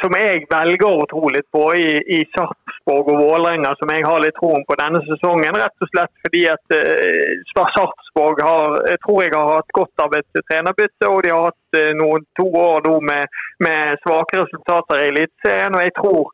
som 0.00 0.14
jeg 0.16 0.46
velger 0.48 0.88
å 0.88 1.08
tro 1.10 1.28
litt 1.34 1.48
på 1.52 1.64
i, 1.76 1.88
i 2.16 2.20
Sarpsborg 2.32 3.10
og 3.12 3.20
Vålerenga, 3.20 3.74
som 3.80 3.92
jeg 3.92 4.06
har 4.06 4.22
litt 4.24 4.38
troen 4.38 4.64
på 4.68 4.78
denne 4.80 5.02
sesongen. 5.08 5.58
Rett 5.60 5.86
og 5.86 5.92
slett 5.92 6.14
fordi 6.24 6.44
at 6.54 6.76
eh, 6.76 7.34
Sarpsborg 7.52 8.44
har, 8.46 8.78
jeg 8.92 9.02
tror 9.04 9.22
jeg 9.24 9.34
har 9.36 9.56
hatt 9.58 9.76
godt 9.76 10.04
av 10.06 10.16
et 10.20 10.44
trenerbytte, 10.48 11.10
og 11.10 11.24
de 11.26 11.34
har 11.34 11.48
hatt 11.50 11.80
eh, 11.82 11.92
noen 11.98 12.24
to 12.40 12.48
år 12.62 12.86
nå 12.86 13.00
med, 13.10 13.40
med 13.66 13.98
svake 14.06 14.44
resultater 14.44 15.02
i 15.02 15.10
Eliteserien. 15.12 15.76
og 15.76 15.84
jeg 15.88 15.98
tror 15.98 16.30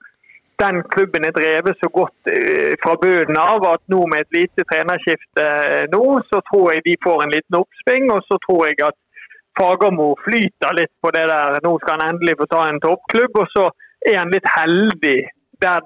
den 0.63 0.83
klubben 0.93 1.25
er 1.25 1.35
drevet 1.37 1.77
så 1.81 1.89
godt 1.93 2.31
eh, 2.33 2.75
fra 2.83 2.95
bunnen 3.03 3.39
av 3.41 3.65
at 3.69 3.83
nå 3.93 4.05
med 4.11 4.25
et 4.25 4.39
lite 4.39 4.65
trenerskifte 4.71 5.45
eh, 5.45 5.85
nå, 5.93 6.05
så 6.31 6.41
tror 6.49 6.73
jeg 6.73 6.85
de 6.87 6.97
får 7.07 7.25
en 7.25 7.35
liten 7.35 7.59
oppsving. 7.61 8.09
Og 8.15 8.23
så 8.29 8.39
tror 8.47 8.63
jeg 8.69 8.81
at 8.89 8.99
Fagermo 9.59 10.13
flyter 10.25 10.79
litt 10.79 10.93
på 11.03 11.13
det 11.17 11.27
der. 11.33 11.59
Nå 11.65 11.77
skal 11.83 12.01
han 12.01 12.15
endelig 12.15 12.39
få 12.41 12.49
ta 12.53 12.63
en 12.69 12.81
toppklubb, 12.85 13.43
og 13.43 13.53
så 13.53 13.69
er 14.07 14.21
han 14.23 14.33
litt 14.33 14.49
heldig 14.57 15.19
der 15.65 15.85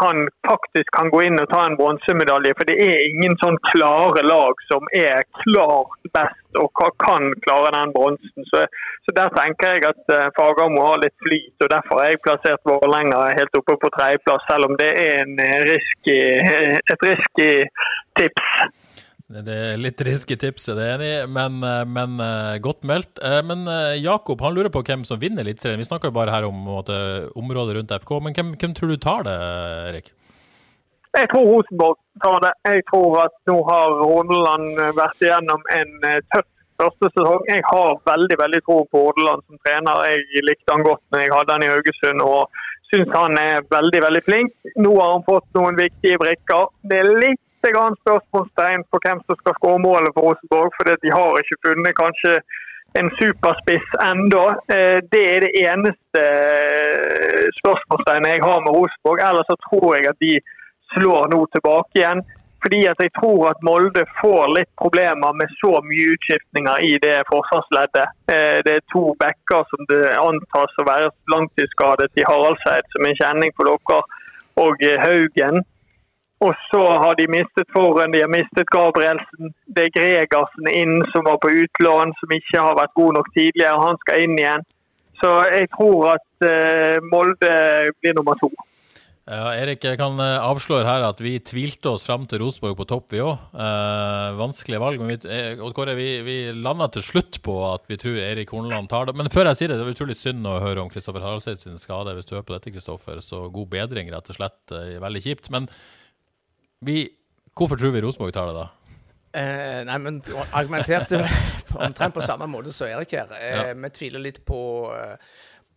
han 0.00 0.28
faktisk 0.48 0.90
kan 0.96 1.10
gå 1.10 1.22
inn 1.22 1.40
og 1.40 1.48
ta 1.52 1.64
en 1.66 1.76
bronsemedalje. 1.78 2.54
For 2.58 2.68
det 2.68 2.76
er 2.84 3.06
ingen 3.08 3.36
sånn 3.42 3.58
klare 3.70 4.24
lag 4.26 4.60
som 4.68 4.88
er 4.96 5.24
klart 5.42 6.10
best 6.16 6.60
og 6.60 6.82
kan 7.04 7.30
klare 7.44 7.72
den 7.76 7.92
bronsen. 7.96 8.48
Så, 8.50 8.64
så 9.04 9.14
der 9.16 9.32
tenker 9.36 9.76
jeg 9.76 9.86
at 9.88 10.14
eh, 10.14 10.28
Fagermo 10.36 10.86
har 10.90 11.02
litt 11.02 11.16
flyt, 11.24 11.54
og 11.64 11.70
derfor 11.74 12.00
har 12.00 12.12
jeg 12.12 12.22
plassert 12.24 12.68
Vålerenga 12.68 13.20
helt 13.36 13.60
oppe 13.60 13.76
på 13.82 13.92
tredjeplass, 13.96 14.44
selv 14.50 14.70
om 14.70 14.76
det 14.80 14.90
er 15.04 15.24
eh, 15.24 15.56
risky, 15.68 16.18
et 16.92 17.08
risky 17.10 17.50
tips. 18.18 18.52
Det 19.28 19.52
er 19.52 19.76
litt 19.76 20.00
risky 20.06 20.38
tips, 20.40 20.70
er 20.72 20.76
det 20.78 20.84
enig 20.88 21.08
i, 21.12 21.16
men, 21.28 21.58
eh, 21.60 21.82
men 21.84 22.14
eh, 22.24 22.54
godt 22.64 22.86
meldt. 22.88 23.18
Eh, 23.20 23.42
Men 23.44 23.66
Jakob 24.00 24.40
han 24.40 24.54
lurer 24.56 24.72
på 24.72 24.80
hvem 24.80 25.04
som 25.04 25.20
vinner 25.20 25.44
Eliteserien. 25.44 25.80
Vi 25.82 25.84
snakker 25.84 26.08
jo 26.08 26.16
bare 26.16 26.32
her 26.32 26.46
om 26.48 26.56
måte, 26.64 26.96
området 27.36 27.76
rundt 27.76 27.92
FK, 27.92 28.12
men 28.24 28.32
hvem, 28.32 28.54
hvem 28.56 28.74
tror 28.74 28.88
du 28.88 28.96
tar 28.96 29.26
det, 29.28 29.34
Erik? 29.90 30.12
Jeg 31.18 31.28
tror 31.28 31.44
Rosenborg 31.44 31.98
tar 32.24 32.40
det. 32.46 32.52
Jeg 32.70 32.84
tror 32.88 33.18
at 33.26 33.36
nå 33.50 33.56
har 33.68 34.00
Hordaland 34.00 34.80
vært 34.96 35.20
igjennom 35.24 35.60
en 35.76 35.92
tøff 36.32 36.48
første 36.78 37.10
sesong. 37.12 37.42
Jeg 37.50 37.64
har 37.68 37.98
veldig 38.06 38.36
veldig 38.38 38.60
tro 38.64 38.78
på 38.92 39.02
Hordaland 39.08 39.44
som 39.44 39.60
trener. 39.66 40.04
Jeg 40.08 40.44
likte 40.46 40.72
han 40.72 40.86
godt 40.86 41.02
når 41.12 41.24
jeg 41.24 41.34
hadde 41.34 41.56
han 41.56 41.66
i 41.66 41.70
Haugesund 41.72 42.24
og 42.24 42.62
synes 42.88 43.12
han 43.12 43.36
er 43.40 43.66
veldig 43.72 44.02
veldig 44.06 44.22
flink. 44.24 44.54
Nå 44.78 44.94
har 45.00 45.16
han 45.16 45.26
fått 45.26 45.48
noen 45.58 45.76
viktige 45.80 46.20
brikker. 46.22 46.70
Det 46.88 47.02
er 47.02 47.10
litt 47.26 47.42
grann 47.74 47.96
spørsmålstegn 48.02 48.84
på 48.90 49.00
hvem 49.04 49.20
som 49.26 49.36
skal 49.40 49.54
skåre 49.58 49.82
målet 49.82 50.14
for 50.14 50.28
Rosenborg, 50.28 50.70
for 50.76 50.84
de 51.04 51.10
har 51.18 51.40
ikke 51.42 51.62
funnet 51.66 51.96
kanskje 51.98 52.38
en 52.98 53.10
superspiss 53.18 53.88
ennå. 54.10 54.44
Eh, 54.74 54.98
Det 55.12 55.24
er 55.34 55.40
det 55.46 55.52
eneste 55.66 56.22
eh, 56.22 57.46
spørsmålstegnet 57.60 58.34
jeg 58.34 58.46
har 58.48 58.60
med 58.64 58.74
Rosenborg. 58.78 59.18
Ellers 59.28 59.48
så 59.50 59.56
tror 59.68 59.96
jeg 59.96 60.08
at 60.12 60.20
de 60.24 60.34
slår 60.94 61.30
nå 61.34 61.40
tilbake 61.54 62.00
igjen. 62.00 62.22
Fordi 62.62 62.80
at 62.90 62.98
jeg 62.98 63.12
tror 63.20 63.50
at 63.52 63.60
Molde 63.62 64.02
får 64.20 64.48
litt 64.56 64.70
problemer 64.82 65.32
med 65.40 65.52
så 65.60 65.78
mye 65.88 66.14
utskiftninger 66.14 66.82
i 66.90 66.96
det 67.04 67.18
forsvarsleddet. 67.30 68.08
Eh, 68.34 68.58
Det 68.66 68.72
er 68.78 68.90
to 68.94 69.14
backer 69.22 69.62
som 69.70 69.86
det 69.92 70.16
antas 70.18 70.80
å 70.80 70.88
være 70.92 71.12
langtidsskadet 71.34 72.10
i 72.18 72.26
Haraldseid, 72.30 72.88
som 72.92 73.04
er 73.06 73.14
en 73.14 73.20
kjenning 73.22 73.52
for 73.56 73.70
dere, 73.70 74.02
og 74.58 74.82
Haugen. 75.04 75.62
Og 76.46 76.54
så 76.70 76.80
har 77.02 77.16
de 77.18 77.26
mistet 77.30 77.66
Forhen, 77.74 78.12
de 78.14 78.22
har 78.22 78.30
mistet 78.30 78.70
Gabrielsen. 78.70 79.52
Det 79.74 79.88
er 79.88 79.94
Gregersen 79.96 80.70
inn 80.70 81.00
som 81.12 81.26
var 81.26 81.40
på 81.42 81.50
utlån, 81.64 82.14
som 82.20 82.34
ikke 82.36 82.62
har 82.62 82.78
vært 82.78 82.94
god 83.00 83.18
nok 83.18 83.30
tidligere. 83.34 83.80
Han 83.82 83.98
skal 84.04 84.22
inn 84.22 84.38
igjen. 84.38 84.66
Så 85.18 85.32
jeg 85.50 85.66
tror 85.74 86.12
at 86.14 86.46
eh, 86.46 87.02
Molde 87.10 87.54
blir 87.98 88.14
nummer 88.14 88.38
to. 88.38 88.52
Ja, 89.28 89.50
Erik, 89.60 89.82
jeg 89.84 89.98
kan 90.00 90.16
eh, 90.24 90.38
avsløre 90.40 90.88
her 90.88 91.02
at 91.04 91.18
vi 91.20 91.34
tvilte 91.44 91.90
oss 91.90 92.06
fram 92.08 92.22
til 92.30 92.40
Rosenborg 92.40 92.78
på 92.78 92.86
topp, 92.88 93.10
vi 93.12 93.20
òg. 93.20 93.34
Eh, 93.52 94.38
vanskelige 94.38 94.80
valg. 94.80 95.02
Men 95.02 95.10
vi, 95.10 95.18
eh, 95.34 95.60
Kåre, 95.76 95.92
vi, 95.98 96.06
vi 96.24 96.36
landa 96.56 96.88
til 96.94 97.04
slutt 97.04 97.42
på 97.44 97.58
at 97.68 97.84
vi 97.90 97.98
tror 98.00 98.16
Erik 98.22 98.54
Horneland 98.54 98.88
tar 98.88 99.10
det. 99.10 99.16
Men 99.18 99.28
før 99.34 99.50
jeg 99.50 99.60
sier 99.60 99.74
det, 99.74 99.76
det 99.82 99.84
var 99.84 99.98
utrolig 99.98 100.16
synd 100.16 100.48
å 100.48 100.56
høre 100.64 100.80
om 100.80 100.88
Kristoffer 100.88 101.26
Haraldseid 101.26 101.60
sin 101.60 101.82
skade. 101.82 102.14
Hvis 102.16 102.30
du 102.30 102.38
hører 102.38 102.48
på 102.48 102.56
dette, 102.56 102.72
Kristoffer, 102.72 103.20
så 103.26 103.44
god 103.52 103.68
bedring, 103.74 104.08
rett 104.14 104.32
og 104.32 104.38
slett. 104.38 104.62
Veldig 105.04 105.24
kjipt. 105.26 105.52
Men 105.52 105.68
vi, 106.84 107.08
hvorfor 107.56 107.76
tror 107.80 107.90
vi 107.94 108.00
Rosenborg 108.04 108.32
tar 108.36 108.50
det, 108.50 108.54
da? 108.58 108.66
Eh, 109.38 109.82
nei, 109.84 109.98
men 110.00 110.22
argumenterte 110.56 111.20
omtrent 111.76 112.14
på 112.16 112.22
samme 112.24 112.46
måte 112.50 112.72
som 112.72 112.88
Erik 112.88 113.12
her. 113.12 113.28
Eh, 113.36 113.50
Ja. 113.58 113.74
Vi 113.74 113.90
tviler 113.94 114.22
litt 114.24 114.40
på, 114.48 114.60
eh, 114.94 115.16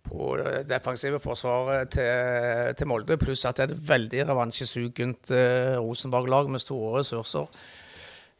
på 0.07 0.31
det 0.39 0.63
defensive 0.69 1.19
forsvaret 1.19 1.91
til, 1.93 2.73
til 2.77 2.87
Molde, 2.87 3.17
pluss 3.21 3.43
at 3.45 3.57
det 3.59 3.67
er 3.69 3.73
et 3.75 3.87
veldig 3.89 4.25
revansjesugent 4.31 5.31
eh, 5.35 5.75
Rosenborg-lag 5.77 6.49
med 6.49 6.63
store 6.63 6.99
ressurser. 6.99 7.47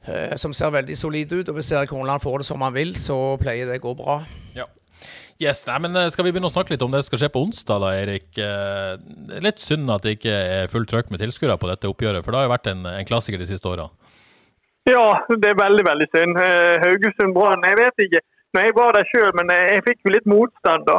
Eh, 0.08 0.36
som 0.36 0.54
ser 0.54 0.72
veldig 0.74 0.96
solid 0.98 1.32
ut. 1.32 1.50
og 1.50 1.56
Hvis 1.60 1.72
Erik 1.72 1.92
Horneland 1.94 2.22
får 2.24 2.38
det 2.42 2.46
som 2.48 2.62
han 2.66 2.74
vil, 2.74 2.96
så 2.98 3.38
pleier 3.38 3.68
det 3.70 3.82
å 3.82 3.88
gå 3.90 3.96
bra. 4.00 4.22
Ja. 4.56 4.66
Yes, 5.42 5.64
nei, 5.66 5.80
men 5.82 5.98
eh, 5.98 6.10
Skal 6.14 6.28
vi 6.28 6.34
begynne 6.36 6.52
å 6.52 6.54
snakke 6.54 6.76
litt 6.76 6.84
om 6.86 6.92
det 6.94 7.02
som 7.02 7.12
skal 7.12 7.24
skje 7.24 7.32
på 7.34 7.42
onsdag, 7.48 7.82
da, 7.82 7.92
Erik? 7.98 8.28
Eh, 8.38 8.92
Det 9.32 9.42
litt 9.46 9.64
synd 9.64 9.90
at 9.90 10.06
det 10.06 10.20
ikke 10.20 10.36
er 10.58 10.70
fullt 10.72 10.92
trøkk 10.92 11.10
med 11.14 11.24
tilskuere 11.24 11.58
på 11.62 11.70
dette 11.72 11.90
oppgjøret, 11.90 12.22
for 12.26 12.34
det 12.34 12.42
har 12.42 12.50
jo 12.50 12.54
vært 12.54 12.70
en, 12.70 12.86
en 12.92 13.10
klassiker 13.10 13.42
de 13.42 13.50
siste 13.50 13.70
årene. 13.70 13.90
Ja, 14.90 15.06
det 15.30 15.52
er 15.52 15.58
veldig 15.58 15.86
veldig 15.88 16.08
synd. 16.14 16.38
Eh, 16.42 16.78
Haugesund 16.86 17.34
Brann, 17.38 17.66
jeg 17.66 17.80
vet 17.80 18.06
ikke. 18.06 18.22
Når 18.54 18.68
jeg 18.68 18.78
var 18.78 18.96
der 18.98 19.10
sjøl, 19.10 19.30
men 19.40 19.52
jeg, 19.56 19.84
fikk 19.88 20.00
jo 20.06 20.14
litt 20.14 20.26
motstand 20.28 20.84
da, 20.90 20.98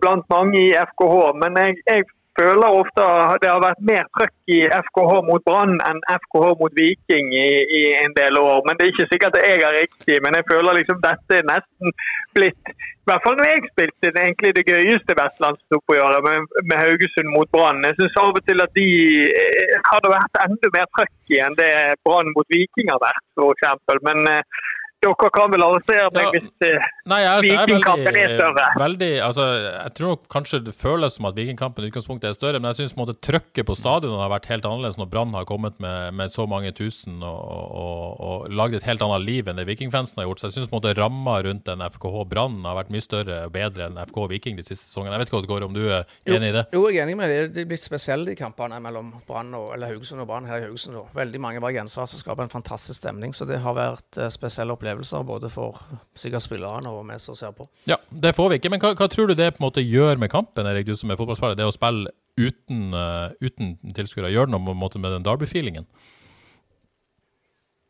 blant 0.00 0.24
mange 0.32 0.56
i 0.56 0.70
FKH. 0.72 1.18
Men 1.42 1.58
jeg, 1.60 1.74
jeg 1.84 2.06
føler 2.38 2.78
ofte 2.80 3.04
det 3.42 3.50
har 3.50 3.62
vært 3.64 3.82
mer 3.90 4.08
trøkk 4.16 4.54
i 4.56 4.62
FKH 4.88 5.12
mot 5.28 5.44
Brann 5.44 5.76
enn 5.88 6.00
FKH 6.16 6.54
mot 6.60 6.74
Viking 6.78 7.30
i, 7.36 7.46
i 7.78 7.82
en 8.00 8.16
del 8.16 8.40
år. 8.40 8.64
Men 8.66 8.78
det 8.78 8.86
er 8.86 8.94
ikke 8.94 9.08
sikkert 9.12 9.38
at 9.38 9.48
jeg 9.50 9.62
har 9.64 9.76
riktig, 9.76 10.18
men 10.24 10.38
jeg 10.38 10.48
føler 10.50 10.80
liksom 10.80 11.00
dette 11.04 11.40
er 11.40 11.48
nesten 11.48 11.96
blitt 12.36 12.76
i 13.06 13.10
hvert 13.12 13.22
fall 13.22 13.36
når 13.38 13.46
jeg 13.46 13.68
spilte 13.70 14.10
det 14.14 14.22
egentlig 14.22 14.50
det 14.56 14.64
gøyeste 14.66 15.14
vestlandsoppgjøret 15.14 16.24
med, 16.26 16.48
med 16.66 16.80
Haugesund 16.80 17.28
mot 17.30 17.50
Brann. 17.54 17.84
Jeg 17.86 17.94
syns 18.00 18.16
av 18.18 18.32
og 18.32 18.40
til 18.48 18.64
at 18.64 18.72
de 18.74 18.86
eh, 19.30 19.76
hadde 19.86 20.10
vært 20.10 20.40
enda 20.42 20.70
mer 20.74 20.88
trøkk 20.96 21.34
i 21.36 21.38
enn 21.46 21.54
det 21.60 21.68
Brann 22.02 22.32
mot 22.34 22.50
Viking 22.50 22.90
har 22.90 22.98
vært, 23.04 23.22
f.eks. 23.38 23.94
Men 24.08 24.26
eh, 24.32 24.58
dere 25.02 25.30
kan 25.30 25.50
vel 25.52 25.62
arrestere 25.62 26.08
meg 26.14 26.24
Ja. 26.24 26.30
hvis 26.34 26.46
eh, 26.66 26.86
Nei, 27.06 27.20
jeg, 27.22 27.28
er- 27.30 27.44
jeg 27.46 27.54
er 27.56 27.66
Vikingkampen 27.66 28.16
er 28.16 28.32
større. 28.38 28.66
veldig 28.80 29.10
altså, 29.22 29.44
Jeg 29.84 29.94
tror 29.94 30.16
kanskje 30.32 30.60
det 30.64 30.74
føles 30.74 31.14
som 31.14 31.28
at 31.28 31.36
Vikingkampen 31.36 31.84
i 31.84 31.90
utgangspunktet 31.90 32.30
er 32.30 32.34
større, 32.38 32.58
men 32.60 32.72
jeg 32.74 32.88
syns 32.88 33.20
trøkket 33.20 33.66
på 33.66 33.76
stadionet 33.76 34.18
har 34.18 34.32
vært 34.32 34.46
helt 34.50 34.64
annerledes 34.66 34.96
når 34.98 35.10
Brann 35.12 35.34
har 35.34 35.44
kommet 35.44 35.78
med, 35.80 36.14
med 36.14 36.30
så 36.32 36.46
mange 36.48 36.72
tusen 36.72 37.22
og, 37.22 37.40
og, 37.46 38.20
og 38.20 38.50
lagd 38.50 38.74
et 38.74 38.82
helt 38.88 39.02
annet 39.02 39.22
liv 39.26 39.46
enn 39.48 39.56
det 39.60 39.66
Vikingfansen 39.68 40.18
har 40.18 40.26
gjort. 40.26 40.40
Så 40.40 40.50
jeg 40.50 40.66
syns 40.66 40.96
ramma 40.96 41.42
rundt 41.44 41.68
en 41.68 41.84
FKH 41.90 42.24
Brann 42.28 42.64
har 42.64 42.76
vært 42.80 42.90
mye 42.90 43.04
større 43.04 43.44
og 43.46 43.52
bedre 43.52 43.86
enn 43.86 43.98
FK 44.06 44.18
Viking 44.32 44.56
de 44.56 44.64
siste 44.64 44.88
sesongene. 44.88 45.12
Jeg 45.14 45.20
vet 45.20 45.28
ikke 45.30 45.36
hva 45.38 45.44
det 45.46 45.52
går 45.54 45.66
om 45.68 45.74
du 45.76 45.82
er 45.86 46.04
enig 46.26 46.50
i 46.50 46.56
det? 46.56 46.64
Jo, 46.72 46.86
jeg 46.90 46.98
er 47.02 47.06
enig 47.06 47.16
med 47.20 47.30
det. 47.30 47.38
Det 47.54 47.62
er 47.64 47.70
blitt 47.70 47.84
spesielle 47.84 48.26
de 48.26 48.34
kampene 48.38 48.80
mellom 48.82 49.12
Brann 49.28 49.52
og, 49.54 49.72
eller 49.76 49.92
Haugesund 49.92 50.24
og 50.24 50.28
Brann 50.30 50.48
her 50.50 50.64
i 50.64 50.66
Haugesund. 50.66 50.98
Veldig 51.14 51.40
mange 51.42 51.60
bergensere 51.64 52.08
som 52.10 52.22
skaper 52.22 52.46
en 52.46 52.52
fantastisk 52.52 52.98
stemning. 53.02 53.34
Så 53.36 53.46
det 53.48 53.60
har 53.62 53.76
vært 53.76 54.18
eh, 54.20 54.30
spesielle 54.34 54.74
opplevelser 54.86 55.24
både 55.26 55.50
for 55.50 55.78
sikkert 56.14 56.44
spillerne 56.44 56.90
og 56.90 57.06
vi 57.08 57.18
som 57.18 57.34
ser 57.34 57.52
på. 57.56 57.66
Ja, 57.90 57.96
det 58.10 58.34
får 58.36 58.50
vi 58.50 58.58
ikke. 58.60 58.70
Men 58.70 58.80
hva, 58.80 58.94
hva 58.94 59.08
tror 59.10 59.28
du 59.28 59.34
det 59.34 59.54
på 59.54 59.62
en 59.62 59.66
måte 59.68 59.82
gjør 59.84 60.18
med 60.18 60.30
kampen, 60.30 60.66
Erik, 60.66 60.86
du 60.86 60.96
som 60.96 61.10
er 61.10 61.18
fotballspiller? 61.18 61.56
Det 61.58 61.66
å 61.66 61.74
spille 61.74 62.12
uten, 62.38 62.92
uh, 62.94 63.32
uten 63.42 63.76
tilskuere, 63.96 64.30
gjør 64.30 64.46
det 64.46 64.54
noe 64.54 64.66
på 64.66 64.76
en 64.76 64.84
måte 64.84 65.02
med 65.02 65.12
den 65.16 65.26
Derby-feelingen? 65.26 65.86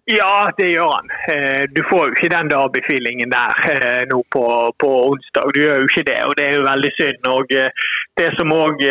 Ja, 0.07 0.53
det 0.57 0.69
gjør 0.71 0.93
han. 0.95 1.09
Eh, 1.35 1.65
Du 1.75 1.81
får 1.91 2.05
jo 2.07 2.13
ikke 2.15 2.31
den 2.31 2.51
derby-feelingen 2.53 3.33
der 3.33 3.57
eh, 3.73 4.05
nå 4.07 4.21
på, 4.31 4.45
på 4.79 4.91
onsdag. 5.09 5.51
Du 5.51 5.59
gjør 5.59 5.81
jo 5.83 5.89
ikke 5.91 6.05
det, 6.07 6.21
og 6.29 6.37
det 6.39 6.45
er 6.47 6.55
jo 6.61 6.69
veldig 6.69 6.93
synd. 6.95 7.27
Og 7.27 7.51
det 7.51 8.29
som 8.39 8.55
òg 8.55 8.85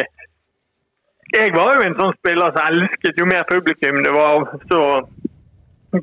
Jeg 1.36 1.54
var 1.56 1.72
jo 1.76 1.86
en 1.86 1.96
sånn 1.96 2.18
spiller 2.20 2.52
som 2.52 2.68
elsket 2.68 3.18
jo 3.20 3.26
mer 3.32 3.48
publikum 3.48 4.04
det 4.04 4.12
var, 4.12 4.44
så 4.70 4.82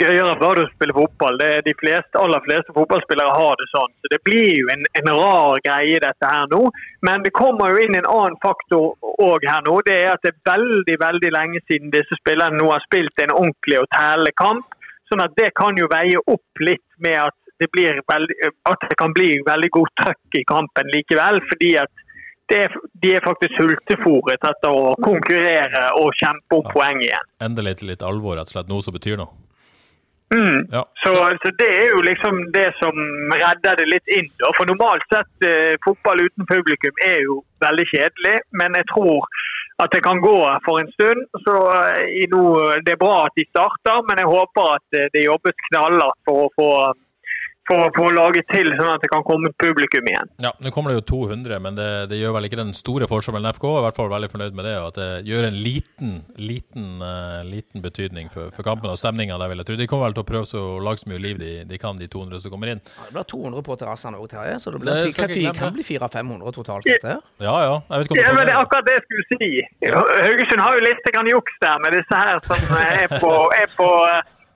gøyere 0.00 0.35
bare 0.40 0.64
å 0.64 0.70
spille 0.72 0.94
fotball. 0.96 1.38
Det, 1.40 1.50
de 1.66 1.74
fleste, 1.81 2.18
aller 2.18 2.42
fleste 2.46 2.74
fotballspillere 2.76 3.37
har 3.38 3.57
det 3.61 3.68
sånn. 3.72 3.94
Så 4.02 4.11
det 4.12 4.20
blir 4.26 4.52
jo 4.59 4.70
en, 4.74 4.85
en 5.00 5.11
rar 5.16 5.62
greie 5.66 6.00
dette 6.02 6.31
her 6.35 6.48
nå. 6.52 6.62
Men 7.07 7.24
det 7.26 7.35
kommer 7.37 7.72
jo 7.72 7.83
inn 7.85 7.98
en 7.98 8.09
annen 8.11 8.38
faktor 8.44 8.96
òg 9.22 9.46
her 9.48 9.64
nå. 9.66 9.78
Det 9.87 9.98
er 10.05 10.12
at 10.14 10.24
det 10.24 10.35
er 10.35 10.50
veldig 10.52 10.98
veldig 11.02 11.33
lenge 11.37 11.62
siden 11.66 11.94
disse 11.94 12.18
spillerne 12.20 12.61
nå 12.61 12.70
har 12.72 12.85
spilt 12.87 13.24
en 13.24 13.35
ordentlig 13.35 13.83
og 13.83 13.90
tælende 13.96 14.35
kamp. 14.38 14.78
Sånn 15.11 15.24
at 15.24 15.35
det 15.37 15.50
kan 15.59 15.76
jo 15.76 15.90
veie 15.92 16.20
opp 16.24 16.64
litt 16.64 16.87
med 17.05 17.18
at 17.26 17.38
det, 17.61 17.68
blir 17.74 18.00
veldig, 18.09 18.38
at 18.68 18.87
det 18.88 18.96
kan 18.98 19.12
bli 19.14 19.35
veldig 19.46 19.70
god 19.76 19.92
trøkk 20.00 20.40
i 20.40 20.46
kampen 20.48 20.88
likevel. 20.94 21.42
Fordi 21.50 21.74
at 21.83 21.92
det 22.50 22.59
er, 22.66 22.74
de 23.02 23.14
er 23.16 23.24
faktisk 23.24 23.55
sultefòret 23.57 24.42
etter 24.48 24.74
å 24.74 24.92
konkurrere 25.00 25.87
og 26.00 26.11
kjempe 26.18 26.59
opp 26.59 26.72
poeng 26.74 27.00
igjen. 27.00 27.31
Endelig 27.44 27.78
til 27.81 27.92
litt 27.92 28.05
alvor, 28.05 28.37
rett 28.37 28.50
og 28.50 28.57
slett. 28.57 28.68
Noe 28.72 28.85
som 28.85 28.96
betyr 28.96 29.20
noe. 29.20 29.33
Mm. 30.33 30.66
Ja. 30.73 30.83
Så, 31.05 31.12
så 31.42 31.51
det 31.61 31.71
er 31.83 31.88
jo 31.95 32.01
liksom 32.01 32.53
det 32.53 32.71
som 32.81 32.95
redder 33.42 33.77
det 33.81 33.88
litt 33.95 34.12
inn. 34.16 34.31
Da. 34.40 34.53
For 34.57 34.68
normalt 34.71 35.05
sett 35.12 35.49
eh, 35.49 35.75
fotball 35.85 36.25
uten 36.25 36.49
publikum 36.49 37.03
er 37.05 37.18
jo 37.27 37.42
veldig 37.64 37.87
kjedelig, 37.92 38.37
men 38.61 38.79
jeg 38.81 38.88
tror 38.95 39.29
at 39.83 39.92
det 39.92 40.03
kan 40.05 40.21
gå 40.23 40.37
for 40.64 40.81
en 40.81 40.92
stund. 40.97 41.25
Så 41.45 41.57
eh, 41.99 42.81
Det 42.87 42.95
er 42.95 43.05
bra 43.05 43.25
at 43.27 43.37
de 43.37 43.45
starter, 43.51 44.05
men 44.09 44.23
jeg 44.23 44.33
håper 44.33 44.75
at 44.79 44.99
eh, 44.99 45.11
det 45.14 45.27
jobbes 45.29 45.66
knallhardt 45.68 46.21
for 46.29 46.47
å 46.47 46.53
få 46.57 46.71
for 47.68 47.87
å 47.87 47.90
få 47.94 48.09
laget 48.14 48.48
til 48.51 48.72
sånn 48.75 48.90
at 48.94 49.05
det 49.05 49.11
kan 49.12 49.25
komme 49.27 49.53
publikum 49.61 50.09
igjen. 50.09 50.31
Ja, 50.42 50.53
Nå 50.62 50.72
kommer 50.75 50.92
det 50.92 51.01
jo 51.01 51.07
200, 51.29 51.61
men 51.62 51.79
det, 51.79 51.90
det 52.11 52.18
gjør 52.18 52.37
vel 52.38 52.48
ikke 52.48 52.61
den 52.61 52.75
store 52.77 53.09
forskjellen. 53.11 53.46
FK 53.55 53.68
er 53.70 53.81
i 53.81 53.85
hvert 53.87 54.01
fall 54.01 54.11
veldig 54.12 54.31
fornøyd 54.33 54.59
med 54.59 54.68
det, 54.68 54.77
og 54.81 54.90
at 54.92 55.01
det 55.01 55.11
gjør 55.31 55.48
en 55.48 55.61
liten 55.62 56.16
liten, 56.37 57.03
uh, 57.03 57.44
liten 57.44 57.83
betydning 57.83 58.31
for, 58.31 58.51
for 58.57 58.66
kampen 58.66 58.90
og 58.90 58.98
stemninga. 58.98 59.38
vil 59.48 59.62
jeg 59.62 59.68
tro. 59.68 59.77
De 59.79 59.87
kommer 59.90 60.11
vel 60.11 60.16
til 60.16 60.25
å 60.25 60.29
prøve 60.29 60.48
så 60.48 60.62
å 60.77 60.81
lage 60.83 61.03
så 61.03 61.12
mye 61.12 61.22
liv 61.22 61.38
de, 61.40 61.53
de 61.68 61.79
kan, 61.81 61.98
de 61.98 62.09
200 62.11 62.42
som 62.44 62.55
kommer 62.55 62.72
inn. 62.75 62.83
Ja, 62.96 63.07
det 63.09 63.16
blir 63.16 63.29
200 63.33 63.64
på 63.68 63.79
terrassene 63.81 64.20
òg, 64.20 64.29
Terje. 64.33 64.59
Så 64.62 64.75
det, 64.75 64.81
Det 64.81 64.85
blir, 64.85 65.01
det, 65.07 65.16
kan, 65.16 65.35
ikke 65.37 65.55
kan 65.61 65.75
bli 65.77 65.87
400-500 65.87 66.57
totalt. 66.59 66.88
Dette. 66.88 67.16
Ja 67.42 67.57
ja. 67.62 67.75
Jeg 67.88 68.03
vet 68.03 68.11
ikke 68.11 68.18
om 68.18 68.22
Ja, 68.22 68.35
men 68.37 68.46
Det 68.48 68.55
er 68.55 68.61
akkurat 68.61 68.88
det 68.88 68.98
jeg 68.98 69.07
skulle 69.09 69.27
si. 69.33 69.51
Haugesund 70.27 70.64
har 70.66 70.79
jo 70.79 70.85
litt 70.87 71.11
juks 71.33 71.59
der 71.62 71.83
med 71.83 71.98
disse 71.98 72.22
her 72.22 72.40
som 72.46 72.79
er 72.79 73.18
på, 73.22 73.33
er 73.57 73.68
på, 73.77 73.88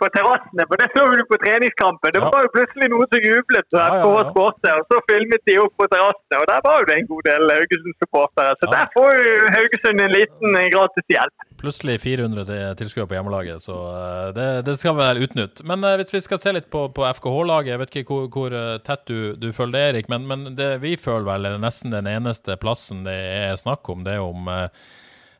på 0.00 0.08
terrassene. 0.14 0.66
For 0.70 0.80
det 0.82 0.88
så 0.94 1.04
vi 1.12 1.24
på 1.30 1.38
treningskampen. 1.44 2.12
Det 2.16 2.22
var 2.24 2.44
jo 2.46 2.50
plutselig 2.56 2.88
noen 2.92 3.08
som 3.12 3.24
jublet 3.26 3.66
Ja, 3.76 3.86
ja, 4.00 4.04
ja. 4.06 4.32
borte, 4.36 4.72
og 4.78 4.84
så 4.92 5.00
filmet 5.10 5.42
de 5.48 5.58
opp 5.62 5.74
på 5.80 5.88
terrassene. 5.92 6.40
Og 6.42 6.46
der 6.50 6.60
var 6.66 6.80
jo 6.82 6.88
det 6.90 6.96
en 7.00 7.08
god 7.12 7.22
del 7.30 7.42
Haugesund-supportere. 7.54 8.54
Så 8.60 8.66
Ja. 8.66 8.72
der 8.76 8.86
får 8.96 9.10
jo 9.16 9.34
Haugesund 9.56 10.00
en 10.00 10.12
liten 10.16 10.56
eh, 10.56 10.68
gratis 10.74 11.06
hjelp. 11.08 11.46
Plutselig 11.60 12.00
400 12.00 12.44
til- 12.46 12.74
tilskuere 12.82 13.08
på 13.08 13.16
hjemmelaget, 13.16 13.62
så 13.64 13.76
eh, 13.96 14.32
det, 14.36 14.48
det 14.66 14.76
skal 14.78 14.94
vel 14.98 15.22
utnytte. 15.24 15.64
Men 15.64 15.84
eh, 15.84 15.96
hvis 15.96 16.12
vi 16.12 16.20
skal 16.20 16.38
se 16.38 16.52
litt 16.52 16.70
på, 16.70 16.88
på 16.92 17.06
FKH-laget, 17.16 17.72
jeg 17.74 17.78
vet 17.84 17.96
ikke 18.02 18.12
hvor, 18.12 18.28
hvor 18.36 18.78
tett 18.84 19.06
du, 19.08 19.32
du 19.40 19.52
følger 19.52 19.72
det, 19.76 19.84
Erik, 19.94 20.08
men, 20.12 20.26
men 20.28 20.54
det 20.56 20.80
vi 20.82 20.96
føler 21.00 21.24
vel 21.26 21.46
er 21.46 21.58
nesten 21.58 21.90
den 21.94 22.06
eneste 22.06 22.56
plassen 22.60 23.04
det 23.06 23.16
er 23.16 23.56
snakk 23.56 23.88
om, 23.92 24.04
det 24.06 24.14
er 24.18 24.24
om 24.24 24.46
eh, 24.48 24.68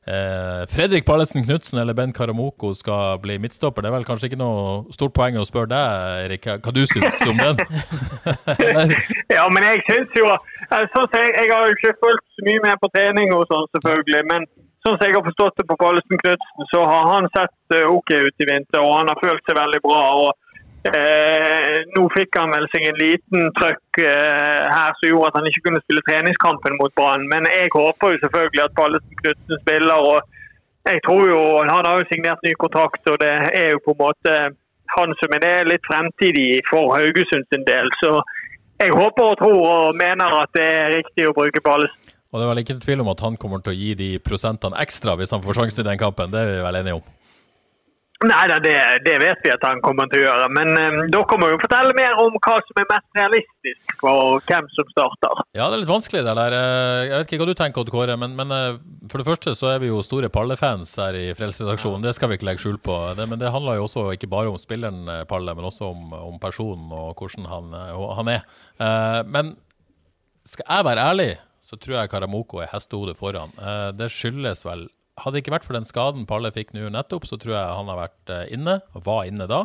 eh, 0.07 0.63
Fredrik 0.71 1.07
Pallesen 1.07 1.45
Knutsen 1.45 1.81
eller 1.83 1.95
Ben 1.95 2.13
Karamoko 2.17 2.73
skal 2.75 3.19
bli 3.23 3.39
midtstopper. 3.43 3.83
Det 3.85 3.91
er 3.91 3.97
vel 3.97 4.07
kanskje 4.09 4.31
ikke 4.31 4.41
noe 4.41 4.95
stort 4.95 5.15
poeng 5.17 5.39
å 5.41 5.47
spørre 5.49 5.71
deg, 5.73 6.27
Erik, 6.27 6.49
hva 6.65 6.75
du 6.75 6.85
syns 6.91 7.23
om 7.27 7.41
den? 7.41 7.63
Ja, 9.37 9.47
men 9.53 9.67
jeg 9.67 9.83
synes 9.89 10.15
jo 10.17 10.31
sånn 10.71 11.19
jeg, 11.19 11.33
jeg 11.35 11.51
har 11.51 11.67
jo 11.67 11.75
ikke 11.75 11.97
fulgt 12.03 12.25
så 12.37 12.47
mye 12.47 12.63
med 12.65 12.81
på 12.83 12.91
trening 12.95 13.35
og 13.35 13.45
sånn, 13.51 13.69
selvfølgelig. 13.77 14.23
Men 14.31 14.47
sånn 14.87 14.97
som 14.97 15.07
jeg 15.07 15.17
har 15.19 15.27
forstått 15.27 15.61
det 15.61 15.67
på 15.69 15.79
Pallesen 15.81 16.23
Knutsen, 16.23 16.69
så 16.73 16.83
har 16.87 17.07
han 17.11 17.31
sett 17.35 17.77
eh, 17.77 17.87
OK 17.91 18.13
ut 18.15 18.45
i 18.45 18.49
vinter, 18.51 18.83
og 18.83 19.01
han 19.01 19.11
har 19.11 19.23
følt 19.23 19.43
seg 19.49 19.59
veldig 19.59 19.83
bra. 19.85 20.03
og 20.25 20.46
eh, 20.95 21.83
Nå 21.97 22.07
fikk 22.15 22.37
han 22.39 22.53
vel 22.55 22.67
seg 22.73 22.87
en 22.89 23.01
liten 23.01 23.51
trøkk 23.59 24.01
eh, 24.03 24.63
her 24.71 24.95
som 24.99 25.09
gjorde 25.09 25.33
at 25.33 25.39
han 25.41 25.49
ikke 25.51 25.65
kunne 25.69 25.83
spille 25.85 26.05
treningskampen 26.09 26.79
mot 26.81 26.95
Brann. 26.99 27.27
Men 27.33 27.49
jeg 27.51 27.73
håper 27.75 28.15
jo 28.15 28.23
selvfølgelig 28.25 28.65
at 28.65 28.77
Pallesen 28.79 29.21
Knutsen 29.23 29.63
spiller. 29.63 30.11
og 30.13 30.21
jeg 30.87 31.03
tror 31.07 31.23
jo, 31.29 31.41
Han 31.67 31.89
har 31.89 31.99
jo 31.99 32.09
signert 32.13 32.45
ny 32.47 32.53
kontrakt, 32.63 33.03
og 33.11 33.19
det 33.21 33.35
er 33.63 33.75
jo 33.75 33.83
på 33.85 33.97
en 33.97 34.03
måte 34.05 34.37
han 34.97 35.15
som 35.21 35.35
er 35.35 35.43
det 35.43 35.55
litt 35.73 35.89
fremtidig 35.91 36.63
for 36.71 36.95
Haugesund 36.95 37.47
sin 37.51 37.65
del. 37.67 37.91
Så 38.01 38.21
jeg 38.79 38.95
håper 38.95 39.33
og 39.33 39.39
tror 39.41 39.63
og 39.67 39.97
mener 39.99 40.37
at 40.43 40.53
det 40.55 40.67
er 40.67 40.95
riktig 40.95 41.27
å 41.27 41.35
bruke 41.37 41.63
Pallesen. 41.65 42.15
Og 42.31 42.41
det 42.41 42.47
er 42.47 42.51
vel 42.53 42.63
ikke 42.63 42.81
tvil 42.83 43.01
om 43.01 43.11
at 43.13 43.23
han 43.25 43.37
kommer 43.41 43.63
til 43.65 43.73
å 43.73 43.79
gi 43.79 43.93
de 43.99 44.09
prosentene 44.21 44.79
ekstra 44.83 45.15
hvis 45.17 45.33
han 45.33 45.45
får 45.45 45.57
sjansen 45.61 45.85
i 45.85 45.89
den 45.91 46.01
kampen, 46.01 46.33
det 46.33 46.43
er 46.43 46.51
vi 46.51 46.65
vel 46.67 46.79
enige 46.83 46.99
om? 46.99 47.05
Nei 48.25 48.47
det, 48.65 48.73
det 49.05 49.15
vet 49.21 49.43
vi 49.45 49.51
at 49.53 49.65
han 49.67 49.83
kommer 49.85 50.07
til 50.09 50.23
å 50.23 50.25
gjøre. 50.25 50.47
Men 50.57 50.71
um, 50.73 51.01
da 51.13 51.19
kommer 51.29 51.51
jo 51.53 51.59
fortelle 51.61 51.93
mer 51.99 52.15
om 52.23 52.33
hva 52.41 52.55
som 52.65 52.79
er 52.81 52.87
mest 52.89 53.19
realistisk 53.19 53.97
for 54.01 54.39
hvem 54.49 54.69
som 54.73 54.89
starter. 54.95 55.43
Ja, 55.59 55.67
det 55.69 55.77
er 55.77 55.83
litt 55.83 55.91
vanskelig 55.91 56.23
det 56.25 56.35
der. 56.39 56.57
Eh, 56.57 57.03
Jeg 57.11 57.13
vet 57.19 57.29
ikke 57.35 57.43
hva 57.43 57.49
du 57.51 57.55
tenker, 57.61 57.85
Odd 57.85 57.93
Kåre, 57.93 58.17
men, 58.17 58.33
men 58.39 58.55
eh, 58.57 58.79
for 59.13 59.21
det 59.21 59.29
første 59.29 59.53
så 59.59 59.75
er 59.75 59.83
vi 59.85 59.91
jo 59.93 60.01
store 60.07 60.31
Palle-fans 60.33 60.95
her 61.03 61.19
i 61.21 61.27
Frelsesredaksjonen. 61.37 62.07
Det 62.09 62.15
skal 62.17 62.33
vi 62.33 62.39
ikke 62.41 62.49
legge 62.49 62.65
skjul 62.65 62.81
på. 62.89 62.97
Det, 63.21 63.29
men 63.29 63.43
det 63.43 63.53
handler 63.53 63.77
jo 63.83 63.85
også 63.91 64.07
ikke 64.17 64.33
bare 64.33 64.49
om 64.55 64.57
spilleren 64.61 65.05
eh, 65.13 65.25
Palle, 65.29 65.53
men 65.59 65.69
også 65.69 65.91
om, 65.93 66.09
om 66.33 66.41
personen 66.41 66.89
og 66.97 67.13
hvordan 67.21 67.51
han, 67.53 67.69
eh, 67.85 68.05
han 68.23 68.33
er. 68.39 68.49
Eh, 68.81 69.21
Men 69.37 69.57
skal 70.47 70.65
jeg 70.73 70.89
være 70.89 71.05
ærlig, 71.13 71.31
så 71.67 71.77
tror 71.83 71.99
jeg 72.01 72.11
Karamoko 72.13 72.61
er 72.63 72.69
hestehodet 72.73 73.17
foran. 73.19 73.53
Eh, 73.61 73.89
Det 73.99 74.09
skyldes 74.15 74.65
vel 74.65 74.87
Hadde 75.17 75.39
det 75.39 75.45
ikke 75.45 75.55
vært 75.55 75.65
for 75.65 75.77
den 75.77 75.87
skaden 75.89 76.27
Palle 76.29 76.51
fikk 76.53 76.75
nå 76.77 76.91
nettopp, 76.93 77.25
så 77.25 77.39
tror 77.41 77.55
jeg 77.57 77.77
han 77.79 77.89
har 77.89 78.01
vært 78.03 78.33
eh, 78.35 78.51
inne, 78.53 78.81
og 78.93 79.07
var 79.07 79.25
inne 79.29 79.47
da. 79.49 79.63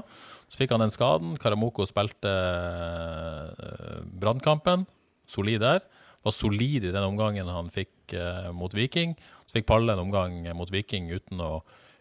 Så 0.47 0.61
fikk 0.61 0.71
han 0.71 0.83
den 0.83 0.93
skaden. 0.93 1.33
Karamoko 1.41 1.83
spilte 1.87 2.31
eh, 2.31 3.97
brannkampen, 4.21 4.85
solid 5.27 5.63
der. 5.63 5.83
Var 6.23 6.35
solid 6.35 6.87
i 6.87 6.93
den 6.93 7.03
omgangen 7.03 7.51
han 7.51 7.71
fikk 7.73 8.15
eh, 8.15 8.47
mot 8.55 8.71
Viking. 8.77 9.17
Så 9.43 9.59
fikk 9.59 9.67
Palle 9.67 9.91
en 9.91 10.05
omgang 10.05 10.39
mot 10.55 10.71
Viking 10.71 11.11
uten 11.11 11.43
å, 11.43 11.51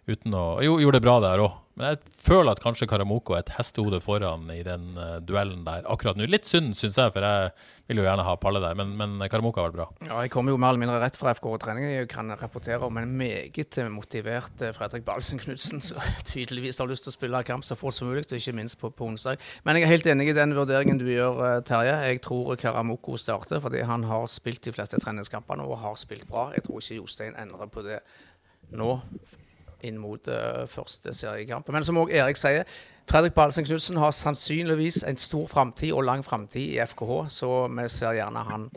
uten 0.07 0.37
å 0.37 0.45
Jo, 0.63 0.79
gjorde 0.83 1.01
det 1.01 1.07
bra 1.09 1.19
der 1.27 1.43
òg. 1.43 1.59
Men 1.81 1.95
jeg 1.95 2.13
føler 2.21 2.53
at 2.53 2.61
kanskje 2.61 2.85
Karamoko 2.91 3.33
er 3.33 3.41
et 3.41 3.51
hestehode 3.57 4.03
foran 4.05 4.43
i 4.53 4.59
den 4.67 4.99
uh, 4.99 5.17
duellen 5.25 5.63
der 5.65 5.87
akkurat 5.89 6.19
nå. 6.19 6.27
Litt 6.29 6.45
synd, 6.45 6.75
syns 6.77 6.99
jeg, 7.01 7.13
for 7.15 7.25
jeg 7.25 7.55
vil 7.89 8.03
jo 8.03 8.05
gjerne 8.05 8.27
ha 8.27 8.35
Palle 8.43 8.61
der, 8.61 8.77
men, 8.77 8.93
men 8.99 9.17
Karamoko 9.33 9.63
har 9.63 9.71
vært 9.71 9.79
bra. 9.79 9.87
Ja, 10.05 10.19
jeg 10.27 10.33
kommer 10.35 10.53
jo 10.53 10.59
mer 10.61 10.75
eller 10.75 10.83
mindre 10.83 10.99
rett 11.01 11.17
fra 11.17 11.33
FK-trening. 11.39 11.87
Jeg 11.89 12.11
kan 12.13 12.29
rapportere 12.37 12.85
om 12.85 13.01
en 13.01 13.17
meget 13.17 13.81
motivert 13.95 14.61
eh, 14.61 14.75
Fredrik 14.77 15.09
Balsen 15.09 15.41
Knutsen, 15.41 15.81
som 15.89 16.05
tydeligvis 16.29 16.83
har 16.85 16.91
lyst 16.91 17.09
til 17.09 17.15
å 17.15 17.17
spille 17.17 17.43
kamp 17.49 17.65
så 17.65 17.79
fort 17.81 17.97
som 17.97 18.13
mulig, 18.13 18.27
og 18.29 18.37
ikke 18.37 18.59
minst 18.61 18.77
på, 18.83 18.93
på 18.93 19.09
onsdag. 19.09 19.41
Men 19.65 19.81
jeg 19.81 19.89
er 19.89 19.95
helt 19.95 20.13
enig 20.13 20.29
i 20.35 20.37
den 20.37 20.53
vurderingen 20.59 21.01
du 21.01 21.09
gjør, 21.09 21.41
eh, 21.49 21.59
Terje. 21.65 21.97
Jeg 22.13 22.21
tror 22.29 22.61
Karamoko 22.61 23.17
starter, 23.17 23.65
fordi 23.65 23.89
han 23.89 24.05
har 24.11 24.29
spilt 24.29 24.69
de 24.69 24.77
fleste 24.77 25.01
treningskampene 25.01 25.65
og 25.65 25.81
har 25.81 25.97
spilt 25.97 26.29
bra. 26.29 26.51
Jeg 26.53 26.69
tror 26.69 26.85
ikke 26.85 27.01
Jostein 27.01 27.41
endrer 27.41 27.73
på 27.73 27.89
det 27.89 28.03
nå 28.77 28.99
inn 29.87 29.99
mot 30.01 30.31
uh, 30.31 30.65
første 30.71 31.15
seriekamp. 31.17 31.69
Men 31.73 31.87
som 31.87 31.99
òg 32.01 32.13
Erik 32.15 32.39
sier, 32.41 32.69
Fredrik 33.11 33.35
Balsen 33.35 33.67
Knutsen 33.67 33.99
har 33.99 34.13
sannsynligvis 34.15 35.03
en 35.09 35.19
stor 35.19 35.49
framtid 35.51 35.95
og 35.97 36.05
lang 36.07 36.23
framtid 36.27 36.77
i 36.77 36.79
FKH, 36.87 37.15
så 37.33 37.51
vi 37.75 37.89
ser 37.91 38.19
gjerne 38.21 38.45
han 38.47 38.69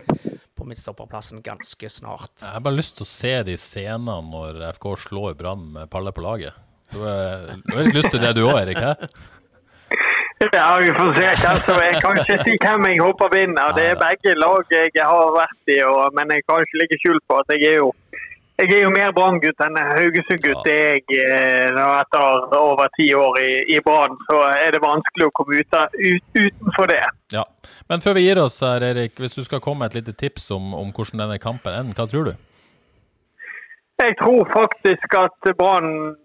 på 0.57 0.65
midtstopperplassen 0.69 1.43
ganske 1.45 1.89
snart. 1.89 2.33
Jeg 2.41 2.55
har 2.55 2.63
bare 2.65 2.79
lyst 2.79 2.97
til 2.97 3.05
å 3.05 3.11
se 3.11 3.35
de 3.45 3.57
scenene 3.59 4.17
når 4.31 4.63
FK 4.79 4.89
slår 5.05 5.37
Brann 5.37 5.69
med 5.75 5.91
Palle 5.93 6.13
på 6.15 6.25
laget. 6.25 6.57
Du 6.93 6.99
har 7.01 7.53
du 7.61 7.71
har 7.73 7.85
litt 7.85 7.97
lyst 7.97 8.11
til 8.13 8.21
det 8.21 8.35
du 8.37 8.45
òg, 8.47 8.57
Erik? 8.63 8.81
Hæ? 8.81 8.93
Ja, 10.51 10.77
vi 10.81 10.91
får 10.91 11.13
se 11.13 11.47
Altså, 11.47 11.73
Jeg 11.83 12.01
kan 12.03 12.17
ikke 12.19 12.37
si 12.43 12.57
hvem 12.63 12.85
jeg 12.89 12.99
håper 13.01 13.29
vinner. 13.31 13.71
Det 13.77 13.85
er 13.91 14.01
begge 14.01 14.33
lag 14.35 14.73
jeg 14.75 15.05
har 15.11 15.29
vært 15.37 15.71
i, 15.75 15.77
og, 15.87 16.09
men 16.17 16.33
jeg 16.35 16.43
kan 16.47 16.65
ikke 16.65 16.79
legge 16.81 16.99
skjul 17.01 17.19
på 17.29 17.37
at 17.41 17.53
jeg 17.55 17.69
er 17.69 17.77
jo 17.79 17.93
jeg 18.63 18.78
er 18.80 18.84
jo 18.86 18.91
mer 18.93 19.12
Brann-gutt 19.15 19.60
enn 19.65 19.76
Haugesund-gutt. 19.78 20.65
Ja. 20.67 20.73
Jeg, 20.73 21.04
eh, 21.19 21.82
Etter 21.99 22.56
over 22.58 22.89
ti 22.97 23.10
år 23.17 23.38
i, 23.41 23.52
i 23.76 23.80
Brann, 23.86 24.15
så 24.30 24.39
er 24.54 24.71
det 24.76 24.82
vanskelig 24.84 25.28
å 25.30 25.34
komme 25.38 25.60
ut, 25.62 25.78
ut, 25.99 26.26
utenfor 26.39 26.89
det. 26.91 27.02
Ja. 27.36 27.43
Men 27.89 28.02
før 28.06 28.17
vi 28.17 28.26
gir 28.28 28.39
oss 28.41 28.60
her, 28.65 28.84
Erik, 28.93 29.15
hvis 29.19 29.36
du 29.38 29.43
skal 29.45 29.62
komme 29.63 29.84
med 29.84 29.91
et 29.93 30.02
lite 30.02 30.15
tips 30.19 30.49
om, 30.56 30.73
om 30.73 30.91
hvordan 30.95 31.23
denne 31.26 31.39
kampen 31.43 31.73
ender, 31.76 31.95
hva 31.97 32.08
tror 32.12 32.32
du? 32.32 32.34
Jeg 34.02 34.15
tror 34.19 34.47
faktisk 34.52 35.15
at 35.19 35.52
Brann 35.60 36.15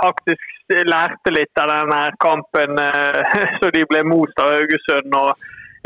faktisk 0.00 0.74
lærte 0.86 1.32
litt 1.34 1.58
av 1.58 1.70
denne 1.72 2.02
kampen 2.22 2.78
eh, 2.78 3.38
så 3.60 3.70
de 3.74 3.84
ble 3.90 4.04
most 4.06 4.38
av 4.42 4.52
Haugesund. 4.54 5.14
og 5.18 5.34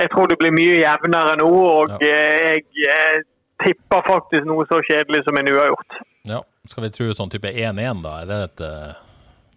Jeg 0.00 0.10
tror 0.12 0.28
det 0.28 0.38
blir 0.40 0.52
mye 0.54 0.80
jevnere 0.82 1.36
nå. 1.40 1.48
og 1.48 1.94
Ja. 1.94 1.98
eh, 2.10 2.58
Jeg 2.76 3.22
eh, 3.62 3.68
tipper 3.68 4.04
faktisk 4.08 4.48
noe 4.48 4.66
så 4.70 4.80
kjedelig 4.88 5.22
som 5.26 5.38
en 5.38 5.52
uavgjort. 5.52 5.98
Ja. 6.30 6.42
Skal 6.70 6.86
vi 6.86 6.92
tro 6.94 7.08
sånn 7.18 7.32
type 7.32 7.50
1-1, 7.50 8.02
da? 8.04 8.20
Er 8.22 8.30
det 8.30 8.40
et, 8.46 8.64
eh, 8.66 8.94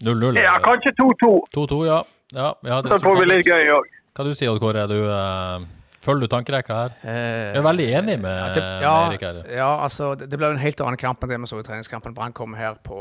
0-0. 0.06 0.40
Ja, 0.42 0.58
kanskje 0.64 0.94
2-2. 0.98 1.32
2-2, 1.56 1.86
ja. 1.88 2.04
ja, 2.34 2.52
ja 2.66 2.82
det, 2.82 2.92
Så 2.96 3.00
får 3.06 3.22
vi 3.22 3.30
litt 3.30 3.48
gøy 3.48 3.72
òg. 3.76 3.96
Hva 4.16 4.26
du 4.28 4.34
sier 4.36 4.52
Odd 4.52 4.62
Kåre? 4.64 4.86
Du, 4.88 4.98
uh, 5.08 5.64
følger 6.04 6.26
du 6.26 6.32
tankerekka 6.32 6.78
her? 6.82 6.94
Jeg 7.04 7.60
er 7.60 7.66
veldig 7.66 7.88
enig 8.00 8.18
med, 8.24 8.36
ja, 8.36 8.52
det, 8.56 8.64
med 8.64 8.86
Erik 8.92 9.26
her. 9.28 9.42
ja, 9.58 9.72
altså, 9.84 10.14
det, 10.20 10.30
det 10.32 10.40
ble 10.40 10.54
en 10.56 10.62
helt 10.62 10.84
annen 10.84 11.00
kamp 11.00 11.24
enn 11.24 11.34
det 11.34 11.42
vi 11.44 11.52
så 11.52 11.60
i 11.60 11.68
treningskampen. 11.68 12.16
Brann 12.16 12.36
kom 12.36 12.56
her 12.58 12.80
på 12.86 13.00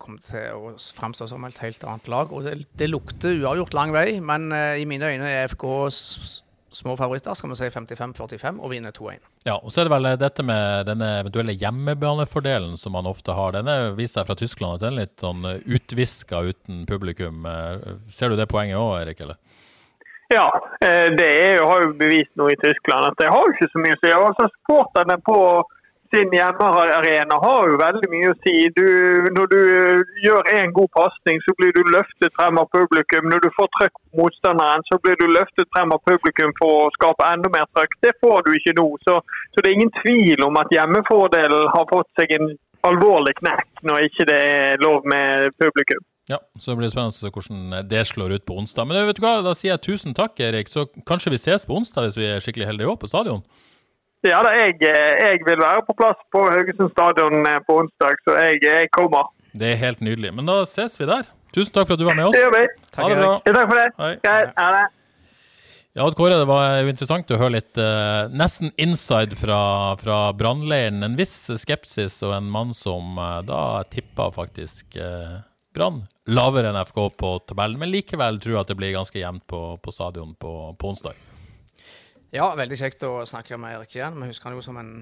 kom 0.00 0.16
til 0.24 0.56
å 0.56 0.72
framstå 0.96 1.26
som 1.28 1.44
et 1.44 1.58
helt 1.60 1.82
annet 1.84 2.06
lag. 2.08 2.30
og 2.32 2.46
Det, 2.46 2.56
det 2.80 2.88
lukter 2.88 3.36
uavgjort 3.42 3.76
lang 3.76 3.92
vei, 3.94 4.06
men 4.24 4.48
uh, 4.54 4.76
i 4.80 4.86
mine 4.88 5.12
øyne 5.12 5.28
er 5.28 5.50
FK 5.52 5.66
små 6.74 6.96
favoritter. 6.98 7.34
Skal 7.34 7.50
vi 7.52 7.58
si 7.60 7.68
55-45 7.74 8.60
og 8.60 8.70
vinner 8.72 8.94
2-1. 8.96 9.18
Ja, 9.48 9.56
og 9.58 9.72
så 9.72 9.82
er 9.82 9.88
det 9.88 9.94
vel 9.94 10.08
dette 10.20 10.44
med 10.46 10.86
denne 10.90 11.08
eventuelle 11.20 11.56
hjemmebanefordelen 11.58 12.76
som 12.80 12.94
man 12.96 13.08
ofte 13.10 13.34
har. 13.36 13.52
Den 13.56 13.70
er 13.70 13.90
vist 13.98 14.18
seg 14.18 14.28
fra 14.28 14.36
Tyskland 14.38 14.78
at 14.78 14.84
den 14.86 14.94
er 14.94 15.04
litt 15.04 15.24
sånn 15.24 15.42
utviska 15.64 16.44
uten 16.50 16.84
publikum. 16.90 17.44
Eh, 17.46 17.96
Ser 18.14 18.30
du 18.32 18.38
det 18.38 18.48
poenget 18.50 18.78
òg, 18.80 19.00
Erik? 19.02 19.20
eller? 19.26 19.38
Ja, 20.30 20.46
eh, 20.84 21.08
det 21.18 21.26
er 21.26 21.56
jo, 21.58 21.66
har 21.66 21.82
jo 21.82 21.92
bevist 21.98 22.30
nå 22.38 22.46
i 22.52 22.58
Tyskland 22.62 23.08
at 23.08 23.18
det 23.18 23.32
har 23.32 23.50
ikke 23.50 23.70
så 23.72 23.82
mye 23.82 23.96
å 23.96 24.02
si. 24.04 24.12
Altså, 24.14 24.50
den 25.00 25.24
på 25.26 25.38
sin 26.14 26.32
hjemmearena 26.34 27.36
har 27.44 27.68
jo 27.70 27.76
veldig 27.80 28.08
mye 28.12 28.30
å 28.32 28.38
si. 28.44 28.54
Du, 28.76 28.86
når 29.36 29.50
du 29.52 29.60
gjør 30.24 30.48
en 30.56 30.72
god 30.78 30.90
pasning, 30.96 31.38
så 31.46 31.54
blir 31.58 31.72
du 31.76 31.82
løftet 31.94 32.34
frem 32.38 32.58
av 32.60 32.68
publikum. 32.74 33.28
Når 33.30 33.44
du 33.44 33.50
får 33.58 33.70
trøkk 33.78 33.94
på 33.98 34.22
motstanderen, 34.22 34.86
så 34.90 34.98
blir 35.04 35.18
du 35.20 35.26
løftet 35.30 35.70
frem 35.76 35.94
av 35.94 36.02
publikum 36.08 36.54
for 36.58 36.86
å 36.86 36.90
skape 36.98 37.30
enda 37.30 37.52
mer 37.54 37.68
trøkk. 37.76 37.96
Det 38.06 38.16
får 38.24 38.46
du 38.46 38.52
ikke 38.58 38.76
nå. 38.80 38.88
Så, 39.06 39.20
så 39.54 39.62
det 39.62 39.70
er 39.70 39.78
ingen 39.78 39.94
tvil 40.02 40.46
om 40.46 40.58
at 40.60 40.74
hjemmefordelen 40.74 41.70
har 41.76 41.88
fått 41.92 42.10
seg 42.18 42.34
en 42.38 42.52
alvorlig 42.86 43.34
knekk 43.40 43.84
når 43.86 44.06
ikke 44.08 44.26
det 44.30 44.38
er 44.52 44.82
lov 44.82 45.06
med 45.08 45.52
publikum. 45.60 46.04
Ja, 46.30 46.38
så 46.60 46.70
det 46.70 46.78
blir 46.78 46.92
spennende 46.92 47.32
hvordan 47.34 47.88
det 47.90 48.04
slår 48.06 48.36
ut 48.38 48.44
på 48.46 48.54
onsdag. 48.60 48.86
Men 48.86 49.00
eh, 49.00 49.08
vet 49.08 49.18
du 49.18 49.24
hva, 49.24 49.40
da 49.42 49.54
sier 49.56 49.74
jeg 49.74 49.82
tusen 49.88 50.14
takk, 50.14 50.38
Erik. 50.42 50.70
Så 50.70 50.86
kanskje 51.08 51.32
vi 51.34 51.40
ses 51.42 51.66
på 51.66 51.74
onsdag 51.74 52.06
hvis 52.06 52.18
vi 52.20 52.28
er 52.30 52.44
skikkelig 52.44 52.68
heldige 52.70 52.92
òg, 52.92 53.00
på 53.02 53.10
stadion? 53.10 53.42
Ja, 54.26 54.42
da, 54.44 54.50
jeg, 54.52 54.76
eh, 54.84 55.16
jeg 55.24 55.40
vil 55.46 55.60
være 55.62 55.82
på 55.86 55.96
plass 55.96 56.18
på 56.34 56.42
Haugesund 56.52 56.92
stadion 56.92 57.40
eh, 57.48 57.60
på 57.64 57.78
onsdag, 57.80 58.18
så 58.26 58.36
jeg, 58.36 58.60
jeg 58.66 58.90
kommer. 58.92 59.30
Det 59.56 59.72
er 59.72 59.78
helt 59.80 60.02
nydelig. 60.04 60.34
Men 60.36 60.50
da 60.50 60.60
ses 60.68 60.98
vi 61.00 61.08
der. 61.08 61.28
Tusen 61.54 61.72
takk 61.74 61.88
for 61.88 61.96
at 61.96 62.02
du 62.02 62.06
var 62.06 62.18
med 62.18 62.28
oss. 62.28 62.36
Det 62.36 62.42
gjør 62.44 62.56
vi. 62.58 62.64
Ha 62.98 63.08
det 63.08 63.20
bra. 63.20 63.30
Ja, 63.32 63.54
takk 63.56 63.70
for 63.70 63.80
det. 63.80 63.86
Hei. 63.98 64.40
Ha 64.60 64.66
det. 64.76 64.88
Ja, 65.98 66.04
Kåre, 66.14 66.36
det 66.38 66.46
var 66.46 66.76
jo 66.78 66.92
interessant 66.92 67.32
å 67.34 67.38
høre 67.40 67.56
litt 67.56 67.80
uh, 67.80 68.28
nesten 68.30 68.70
inside 68.78 69.34
fra, 69.40 69.58
fra 69.98 70.18
brannleiren. 70.38 71.00
En 71.02 71.16
viss 71.18 71.34
skepsis 71.58 72.20
og 72.28 72.36
en 72.36 72.52
mann 72.52 72.70
som 72.76 73.18
uh, 73.18 73.40
da 73.42 73.80
tippa 73.90 74.28
faktisk 74.36 75.00
uh, 75.00 75.40
Brann 75.74 76.04
lavere 76.30 76.70
enn 76.70 76.78
FK 76.82 77.02
på 77.18 77.32
tabellen, 77.50 77.78
men 77.78 77.90
likevel 77.90 78.38
tror 78.42 78.56
jeg 78.56 78.62
at 78.62 78.70
det 78.70 78.78
blir 78.78 78.94
ganske 78.94 79.18
jevnt 79.18 79.44
på, 79.50 79.60
på 79.82 79.94
stadion 79.94 80.32
på, 80.38 80.54
på 80.78 80.92
onsdag. 80.92 81.18
Ja, 82.30 82.52
veldig 82.54 82.78
kjekt 82.78 83.02
å 83.06 83.24
snakke 83.26 83.58
med 83.58 83.74
Erik 83.74 83.96
igjen. 83.96 84.18
Vi 84.22 84.30
husker 84.30 84.50
han 84.50 84.58
jo 84.58 84.62
som 84.62 84.78
en 84.78 84.94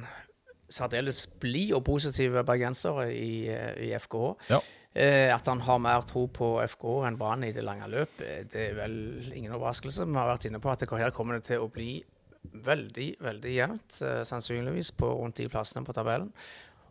særdeles 0.72 1.26
blid 1.40 1.74
og 1.76 1.84
positiv 1.84 2.38
bergenser 2.48 3.02
i, 3.12 3.48
i 3.88 3.90
FKH. 3.96 4.30
Ja. 4.52 4.60
Eh, 4.98 5.28
at 5.30 5.46
han 5.46 5.60
har 5.62 5.80
mer 5.84 6.06
tro 6.08 6.24
på 6.32 6.54
FKH 6.64 6.94
enn 7.06 7.18
Brann 7.20 7.44
i 7.44 7.52
det 7.54 7.62
lange 7.62 7.86
løp, 7.92 8.16
eh, 8.24 8.40
det 8.48 8.70
er 8.70 8.78
vel 8.78 8.96
ingen 9.28 9.52
overraskelse. 9.52 10.06
Vi 10.08 10.16
har 10.16 10.30
vært 10.32 10.48
inne 10.48 10.60
på 10.64 10.72
at 10.72 10.86
her 10.88 11.12
kommer 11.14 11.36
det 11.36 11.50
til 11.50 11.62
å 11.62 11.68
bli 11.72 12.00
veldig, 12.64 13.08
veldig 13.20 13.52
jevnt, 13.52 14.00
eh, 14.02 14.22
sannsynligvis 14.24 14.94
på 14.96 15.10
rundt 15.12 15.36
de 15.36 15.50
plassene 15.52 15.84
på 15.84 15.92
tabellen. 15.92 16.32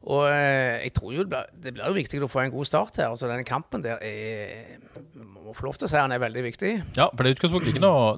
Og 0.08 0.24
eh, 0.30 0.86
jeg 0.86 0.94
tror 0.96 1.14
jo 1.14 1.26
det 1.26 1.32
blir, 1.34 1.50
det 1.64 1.74
blir 1.76 1.84
jo 1.84 1.98
viktig 1.98 2.22
å 2.24 2.30
få 2.32 2.46
en 2.46 2.54
god 2.54 2.70
start 2.70 3.00
her. 3.02 3.12
altså 3.12 3.28
Denne 3.28 3.48
kampen 3.48 3.84
der 3.84 4.00
er 4.04 4.78
må 5.48 5.56
få 5.56 5.68
lov 5.68 5.78
til 5.80 5.88
å 5.88 5.92
si 5.92 6.00
han 6.00 6.14
er 6.16 6.22
veldig 6.24 6.44
viktig. 6.48 6.72
Ja, 6.98 7.08
for 7.12 7.24
det 7.24 7.32
er 7.32 7.38
utgangspunktet 7.38 7.74
ikke 7.74 7.84
noe 7.84 8.18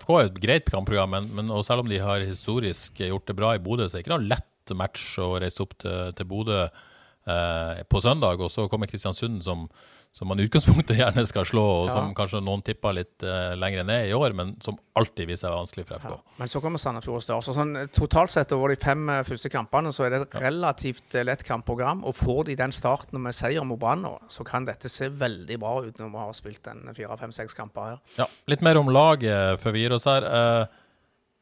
FK 0.00 0.12
er 0.16 0.28
et 0.28 0.40
greit 0.42 0.70
kampprogram, 0.72 1.12
men, 1.12 1.28
men 1.36 1.52
selv 1.66 1.84
om 1.84 1.90
de 1.90 2.00
har 2.00 2.24
historisk 2.24 3.00
gjort 3.04 3.28
det 3.28 3.36
bra 3.36 3.54
i 3.56 3.62
Bodø, 3.62 3.86
så 3.86 3.96
er 3.96 4.00
det 4.00 4.06
ikke 4.06 4.16
noe 4.16 4.30
lett 4.30 4.74
match 4.76 5.18
å 5.20 5.32
reise 5.42 5.64
opp 5.64 5.74
til, 5.82 6.12
til 6.16 6.28
Bodø 6.30 6.60
eh, 6.62 7.80
på 7.90 8.02
søndag. 8.04 8.40
Og 8.40 8.52
så 8.52 8.68
kommer 8.70 8.90
Kristiansund, 8.90 9.42
som, 9.44 9.66
som 10.12 10.28
man 10.28 10.40
i 10.40 10.44
utgangspunktet 10.48 10.98
gjerne 11.00 11.22
skal 11.28 11.46
slå, 11.46 11.62
og 11.62 11.88
Ja. 11.88 11.94
som 11.94 12.14
kanskje 12.18 12.40
noen 12.42 12.62
tipper 12.66 12.96
litt 12.96 13.22
uh, 13.22 13.54
lenger 13.56 13.84
ned 13.86 14.08
i 14.10 14.14
år, 14.16 14.34
men 14.36 14.56
som 14.60 14.76
alltid 14.98 15.28
viser 15.30 15.46
seg 15.46 15.54
vanskelig 15.54 15.86
for 15.86 16.02
FK. 16.02 16.10
Ja. 16.16 16.34
Men 16.40 16.50
så 16.50 16.60
kommer 16.60 16.82
Sandefjord 16.82 17.20
og 17.20 17.22
Start. 17.24 17.46
Sånn, 17.46 17.70
eh, 17.78 17.86
totalt 17.94 18.32
sett 18.34 18.52
over 18.56 18.74
de 18.74 18.76
fem 18.82 19.06
uh, 19.08 19.20
første 19.24 19.48
kampene 19.52 19.92
så 19.94 20.04
er 20.08 20.10
det 20.16 20.20
et 20.26 20.36
relativt 20.42 21.14
uh, 21.14 21.22
lett 21.24 21.44
kampprogram. 21.46 22.02
Og 22.04 22.16
får 22.18 22.50
de 22.50 22.58
den 22.58 22.74
starten 22.74 23.22
med 23.22 23.36
seier 23.38 23.64
mot 23.64 23.78
Brann 23.80 24.02
nå, 24.04 24.16
så 24.28 24.44
kan 24.44 24.66
dette 24.68 24.90
se 24.90 25.08
veldig 25.08 25.60
bra 25.62 25.76
ut 25.86 26.02
når 26.02 26.10
vi 26.10 26.24
har 26.26 26.36
spilt 26.36 26.66
en 26.72 26.90
fire, 26.96 27.16
fem, 27.22 27.32
seks 27.32 27.54
kamper 27.56 27.92
her. 27.92 28.02
Ja, 28.18 28.26
litt 28.50 28.66
mer 28.66 28.82
om 28.82 28.90
laget 28.92 29.62
før 29.62 29.76
vi 29.78 29.86
gir 29.86 29.94
oss 29.96 30.08
her. 30.10 30.26
Eh, 30.26 30.79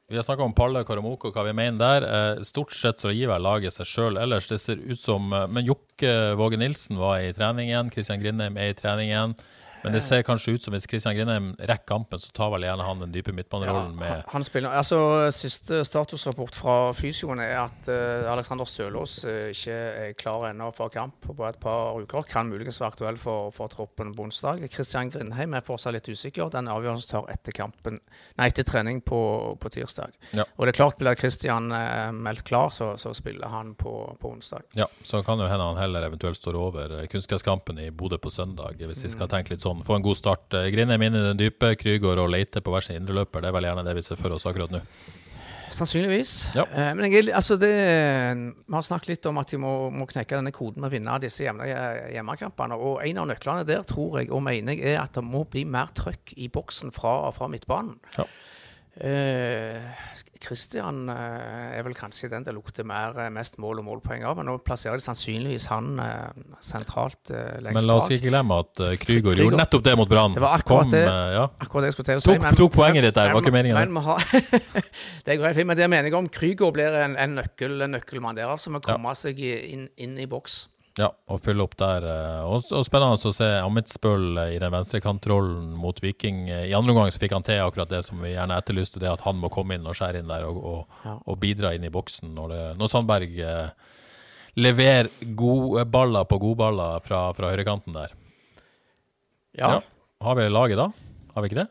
vi 0.08 0.16
har 0.16 0.22
snakka 0.22 0.42
om 0.42 0.54
Palle 0.56 0.80
Karamoko, 0.88 1.28
hva 1.34 1.42
vi 1.44 1.52
mener 1.52 1.78
der. 1.82 2.04
Eh, 2.08 2.42
stort 2.48 2.72
sett 2.72 3.02
så 3.02 3.10
gir 3.12 3.28
vel 3.28 3.44
laget 3.44 3.74
seg 3.76 3.88
sjøl 3.90 4.16
ellers. 4.16 4.46
Det 4.48 4.56
ser 4.62 4.80
ut 4.80 4.96
som 4.96 5.32
eh, 5.36 5.44
Men 5.52 5.66
Jokke 5.68 6.12
Våge 6.40 6.56
Nilsen 6.56 6.96
var 6.96 7.20
i 7.20 7.34
trening 7.36 7.68
igjen. 7.68 7.90
Kristian 7.92 8.22
Grindheim 8.22 8.56
er 8.56 8.72
i 8.72 8.78
trening 8.78 9.12
igjen. 9.12 9.34
Men 9.82 9.94
det 9.94 10.02
ser 10.04 10.24
kanskje 10.26 10.56
ut 10.56 10.64
som 10.64 10.74
hvis 10.74 10.86
Kristian 10.90 11.16
Grindheim 11.16 11.52
rekker 11.58 11.88
kampen, 11.88 12.20
så 12.22 12.32
tar 12.34 12.52
vel 12.54 12.66
gjerne 12.66 12.86
han 12.86 13.02
den 13.04 13.14
dype 13.14 13.32
midtbanerollen 13.34 13.94
ja, 13.94 14.00
med 14.00 14.24
han 14.28 14.44
spiller, 14.44 14.74
altså 14.76 14.98
Siste 15.34 15.80
statusrapport 15.86 16.56
fra 16.58 16.76
fysioen 16.96 17.40
er 17.42 17.54
at 17.62 17.88
uh, 17.90 18.28
Alexander 18.32 18.68
Stølås 18.68 19.20
uh, 19.26 19.48
ikke 19.52 19.76
er 19.76 20.14
klar 20.18 20.48
ennå 20.50 20.70
for 20.76 20.92
kamp 20.92 21.16
på 21.24 21.36
et 21.46 21.58
par 21.62 21.98
uker. 22.00 22.26
Kan 22.28 22.50
muligens 22.50 22.80
være 22.80 22.92
aktuell 22.92 23.20
for, 23.20 23.52
for 23.54 23.70
troppen 23.72 24.12
på 24.16 24.26
onsdag. 24.26 24.64
Kristian 24.72 25.12
Grindheim 25.14 25.56
er 25.56 25.64
fortsatt 25.66 25.96
litt 25.96 26.08
usikker. 26.10 26.50
Den 26.52 26.70
avgjørelsen 26.72 27.12
tar 27.12 27.28
etter 27.32 27.56
kampen, 27.56 28.00
nei, 28.38 28.48
etter 28.48 28.66
trening 28.68 29.00
på, 29.04 29.20
på 29.60 29.72
tirsdag. 29.74 30.16
Ja. 30.36 30.46
Og 30.56 30.66
det 30.66 30.74
er 30.74 30.80
klart 30.80 30.98
Blir 31.00 31.18
Kristian 31.18 31.70
uh, 31.72 32.10
meldt 32.14 32.44
klar, 32.48 32.72
så, 32.74 32.94
så 33.00 33.14
spiller 33.16 33.52
han 33.52 33.74
på, 33.78 33.94
på 34.20 34.32
onsdag. 34.34 34.66
Ja, 34.78 34.88
så 35.02 35.22
kan 35.26 35.40
jo 35.40 35.48
hende 35.48 35.70
han 35.70 35.80
heller 35.80 36.08
eventuelt 36.08 36.38
står 36.38 36.56
over 36.58 36.98
eh, 36.98 37.06
kunstgresskampen 37.10 37.78
i 37.78 37.90
Bodø 37.90 38.18
på 38.18 38.30
søndag, 38.30 38.80
hvis 38.80 39.04
vi 39.04 39.10
skal 39.12 39.30
tenke 39.30 39.54
litt 39.54 39.64
sånn. 39.64 39.67
Få 39.86 39.98
en 39.98 40.04
god 40.04 40.18
start. 40.18 40.46
Eh, 40.56 40.68
Grindheim 40.74 41.04
inn 41.06 41.16
i 41.18 41.24
den 41.30 41.40
dype, 41.40 41.74
Krygård 41.80 42.20
og 42.22 42.30
Leite 42.32 42.62
på 42.64 42.74
hver 42.74 42.84
sin 42.86 43.00
indreløper. 43.00 43.44
Det 43.44 43.50
er 43.50 43.56
vel 43.56 43.68
gjerne 43.68 43.86
det 43.86 43.96
vi 43.98 44.04
ser 44.06 44.20
for 44.20 44.36
oss 44.36 44.46
akkurat 44.48 44.72
nå. 44.74 44.82
Sannsynligvis. 45.74 46.32
Ja. 46.56 46.64
Eh, 46.72 46.90
men 46.96 47.12
jeg, 47.12 47.28
altså 47.36 47.58
det, 47.60 47.70
vi 47.70 48.76
har 48.76 48.86
snakket 48.86 49.12
litt 49.12 49.28
om 49.28 49.40
at 49.40 49.52
de 49.52 49.60
må, 49.60 49.72
må 49.92 50.08
knekke 50.08 50.38
denne 50.38 50.52
koden 50.54 50.82
med 50.82 50.90
å 50.90 50.94
vinne 50.96 51.18
disse 51.22 51.44
hjemme, 51.44 51.68
hjemmekampene. 52.14 52.78
Og 52.78 53.02
en 53.04 53.22
av 53.22 53.28
nøklene 53.32 53.66
der 53.68 53.84
tror 53.88 54.20
jeg 54.22 54.32
og 54.32 54.44
mener 54.46 54.78
jeg 54.78 54.96
er 54.96 55.02
at 55.02 55.16
det 55.18 55.24
må 55.26 55.44
bli 55.50 55.66
mer 55.68 55.92
trøkk 55.96 56.34
i 56.36 56.48
boksen 56.52 56.94
fra, 56.96 57.20
fra 57.36 57.50
midtbanen. 57.52 57.98
Ja. 58.16 58.28
Eh, 58.98 60.06
Christian 60.42 61.08
eh, 61.12 61.76
er 61.78 61.84
vel 61.86 61.94
kanskje 61.94 62.28
den 62.32 62.44
det 62.46 62.54
lukter 62.54 62.86
mer, 62.86 63.14
eh, 63.18 63.28
mest 63.34 63.58
mål 63.62 63.80
og 63.82 63.86
målpoeng 63.86 64.24
av. 64.26 64.36
Men 64.38 64.48
nå 64.50 64.56
plasserer 64.66 64.98
de 64.98 65.04
sannsynligvis 65.04 65.68
han 65.70 65.98
eh, 66.02 66.30
sentralt 66.64 67.30
eh, 67.34 67.58
lengst 67.62 67.78
Men 67.78 67.86
la 67.90 67.98
oss 68.00 68.10
ikke 68.14 68.30
glemme 68.32 68.58
at 68.64 68.82
uh, 68.82 68.92
Krygård 68.98 69.34
Krüger. 69.36 69.44
gjorde 69.44 69.60
nettopp 69.60 69.84
det 69.86 69.94
mot 69.98 70.10
Brann. 70.10 70.34
Det 70.34 70.42
var 70.42 70.56
akkurat 70.58 70.88
Kom, 70.88 70.94
det. 70.94 71.04
ja. 71.06 71.44
Akkurat 71.62 71.86
det 71.86 71.90
jeg 71.92 71.98
skulle 71.98 72.08
til 72.10 72.22
å 72.22 72.24
si. 72.26 72.38
Tok- 72.38 72.58
tok 72.62 72.74
poenget 72.78 73.06
ditt 73.08 73.18
der, 73.18 73.34
var 73.34 73.44
ikke 73.44 73.54
meningen, 73.54 73.78
Men, 73.78 73.94
men, 73.98 74.02
har, 74.08 74.24
det 75.26 75.34
er 75.34 75.40
greit, 75.42 75.58
fint, 75.58 75.68
men 75.70 75.78
det 75.78 75.90
mener 75.90 76.10
jeg 76.10 76.18
om 76.18 76.30
Krüger 76.38 76.74
blir 76.74 76.98
en, 77.04 77.14
en, 77.18 77.38
nøkkel, 77.38 77.78
en 77.86 77.94
nøkkelmann 77.98 78.38
der, 78.38 78.50
altså, 78.50 78.74
med 78.74 78.82
å 78.82 78.88
komme 78.92 79.14
seg 79.18 79.38
inn, 79.42 79.86
inn 79.98 80.18
i 80.18 80.26
boks. 80.30 80.64
Ja, 80.98 81.12
og 81.30 81.38
fylle 81.44 81.62
opp 81.62 81.76
der. 81.78 82.02
eh, 82.10 82.40
Og, 82.48 82.64
og 82.74 82.82
spennende 82.86 83.14
å 83.30 83.32
se 83.34 83.46
Amitsbøl 83.62 84.38
eh, 84.42 84.54
i 84.56 84.58
den 84.58 84.72
venstrekantrollen 84.74 85.68
mot 85.78 86.00
Viking. 86.02 86.48
Eh, 86.50 86.64
I 86.70 86.74
andre 86.74 86.90
omgang 86.94 87.12
så 87.14 87.20
fikk 87.22 87.36
han 87.36 87.46
til 87.46 87.60
akkurat 87.62 87.92
det 87.92 88.00
som 88.08 88.18
vi 88.24 88.32
gjerne 88.34 88.56
etterlyste, 88.58 88.98
det 89.02 89.12
at 89.12 89.22
han 89.22 89.38
må 89.38 89.50
komme 89.54 89.78
inn 89.78 89.86
og 89.86 89.94
skjære 89.94 90.24
inn 90.24 90.32
der 90.32 90.48
og, 90.48 90.58
og, 90.58 90.98
Ja. 91.06 91.14
og 91.22 91.38
bidra 91.38 91.70
inn 91.76 91.86
i 91.86 91.92
boksen 91.94 92.34
når, 92.34 92.48
det, 92.56 92.64
når 92.80 92.90
Sandberg 92.90 93.38
eh, 93.38 93.70
leverer 94.58 95.06
gode 95.38 95.84
baller 95.86 96.26
på 96.26 96.40
godballer 96.42 96.98
fra, 97.06 97.28
fra 97.38 97.52
høyrekanten 97.52 97.94
der. 97.94 98.16
Ja. 99.54 99.76
Har 100.22 100.34
vi 100.34 100.48
laget 100.50 100.80
da? 100.82 100.88
Har 101.34 101.44
vi 101.44 101.52
ikke 101.52 101.62
det? 101.62 101.68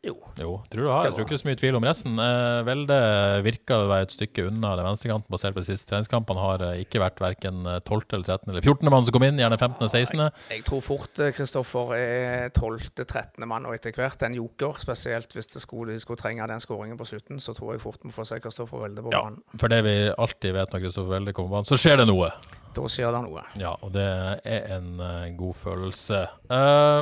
Jo. 0.00 0.14
Jo, 0.40 0.52
tror 0.72 0.80
du 0.86 0.88
har. 0.88 1.04
Jeg 1.04 1.12
tror 1.12 1.26
ikke 1.26 1.34
det 1.34 1.36
er 1.36 1.42
så 1.42 1.48
mye 1.50 1.58
tvil 1.60 1.76
om 1.76 1.84
resten. 1.84 2.20
Eh, 2.24 2.60
Velde 2.64 2.96
virker 3.44 3.82
å 3.82 3.88
være 3.90 4.06
et 4.06 4.14
stykke 4.14 4.46
unna 4.48 4.70
den 4.78 4.86
venstrekanten 4.86 5.28
basert 5.34 5.56
på 5.56 5.60
de 5.60 5.68
siste 5.68 5.90
treningskampene. 5.90 6.40
Har 6.40 6.64
eh, 6.64 6.80
ikke 6.86 7.02
vært 7.02 7.20
verken 7.20 7.60
12. 7.68 7.98
eller 8.16 8.24
13. 8.24 8.48
eller 8.48 8.64
14. 8.64 8.90
mann 8.94 9.04
som 9.04 9.16
kom 9.16 9.26
inn, 9.28 9.42
gjerne 9.42 9.58
15. 9.60 9.76
eller 9.82 9.92
16. 9.92 10.24
Jeg 10.56 10.64
tror 10.70 10.80
fort 10.86 11.20
eh, 11.20 11.34
Kristoffer 11.36 11.92
er 11.98 12.48
12.-13. 12.56 13.44
mann, 13.50 13.68
og 13.68 13.76
etter 13.76 13.92
hvert 14.00 14.24
en 14.24 14.38
joker. 14.40 14.80
Spesielt 14.80 15.36
hvis 15.36 15.52
det 15.52 15.64
skulle, 15.66 15.92
de 15.92 16.00
skulle 16.00 16.22
trenge 16.22 16.48
den 16.48 16.64
skåringen 16.64 16.96
på 17.00 17.10
slutten, 17.12 17.42
så 17.42 17.52
tror 17.56 17.76
jeg 17.76 17.84
fort 17.84 18.00
vi 18.06 18.14
får 18.16 18.32
se 18.32 18.40
Kristoffer 18.46 18.86
Velde 18.86 19.04
på 19.04 19.12
banen. 19.12 19.36
Ja, 19.44 19.60
for 19.60 19.72
det 19.74 19.82
vi 19.84 19.94
alltid 20.16 20.56
vet 20.56 20.72
når 20.72 20.86
Kristoffer 20.86 21.16
Velde 21.18 21.36
kommer 21.36 21.52
på 21.52 21.58
banen, 21.60 21.68
så 21.68 21.80
skjer 21.80 22.00
det 22.00 22.08
noe. 22.08 22.32
Da 22.70 22.88
skjer 22.88 23.12
det 23.12 23.20
noe. 23.26 23.44
Ja, 23.58 23.76
og 23.82 23.92
det 23.92 24.06
er 24.46 24.68
en 24.78 24.92
en 25.02 25.36
god 25.36 25.56
følelse. 25.60 26.24
Eh, 26.50 27.00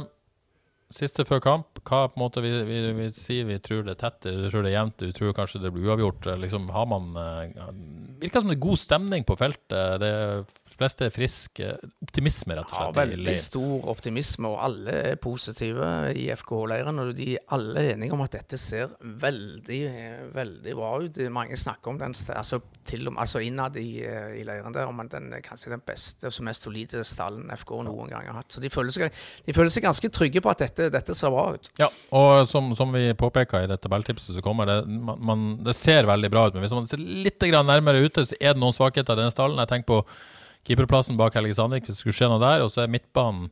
siste 0.94 1.24
før 1.28 1.40
kamp, 1.44 1.80
hva 1.84 2.06
på 2.08 2.16
en 2.16 2.22
måte 2.22 2.40
vi, 2.44 2.50
vi, 2.64 2.78
vi 2.96 3.08
sier 3.16 3.44
vi 3.48 3.58
tror 3.60 3.82
det 3.84 3.96
er 3.96 4.00
tett, 4.06 4.24
vi 4.28 4.48
tror 4.48 4.64
det 4.64 4.70
er 4.72 4.78
jevnt, 4.78 5.04
vi 5.04 5.12
tror 5.16 5.34
kanskje 5.36 5.60
det 5.60 5.72
blir 5.74 5.90
uavgjort. 5.90 6.28
Eh, 6.32 6.38
Liksom 6.44 6.70
har 6.72 6.86
man 6.88 7.10
eh, 7.20 7.68
Virker 8.22 8.40
som 8.42 8.48
det 8.50 8.56
er 8.56 8.64
god 8.64 8.80
stemning 8.80 9.26
på 9.28 9.36
feltet. 9.38 10.00
Det 10.02 10.08
er 10.08 10.40
fleste 10.78 11.08
er 11.08 11.14
friske. 11.14 11.70
Optimisme, 12.04 12.56
rett 12.58 12.70
og 12.70 12.76
slett. 12.76 12.96
Ja, 12.96 13.06
veldig 13.06 13.36
stor 13.42 13.88
optimisme, 13.92 14.52
og 14.52 14.62
alle 14.68 14.96
er 15.12 15.20
positive 15.22 15.88
i 16.16 16.28
FKH-leiren. 16.34 17.02
Og 17.02 17.12
de 17.18 17.32
er 17.36 17.46
alle 17.54 17.84
enige 17.94 18.16
om 18.16 18.24
at 18.24 18.36
dette 18.38 18.60
ser 18.60 18.94
veldig 19.02 19.82
veldig 20.34 20.74
bra 20.78 20.90
ut. 21.02 21.20
Mange 21.34 21.58
snakker 21.58 21.92
om 21.92 21.98
den, 22.00 22.14
altså, 22.34 22.60
til 22.88 23.08
og 23.08 23.18
altså 23.20 23.42
innad 23.44 23.76
i, 23.80 24.00
i 24.38 24.44
leiren 24.46 24.74
der, 24.74 24.88
om 24.88 25.02
den 25.10 25.32
er 25.36 25.44
kanskje 25.44 25.72
den 25.72 25.82
beste 25.86 26.30
og 26.30 26.46
mest 26.46 26.66
solide 26.66 27.04
stallen 27.06 27.50
FK 27.58 27.74
noen 27.86 28.12
gang 28.12 28.28
har 28.30 28.40
hatt. 28.40 28.52
Så 28.52 28.62
de 28.62 28.70
føler 28.72 28.94
seg, 28.94 29.20
de 29.46 29.56
føler 29.56 29.72
seg 29.72 29.86
ganske 29.86 30.12
trygge 30.14 30.42
på 30.44 30.52
at 30.52 30.64
dette, 30.64 30.88
dette 30.94 31.16
ser 31.16 31.32
bra 31.34 31.46
ut. 31.56 31.70
Ja, 31.80 31.90
og 32.16 32.48
som, 32.50 32.72
som 32.78 32.92
vi 32.94 33.06
påpeker 33.18 33.64
i 33.64 33.70
dette 33.70 33.86
tabelltipset, 33.86 34.34
som 34.36 34.44
kommer 34.44 34.68
det 34.68 34.78
man, 34.88 35.18
man, 35.18 35.46
Det 35.64 35.74
ser 35.76 36.08
veldig 36.08 36.30
bra 36.32 36.48
ut, 36.48 36.56
men 36.56 36.66
hvis 36.66 36.76
man 36.76 36.88
ser 36.88 37.02
litt 37.02 37.42
grann 37.48 37.68
nærmere 37.68 38.02
ute, 38.04 38.26
så 38.28 38.36
er 38.38 38.54
det 38.54 38.62
noen 38.62 38.76
svakheter 38.76 39.16
i 39.16 39.22
denne 39.22 39.34
stallen. 39.34 39.60
Jeg 39.62 39.72
tenker 39.72 39.88
på 39.92 40.02
keeperplassen 40.68 41.18
bak 41.18 41.36
Helge 41.38 41.56
Sandvik, 41.58 41.88
hvis 41.88 41.96
det 41.96 42.02
skulle 42.02 42.18
skje 42.18 42.30
noe 42.30 42.42
der. 42.42 42.64
Og 42.64 42.72
så 42.72 42.84
er 42.84 42.92
midtbanen 42.92 43.48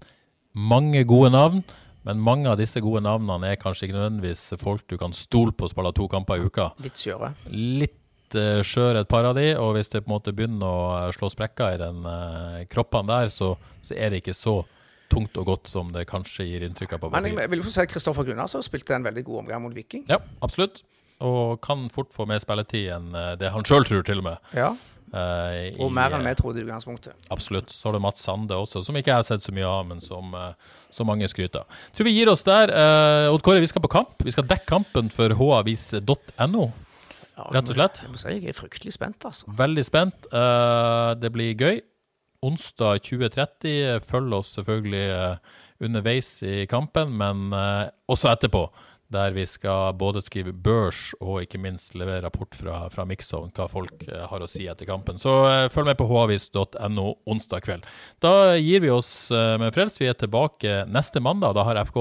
mange 0.57 1.03
gode 1.09 1.33
navn. 1.35 1.65
Men 2.07 2.23
mange 2.23 2.47
av 2.47 2.61
disse 2.61 2.79
gode 2.85 3.03
navnene 3.03 3.51
er 3.51 3.59
kanskje 3.59 3.89
ikke 3.89 3.97
nødvendigvis 3.97 4.53
folk 4.61 4.85
du 4.87 4.95
kan 5.01 5.15
stole 5.17 5.51
på 5.51 5.67
å 5.67 5.73
spille 5.73 5.91
to 5.97 6.07
kamper 6.11 6.39
i 6.39 6.47
uka. 6.47 6.69
Litt 6.85 7.01
skjøre. 7.03 7.33
Litt 7.51 8.37
uh, 8.39 8.63
skjør 8.63 9.01
et 9.01 9.11
par 9.11 9.27
av 9.27 9.35
de, 9.35 9.49
og 9.59 9.73
hvis 9.75 9.91
det 9.91 10.05
på 10.05 10.13
en 10.13 10.15
måte 10.15 10.35
begynner 10.37 10.69
å 10.71 10.87
eh, 11.01 11.11
slå 11.17 11.33
sprekker 11.35 11.75
i 11.75 11.81
den 11.83 12.07
uh, 12.07 12.63
kroppen 12.71 13.11
der, 13.11 13.33
så, 13.35 13.57
så 13.83 13.99
er 13.99 14.15
det 14.15 14.23
ikke 14.23 14.37
så 14.39 14.61
tungt 15.11 15.39
og 15.39 15.51
godt 15.51 15.71
som 15.71 15.91
det 15.95 16.07
kanskje 16.11 16.47
gir 16.47 16.67
inntrykk 16.67 16.97
av 16.97 17.03
på 17.03 17.11
Men 17.15 17.29
jeg, 17.31 17.51
vil 17.51 17.63
få 17.67 17.73
si 17.75 17.83
at 17.83 17.91
Kristoffer 17.91 18.27
Gunnarsson 18.27 18.65
spilte 18.67 18.95
en 18.97 19.07
veldig 19.07 19.27
god 19.27 19.43
omgang 19.45 19.67
mot 19.67 19.75
Viking. 19.75 20.05
Ja, 20.11 20.21
absolutt. 20.47 20.83
Og 21.27 21.59
kan 21.65 21.87
fort 21.91 22.13
få 22.15 22.27
mer 22.29 22.43
spilletid 22.43 22.91
enn 22.93 23.15
eh, 23.17 23.33
det 23.41 23.51
han 23.55 23.65
sjøl 23.67 23.87
tror, 23.89 24.03
til 24.07 24.21
og 24.21 24.29
med. 24.29 24.51
Ja, 24.57 24.75
Eh, 25.17 25.59
i, 25.71 25.75
Og 25.81 25.93
mer 25.95 26.13
enn 26.13 26.25
eh, 26.25 26.31
vi 26.31 26.39
trodde 26.41 26.61
i 26.61 26.67
utgangspunktet. 26.67 27.27
Absolutt. 27.33 27.73
Så 27.73 27.89
har 27.89 27.97
du 27.97 28.03
Mats 28.05 28.25
Sande 28.27 28.59
også, 28.59 28.83
som 28.85 28.99
ikke 28.99 29.13
jeg 29.13 29.21
har 29.23 29.27
sett 29.29 29.45
så 29.45 29.55
mye 29.57 29.69
av, 29.69 29.87
men 29.89 30.03
som, 30.05 30.35
uh, 30.37 30.53
så 30.93 31.07
mange 31.09 31.29
skryter 31.33 31.65
av. 31.65 31.83
Tror 31.97 32.11
vi 32.11 32.17
gir 32.17 32.31
oss 32.33 32.45
der. 32.47 32.73
Uh, 32.75 33.33
Odd 33.33 33.45
Kåre, 33.47 33.63
vi 33.65 33.71
skal 33.71 33.85
på 33.85 33.93
kamp. 33.97 34.27
Vi 34.27 34.35
skal 34.35 34.49
dekke 34.49 34.69
kampen 34.69 35.11
for 35.15 35.33
havis.no. 35.41 36.71
Ja, 37.37 37.51
Rett 37.53 37.69
og 37.69 37.77
slett. 37.77 38.01
Jeg 38.07 38.41
jeg 38.41 38.55
er 38.55 38.57
fryktelig 38.57 38.95
spent, 38.97 39.25
altså. 39.29 39.51
Veldig 39.59 39.85
spent. 39.85 40.29
Uh, 40.33 41.13
det 41.21 41.33
blir 41.35 41.53
gøy. 41.53 41.85
Onsdag 42.45 43.01
20.30. 43.05 44.05
Følg 44.05 44.37
oss 44.37 44.53
selvfølgelig 44.57 45.07
eh, 45.15 45.55
underveis 45.87 46.31
i 46.47 46.67
kampen, 46.71 47.15
men 47.19 47.49
eh, 47.57 47.89
også 48.13 48.31
etterpå. 48.33 48.67
Der 49.17 49.33
vi 49.33 49.47
skal 49.49 49.95
både 49.97 50.21
skrive 50.25 50.53
børs 50.53 51.15
og 51.21 51.41
ikke 51.45 51.61
minst 51.63 51.97
levere 51.97 52.25
rapport 52.27 52.57
fra, 52.57 52.83
fra 52.93 53.07
Mixzone, 53.09 53.53
hva 53.57 53.69
folk 53.71 54.05
eh, 54.11 54.27
har 54.29 54.45
å 54.45 54.51
si 54.51 54.67
etter 54.69 54.89
kampen. 54.89 55.21
Så 55.21 55.33
eh, 55.49 55.69
følg 55.73 55.91
med 55.91 56.01
på 56.01 56.09
havis.no 56.11 57.07
onsdag 57.25 57.65
kveld. 57.65 57.87
Da 58.25 58.57
gir 58.61 58.85
vi 58.85 58.93
oss 58.93 59.31
eh, 59.33 59.55
med 59.63 59.73
frelst. 59.77 60.03
Vi 60.03 60.11
er 60.11 60.19
tilbake 60.19 60.83
neste 60.93 61.23
mandag. 61.25 61.57
Da 61.57 61.65
har 61.69 61.81
FK 61.87 62.01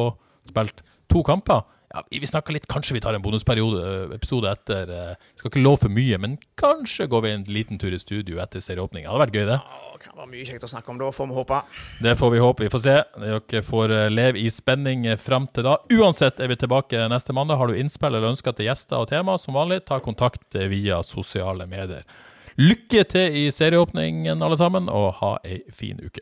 spilt 0.51 0.83
to 1.11 1.23
kamper. 1.25 1.63
Ja, 1.95 2.01
vi 2.11 2.27
snakker 2.27 2.51
litt, 2.51 2.65
Kanskje 2.67 2.97
vi 2.97 2.99
tar 2.99 3.15
en 3.15 3.23
bonusperiode 3.23 4.09
eh, 4.11 4.51
etter. 4.51 4.89
eh, 4.91 5.29
Skal 5.39 5.49
ikke 5.51 5.61
love 5.63 5.79
for 5.85 5.93
mye, 5.95 6.17
men 6.19 6.33
kanskje 6.59 7.07
går 7.07 7.21
vi 7.23 7.31
en 7.31 7.45
liten 7.47 7.79
tur 7.79 7.93
i 7.95 7.99
studio 8.01 8.41
etter 8.43 8.59
serieåpninga. 8.59 9.07
Hadde 9.07 9.21
vært 9.23 9.37
gøy, 9.37 9.45
det. 9.47 9.59
Ja, 9.63 9.93
Det 9.95 10.01
kan 10.09 10.17
være 10.19 10.31
mye 10.33 10.45
kjekt 10.45 10.67
å 10.67 10.67
snakke 10.67 10.91
om 10.91 10.99
da, 10.99 11.07
får 11.15 11.31
vi 11.31 11.37
håpe. 11.39 11.61
Det 12.03 12.17
får 12.19 12.33
vi 12.35 12.43
håpe. 12.43 12.65
Vi 12.67 12.73
får 12.75 12.83
se. 12.83 12.97
Dere 13.23 13.63
får 13.63 13.95
eh, 13.95 14.09
leve 14.11 14.43
i 14.43 14.51
spenning 14.51 15.07
fram 15.17 15.47
til 15.47 15.63
da. 15.69 15.77
Uansett 15.95 16.43
er 16.43 16.51
vi 16.51 16.59
tilbake 16.59 17.07
neste 17.09 17.33
mandag. 17.33 17.61
Har 17.63 17.71
du 17.71 17.79
innspill 17.79 18.11
eller 18.11 18.33
ønsker 18.35 18.51
til 18.59 18.67
gjester 18.67 18.99
og 18.99 19.09
tema, 19.13 19.39
som 19.39 19.55
vanlig, 19.55 19.85
ta 19.87 20.01
kontakt 20.03 20.59
via 20.75 20.99
sosiale 21.07 21.63
medier. 21.71 22.03
Lykke 22.59 23.07
til 23.07 23.39
i 23.39 23.47
serieåpningen, 23.51 24.43
alle 24.43 24.59
sammen, 24.59 24.91
og 24.91 25.13
ha 25.23 25.37
ei 25.47 25.61
fin 25.71 25.97
uke. 26.03 26.21